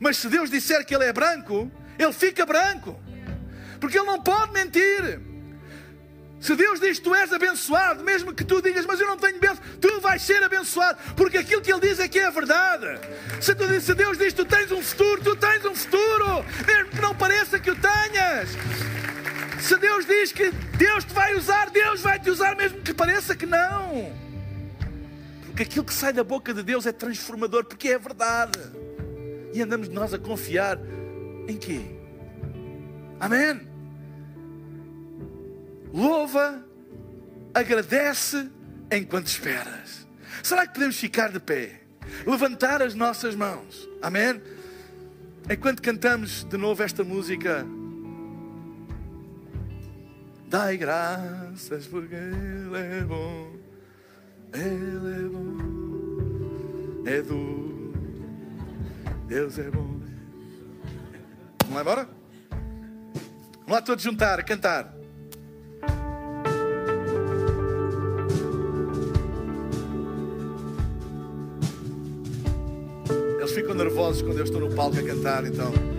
Mas 0.00 0.16
se 0.16 0.28
Deus 0.28 0.50
disser 0.50 0.84
que 0.84 0.94
ele 0.94 1.04
é 1.04 1.12
branco, 1.12 1.70
ele 1.98 2.12
fica 2.12 2.44
branco. 2.44 3.00
Porque 3.80 3.98
ele 3.98 4.06
não 4.06 4.22
pode 4.22 4.52
mentir. 4.52 5.31
Se 6.42 6.56
Deus 6.56 6.80
diz 6.80 6.98
tu 6.98 7.14
és 7.14 7.32
abençoado, 7.32 8.02
mesmo 8.02 8.34
que 8.34 8.44
tu 8.44 8.60
digas, 8.60 8.84
mas 8.84 8.98
eu 8.98 9.06
não 9.06 9.16
tenho 9.16 9.38
bênção, 9.38 9.62
tu 9.80 10.00
vais 10.00 10.20
ser 10.20 10.42
abençoado, 10.42 10.98
porque 11.16 11.38
aquilo 11.38 11.62
que 11.62 11.72
Ele 11.72 11.80
diz 11.80 12.00
é 12.00 12.08
que 12.08 12.18
é 12.18 12.28
verdade. 12.32 12.98
Se, 13.40 13.54
tu, 13.54 13.80
se 13.80 13.94
Deus 13.94 14.18
diz 14.18 14.32
tu 14.32 14.44
tens 14.44 14.72
um 14.72 14.82
futuro, 14.82 15.22
tu 15.22 15.36
tens 15.36 15.64
um 15.64 15.72
futuro, 15.72 16.44
mesmo 16.66 16.90
que 16.90 17.00
não 17.00 17.14
pareça 17.14 17.60
que 17.60 17.70
o 17.70 17.76
tenhas. 17.76 18.50
Se 19.60 19.76
Deus 19.76 20.04
diz 20.04 20.32
que 20.32 20.50
Deus 20.50 21.04
te 21.04 21.14
vai 21.14 21.32
usar, 21.36 21.70
Deus 21.70 22.00
vai 22.00 22.18
te 22.18 22.28
usar, 22.28 22.56
mesmo 22.56 22.82
que 22.82 22.92
pareça 22.92 23.36
que 23.36 23.46
não. 23.46 24.12
Porque 25.46 25.62
aquilo 25.62 25.84
que 25.84 25.94
sai 25.94 26.12
da 26.12 26.24
boca 26.24 26.52
de 26.52 26.64
Deus 26.64 26.86
é 26.86 26.92
transformador, 26.92 27.64
porque 27.66 27.90
é 27.90 27.98
verdade. 28.00 28.58
E 29.54 29.62
andamos 29.62 29.88
nós 29.88 30.12
a 30.12 30.18
confiar 30.18 30.76
em 31.46 31.56
quê? 31.56 31.82
Amém? 33.20 33.71
Louva, 35.92 36.64
agradece 37.54 38.48
enquanto 38.90 39.26
esperas. 39.26 40.06
Será 40.42 40.66
que 40.66 40.72
podemos 40.74 40.96
ficar 40.96 41.30
de 41.30 41.38
pé? 41.38 41.82
Levantar 42.26 42.82
as 42.82 42.94
nossas 42.94 43.34
mãos. 43.34 43.88
Amém? 44.00 44.40
Enquanto 45.50 45.82
cantamos 45.82 46.44
de 46.44 46.56
novo 46.56 46.82
esta 46.82 47.04
música, 47.04 47.66
dai 50.48 50.76
graças 50.76 51.86
porque 51.86 52.14
Ele 52.14 52.76
é 52.76 53.04
bom, 53.04 53.52
Ele 54.54 55.14
é 55.14 55.28
bom, 55.28 57.02
é 57.06 57.22
do 57.22 57.92
Deus 59.26 59.58
é 59.58 59.70
bom. 59.70 60.00
Vamos 61.64 61.74
lá 61.74 61.80
embora? 61.80 62.08
Vamos 62.50 63.72
lá 63.72 63.82
todos 63.82 64.04
juntar, 64.04 64.42
cantar. 64.44 65.01
Ficam 73.52 73.74
nervosos 73.74 74.22
quando 74.22 74.38
eu 74.38 74.44
estou 74.44 74.60
no 74.60 74.74
palco 74.74 74.98
a 74.98 75.02
cantar, 75.02 75.44
então. 75.44 75.91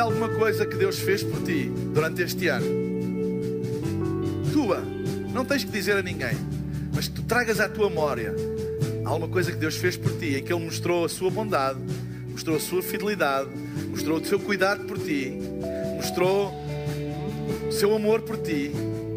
Alguma 0.00 0.28
coisa 0.28 0.66
que 0.66 0.76
Deus 0.76 0.98
fez 0.98 1.22
por 1.22 1.42
ti 1.42 1.70
durante 1.92 2.22
este 2.22 2.48
ano. 2.48 2.66
Tua. 4.52 4.82
Não 5.32 5.44
tens 5.44 5.64
que 5.64 5.70
dizer 5.70 5.96
a 5.96 6.02
ninguém, 6.02 6.36
mas 6.94 7.08
que 7.08 7.14
tu 7.14 7.22
tragas 7.22 7.60
à 7.60 7.68
tua 7.68 7.88
memória 7.88 8.34
alguma 9.04 9.28
coisa 9.28 9.50
que 9.50 9.58
Deus 9.58 9.76
fez 9.76 9.96
por 9.96 10.12
ti, 10.18 10.36
em 10.36 10.42
que 10.42 10.52
Ele 10.52 10.64
mostrou 10.64 11.04
a 11.04 11.08
sua 11.08 11.30
bondade, 11.30 11.78
mostrou 12.30 12.56
a 12.56 12.60
sua 12.60 12.82
fidelidade, 12.82 13.48
mostrou 13.88 14.18
o 14.18 14.24
seu 14.24 14.38
cuidado 14.38 14.84
por 14.84 14.98
ti, 14.98 15.38
mostrou 15.96 16.52
o 17.68 17.72
seu 17.72 17.94
amor 17.94 18.22
por 18.22 18.36
ti, 18.38 18.70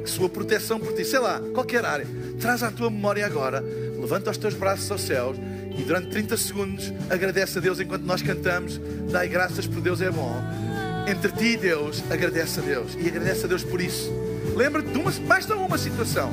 a 0.04 0.08
sua 0.08 0.30
proteção 0.30 0.80
por 0.80 0.94
ti, 0.94 1.04
sei 1.04 1.20
lá, 1.20 1.42
qualquer 1.54 1.84
área. 1.86 2.08
Traz 2.40 2.64
à 2.64 2.72
tua 2.72 2.90
memória 2.90 3.26
agora, 3.26 3.62
levanta 4.00 4.32
os 4.32 4.38
teus 4.38 4.54
braços 4.54 4.90
aos 4.90 5.02
céus 5.02 5.38
e 5.78 5.84
durante 5.84 6.10
30 6.10 6.38
segundos 6.38 6.94
agradece 7.10 7.58
a 7.58 7.62
Deus 7.62 7.80
enquanto 7.80 8.04
nós 8.04 8.22
cantamos, 8.22 8.80
dai 9.12 9.28
graças 9.28 9.68
por 9.68 9.82
Deus 9.82 10.02
é 10.02 10.10
bom. 10.10 10.71
Entre 11.08 11.32
ti 11.32 11.46
e 11.46 11.58
Deus, 11.58 12.04
agradece 12.10 12.60
a 12.60 12.64
Deus 12.64 12.96
e 12.98 13.08
agradece 13.08 13.46
a 13.46 13.48
Deus 13.48 13.64
por 13.64 13.82
isso. 13.82 14.12
Lembra-te 14.56 14.90
de 14.90 14.98
uma, 14.98 15.12
basta 15.28 15.56
uma 15.56 15.78
situação, 15.78 16.32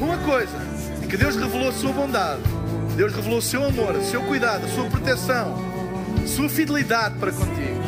uma 0.00 0.18
coisa 0.18 0.56
em 1.02 1.08
que 1.08 1.16
Deus 1.16 1.36
revelou 1.36 1.68
a 1.68 1.72
sua 1.72 1.92
bondade, 1.92 2.42
Deus 2.96 3.14
revelou 3.14 3.38
o 3.38 3.42
seu 3.42 3.64
amor, 3.64 3.94
o 3.96 4.04
seu 4.04 4.22
cuidado, 4.22 4.64
a 4.64 4.68
sua 4.68 4.84
proteção, 4.84 5.56
a 6.22 6.26
sua 6.26 6.48
fidelidade 6.48 7.16
para 7.18 7.32
contigo. 7.32 7.82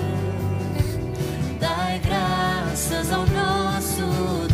Dai 1.61 2.01
graças 2.01 3.13
ao 3.13 3.27
nosso 3.27 4.46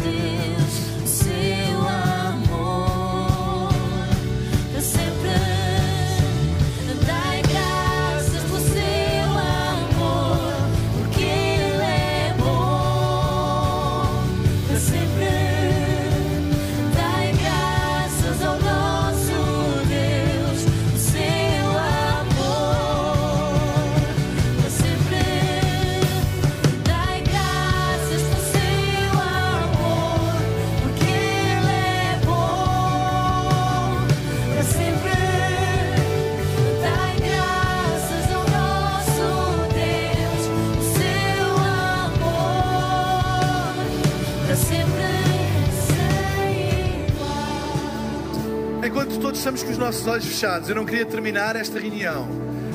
nossos 49.92 50.06
olhos 50.06 50.24
fechados, 50.24 50.70
eu 50.70 50.74
não 50.74 50.86
queria 50.86 51.04
terminar 51.04 51.54
esta 51.54 51.78
reunião 51.78 52.26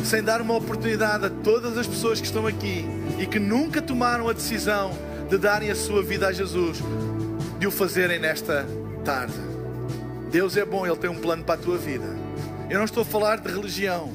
sem 0.05 0.21
dar 0.21 0.39
uma 0.39 0.55
oportunidade 0.55 1.25
a 1.25 1.29
todas 1.31 1.75
as 1.75 1.87
pessoas 1.87 2.19
que 2.21 2.27
estão 2.27 2.45
aqui 2.45 2.85
e 3.17 3.25
que 3.25 3.39
nunca 3.39 3.81
tomaram 3.81 4.29
a 4.29 4.33
decisão 4.33 4.91
de 5.27 5.35
darem 5.35 5.71
a 5.71 5.75
sua 5.75 6.03
vida 6.03 6.27
a 6.27 6.31
Jesus, 6.31 6.77
de 7.57 7.65
o 7.65 7.71
fazerem 7.71 8.19
nesta 8.19 8.67
tarde. 9.03 9.33
Deus 10.29 10.55
é 10.57 10.63
bom, 10.63 10.85
Ele 10.85 10.95
tem 10.95 11.09
um 11.09 11.15
plano 11.15 11.43
para 11.43 11.55
a 11.55 11.57
tua 11.57 11.75
vida. 11.75 12.05
Eu 12.69 12.77
não 12.77 12.85
estou 12.85 13.01
a 13.01 13.05
falar 13.05 13.39
de 13.39 13.51
religião. 13.51 14.11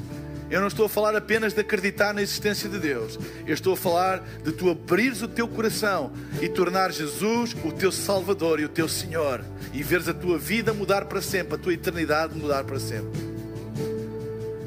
Eu 0.53 0.61
não 0.61 0.67
estou 0.67 0.85
a 0.85 0.89
falar 0.89 1.15
apenas 1.15 1.51
de 1.51 1.61
acreditar 1.61 2.13
na 2.13 2.21
existência 2.21 2.69
de 2.69 2.77
Deus. 2.77 3.17
Eu 3.47 3.55
estou 3.55 3.73
a 3.73 3.75
falar 3.75 4.23
de 4.43 4.51
tu 4.51 4.69
abrires 4.69 5.23
o 5.23 5.27
teu 5.27 5.47
coração 5.47 6.13
e 6.39 6.47
tornar 6.47 6.91
Jesus 6.91 7.55
o 7.65 7.71
teu 7.71 7.91
Salvador 7.91 8.59
e 8.59 8.65
o 8.65 8.69
teu 8.69 8.87
Senhor. 8.87 9.43
E 9.73 9.81
veres 9.81 10.07
a 10.07 10.13
tua 10.13 10.37
vida 10.37 10.71
mudar 10.71 11.05
para 11.05 11.23
sempre, 11.23 11.55
a 11.55 11.57
tua 11.57 11.73
eternidade 11.73 12.37
mudar 12.37 12.63
para 12.65 12.79
sempre. 12.79 13.19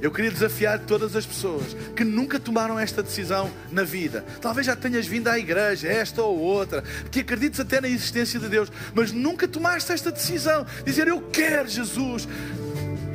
Eu 0.03 0.11
queria 0.11 0.33
desafiar 0.33 0.81
todas 0.81 1.15
as 1.15 1.25
pessoas 1.25 1.77
que 1.95 2.03
nunca 2.03 2.41
tomaram 2.41 2.79
esta 2.79 3.01
decisão 3.01 3.49
na 3.71 3.85
vida. 3.85 4.25
Talvez 4.41 4.67
já 4.67 4.75
tenhas 4.75 5.07
vindo 5.07 5.29
à 5.29 5.39
igreja, 5.39 5.87
esta 5.87 6.21
ou 6.21 6.37
outra, 6.37 6.83
que 7.13 7.21
acredites 7.21 7.61
até 7.61 7.81
na 7.81 7.89
existência 7.89 8.41
de 8.41 8.49
Deus, 8.49 8.73
mas 8.93 9.13
nunca 9.13 9.47
tomaste 9.47 9.93
esta 9.93 10.11
decisão. 10.11 10.67
Dizer, 10.85 11.07
eu 11.07 11.21
quero 11.33 11.69
Jesus, 11.69 12.29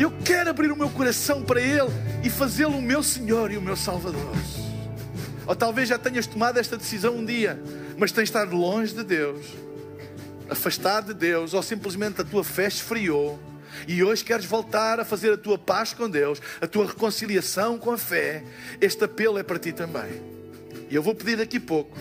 eu 0.01 0.11
quero 0.23 0.49
abrir 0.49 0.71
o 0.71 0.75
meu 0.75 0.89
coração 0.89 1.43
para 1.43 1.61
Ele 1.61 1.89
e 2.23 2.29
fazê-lo 2.29 2.77
o 2.77 2.81
meu 2.81 3.03
Senhor 3.03 3.51
e 3.51 3.57
o 3.57 3.61
meu 3.61 3.75
Salvador. 3.75 4.35
Ou 5.45 5.55
talvez 5.55 5.89
já 5.89 5.97
tenhas 5.97 6.25
tomado 6.27 6.57
esta 6.57 6.77
decisão 6.77 7.17
um 7.17 7.25
dia, 7.25 7.61
mas 7.97 8.11
tens 8.11 8.23
estado 8.23 8.55
longe 8.55 8.93
de 8.93 9.03
Deus, 9.03 9.45
afastado 10.49 11.13
de 11.13 11.19
Deus, 11.19 11.53
ou 11.53 11.61
simplesmente 11.61 12.21
a 12.21 12.23
tua 12.23 12.43
fé 12.43 12.67
esfriou, 12.67 13.39
e 13.87 14.03
hoje 14.03 14.23
queres 14.23 14.45
voltar 14.45 14.99
a 14.99 15.05
fazer 15.05 15.33
a 15.33 15.37
tua 15.37 15.57
paz 15.57 15.93
com 15.93 16.09
Deus, 16.09 16.41
a 16.59 16.67
tua 16.67 16.87
reconciliação 16.87 17.77
com 17.77 17.91
a 17.91 17.97
fé, 17.97 18.43
este 18.79 19.03
apelo 19.03 19.37
é 19.37 19.43
para 19.43 19.59
ti 19.59 19.71
também. 19.71 20.21
E 20.89 20.95
eu 20.95 21.01
vou 21.01 21.15
pedir 21.15 21.37
daqui 21.37 21.57
a 21.57 21.61
pouco, 21.61 21.97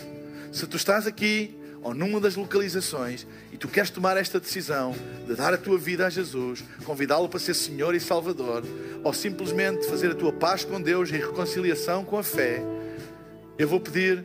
se 0.53 0.67
tu 0.67 0.77
estás 0.77 1.07
aqui 1.07 1.57
ou 1.83 1.95
numa 1.95 2.21
das 2.21 2.37
localizações 2.37 3.27
tu 3.61 3.69
queres 3.69 3.91
tomar 3.91 4.17
esta 4.17 4.41
decisão 4.41 4.95
de 5.29 5.35
dar 5.35 5.53
a 5.53 5.59
tua 5.59 5.79
vida 5.79 6.07
a 6.07 6.11
Jesus, 6.11 6.65
convidá-lo 6.85 7.29
para 7.29 7.39
ser 7.39 7.55
Senhor 7.55 7.95
e 7.95 8.01
Salvador, 8.01 8.65
ou 9.05 9.13
simplesmente 9.13 9.87
fazer 9.87 10.11
a 10.11 10.15
tua 10.15 10.33
paz 10.33 10.65
com 10.65 10.81
Deus 10.81 11.11
e 11.11 11.19
reconciliação 11.19 12.03
com 12.03 12.19
a 12.19 12.23
fé, 12.23 12.63
eu 13.59 13.69
vou 13.69 13.79
pedir 13.79 14.25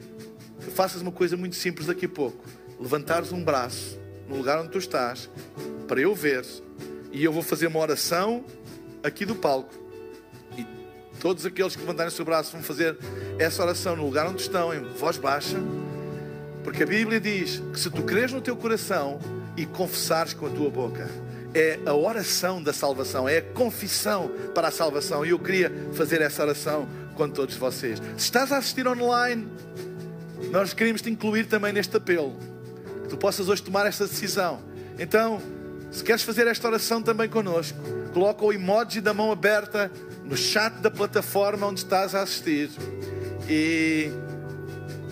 que 0.61 0.71
faças 0.71 1.01
uma 1.01 1.11
coisa 1.11 1.35
muito 1.35 1.57
simples 1.57 1.87
daqui 1.87 2.05
a 2.05 2.09
pouco: 2.09 2.45
levantares 2.79 3.33
um 3.33 3.43
braço 3.43 3.99
no 4.29 4.37
lugar 4.37 4.57
onde 4.57 4.69
tu 4.69 4.77
estás, 4.77 5.29
para 5.85 5.99
eu 5.99 6.15
ver, 6.15 6.45
e 7.11 7.21
eu 7.21 7.33
vou 7.33 7.43
fazer 7.43 7.67
uma 7.67 7.79
oração 7.79 8.45
aqui 9.03 9.25
do 9.25 9.35
palco. 9.35 9.73
E 10.57 10.65
todos 11.19 11.45
aqueles 11.45 11.75
que 11.75 11.81
levantarem 11.81 12.07
o 12.07 12.15
seu 12.15 12.23
braço 12.23 12.53
vão 12.53 12.63
fazer 12.63 12.97
essa 13.37 13.61
oração 13.61 13.97
no 13.97 14.05
lugar 14.05 14.25
onde 14.27 14.41
estão, 14.41 14.73
em 14.73 14.81
voz 14.93 15.17
baixa. 15.17 15.57
Porque 16.65 16.81
a 16.81 16.85
Bíblia 16.87 17.21
diz 17.21 17.61
que 17.71 17.79
se 17.79 17.91
tu 17.91 18.01
creres 18.01 18.33
no 18.33 18.41
teu 18.41 18.55
coração 18.55 19.19
e 19.55 19.67
confessares 19.67 20.33
com 20.33 20.47
a 20.47 20.49
tua 20.49 20.67
boca, 20.67 21.07
é 21.53 21.79
a 21.85 21.93
oração 21.93 22.61
da 22.61 22.73
salvação, 22.73 23.29
é 23.29 23.37
a 23.37 23.41
confissão 23.43 24.31
para 24.55 24.69
a 24.69 24.71
salvação. 24.71 25.23
E 25.23 25.29
eu 25.29 25.37
queria 25.37 25.71
fazer 25.93 26.21
essa 26.21 26.41
oração 26.41 26.89
com 27.13 27.29
todos 27.29 27.55
vocês. 27.55 28.01
Se 28.17 28.23
estás 28.23 28.51
a 28.51 28.57
assistir 28.57 28.87
online, 28.87 29.47
nós 30.49 30.73
queremos 30.73 31.03
te 31.03 31.09
incluir 31.11 31.45
também 31.45 31.71
neste 31.71 31.95
apelo. 31.95 32.35
Que 33.03 33.09
tu 33.09 33.17
possas 33.17 33.47
hoje 33.47 33.61
tomar 33.61 33.85
esta 33.85 34.07
decisão. 34.07 34.59
Então, 34.97 35.39
se 35.91 36.03
queres 36.03 36.23
fazer 36.23 36.47
esta 36.47 36.67
oração 36.67 36.99
também 36.99 37.29
connosco, 37.29 37.77
coloca 38.11 38.43
o 38.43 38.51
emoji 38.51 39.01
da 39.01 39.13
mão 39.13 39.31
aberta 39.31 39.91
no 40.23 40.35
chat 40.35 40.73
da 40.79 40.89
plataforma 40.89 41.67
onde 41.67 41.81
estás 41.81 42.15
a 42.15 42.23
assistir. 42.23 42.71
E 43.47 44.09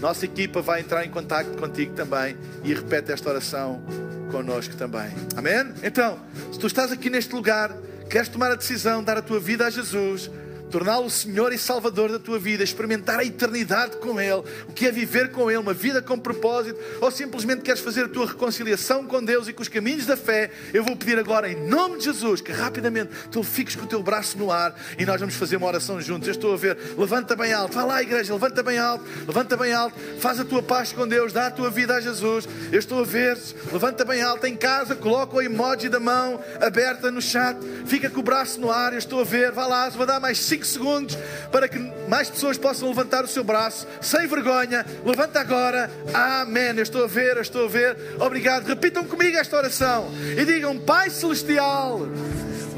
nossa 0.04 0.26
equipa 0.26 0.62
vai 0.62 0.82
entrar 0.82 1.06
em 1.06 1.10
contato 1.10 1.58
contigo 1.58 1.93
também 1.93 2.36
e 2.62 2.74
repete 2.74 3.14
esta 3.14 3.30
oração 3.30 3.82
connosco 4.30 4.76
também. 4.76 5.10
Amém? 5.34 5.74
Então, 5.82 6.20
se 6.51 6.60
tu 6.60 6.68
estás 6.68 6.91
aqui 6.91 7.10
neste 7.10 7.34
lugar, 7.34 7.74
queres 8.10 8.28
tomar 8.28 8.51
a 8.51 8.56
decisão, 8.56 9.01
dar 9.01 9.18
a 9.18 9.22
tua 9.22 9.39
vida 9.39 9.66
a 9.66 9.70
Jesus, 9.70 10.30
torná-lo 10.74 11.08
Senhor 11.08 11.54
e 11.54 11.58
Salvador 11.58 12.12
da 12.12 12.18
tua 12.18 12.40
vida, 12.40 12.64
experimentar 12.64 13.20
a 13.20 13.24
eternidade 13.24 13.98
com 13.98 14.20
Ele, 14.20 14.42
o 14.68 14.74
que 14.74 14.88
é 14.88 14.92
viver 14.92 15.30
com 15.30 15.52
Ele, 15.52 15.60
uma 15.60 15.74
vida 15.74 16.02
com 16.02 16.18
propósito, 16.18 16.80
ou 17.00 17.12
simplesmente 17.12 17.62
queres 17.62 17.80
fazer 17.80 18.06
a 18.06 18.08
tua 18.08 18.26
reconciliação 18.26 19.06
com 19.06 19.24
Deus 19.24 19.48
e 19.48 19.54
com 19.54 19.62
os 19.62 19.68
caminhos 19.68 20.08
da 20.08 20.18
fé, 20.18 20.50
eu 20.74 20.84
vou 20.84 20.96
pedir 20.96 21.20
agora, 21.20 21.48
em 21.48 21.68
nome 21.68 22.00
de 22.00 22.06
Jesus, 22.06 22.42
que 22.42 22.52
rapidamente 22.52 23.12
tu 23.32 23.44
fiques 23.44 23.76
com 23.76 23.86
o 23.86 23.88
teu 23.88 24.02
braço 24.02 24.36
no 24.36 24.52
ar 24.52 24.74
e 24.98 25.06
nós 25.06 25.20
vamos 25.20 25.36
fazer 25.36 25.58
uma 25.58 25.68
oração 25.68 26.02
juntos. 26.02 26.28
Eu 26.28 26.32
estou 26.32 26.54
a 26.54 26.58
ver, 26.58 26.76
levanta 26.98 27.36
bem 27.36 27.54
alto, 27.54 27.76
vai 27.76 27.86
lá, 27.86 28.02
igreja, 28.02 28.34
levanta 28.34 28.64
bem 28.64 28.80
alto, 28.80 29.06
levanta 29.28 29.56
bem 29.56 29.74
alto, 29.74 29.96
faz 30.20 30.40
a 30.40 30.46
tua 30.46 30.64
paz 30.64 30.92
com 30.92 31.08
Deus, 31.08 31.32
dá 31.32 31.48
a 31.48 31.52
tua 31.52 31.70
vida 31.70 31.94
a 31.94 32.02
Jesus. 32.02 32.50
Eu 32.72 32.80
estou 32.80 33.02
a 33.02 33.06
ver, 33.06 33.38
levanta 33.72 34.04
bem 34.04 34.24
alto 34.24 34.48
em 34.48 34.56
casa, 34.56 34.96
coloca 34.96 35.36
o 35.36 35.42
emoji 35.42 35.88
da 35.88 36.00
mão 36.00 36.44
aberta 36.60 37.12
no 37.12 37.22
chat, 37.22 37.60
fica 37.86 38.10
com 38.10 38.22
o 38.22 38.24
braço 38.24 38.60
no 38.60 38.72
ar. 38.72 38.94
Eu 38.94 39.00
estou 39.00 39.22
a 39.22 39.24
ver, 39.24 39.52
vai 39.52 39.70
lá, 39.70 39.88
vou 39.90 40.08
dar 40.08 40.20
mais 40.20 40.40
5 40.64 40.66
segundos 40.66 41.18
para 41.51 41.68
que 41.68 41.80
mais 42.07 42.30
pessoas 42.30 42.57
possam 42.57 42.88
levantar 42.89 43.24
o 43.24 43.28
seu 43.28 43.43
braço 43.43 43.88
sem 44.01 44.28
vergonha. 44.28 44.86
Levanta 45.05 45.39
agora, 45.39 45.91
amém. 46.14 46.76
Eu 46.76 46.84
estou 46.84 47.03
a 47.03 47.07
ver, 47.07 47.36
eu 47.36 47.41
estou 47.41 47.66
a 47.66 47.70
ver. 47.70 47.97
Obrigado. 48.20 48.66
Repitam 48.66 49.03
comigo 49.05 49.38
esta 49.38 49.57
oração 49.57 50.09
e 50.38 50.45
digam: 50.45 50.78
Pai 50.80 51.09
Celestial, 51.09 52.01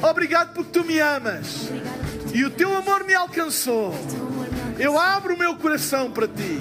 obrigado 0.01 0.53
porque 0.53 0.71
tu 0.71 0.85
me 0.85 0.99
amas 0.99 1.69
e 2.33 2.43
o 2.43 2.49
teu 2.49 2.75
amor 2.75 3.03
me 3.03 3.13
alcançou. 3.13 3.93
Eu 4.77 4.99
abro 4.99 5.35
o 5.35 5.37
meu 5.37 5.55
coração 5.55 6.11
para 6.11 6.27
ti 6.27 6.59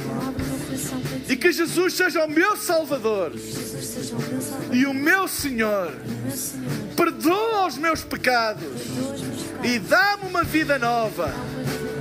e 1.29 1.37
que 1.37 1.53
Jesus 1.53 1.95
seja 1.95 2.25
o 2.25 2.31
meu 2.31 2.57
Salvador 2.57 3.33
e 4.73 4.87
o 4.87 4.95
meu 4.95 5.27
Senhor. 5.27 5.93
Perdoa 6.97 7.67
os 7.67 7.77
meus 7.77 8.05
pecados 8.05 8.63
e 9.65 9.79
dá-me 9.79 10.29
uma 10.29 10.45
vida 10.45 10.79
nova 10.79 11.35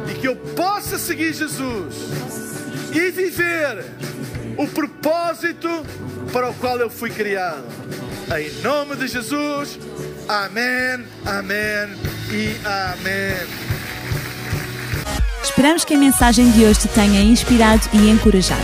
e 0.10 0.14
que 0.16 0.28
eu 0.28 0.36
possa 0.36 0.98
seguir 0.98 1.34
Jesus 1.34 1.96
e 2.92 3.10
viver 3.10 3.86
o 4.58 4.68
propósito 4.68 5.70
para 6.32 6.50
o 6.50 6.54
qual 6.56 6.78
eu 6.78 6.90
fui 6.90 7.10
criado. 7.10 7.64
Em 8.38 8.62
nome 8.62 8.96
de 8.98 9.08
Jesus, 9.08 9.80
amém, 10.28 11.06
amém 11.26 11.96
e 12.30 12.56
amém. 12.66 13.48
Esperamos 15.42 15.86
que 15.86 15.94
a 15.94 15.98
mensagem 15.98 16.52
de 16.52 16.66
hoje 16.66 16.82
te 16.82 16.88
tenha 16.90 17.22
inspirado 17.22 17.88
e 17.94 18.10
encorajado. 18.10 18.62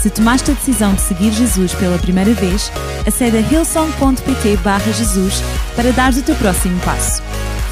Se 0.00 0.10
tomaste 0.10 0.50
a 0.50 0.54
decisão 0.54 0.94
de 0.94 1.00
seguir 1.00 1.32
Jesus 1.32 1.72
pela 1.74 1.98
primeira 1.98 2.32
vez, 2.34 2.70
acede 3.06 3.38
a 3.38 3.40
hillsong.pt 3.40 4.56
barra 4.58 4.92
Jesus 4.92 5.42
para 5.74 5.92
dar 5.92 6.12
o 6.12 6.22
teu 6.22 6.34
próximo 6.36 6.78
passo. 6.80 7.22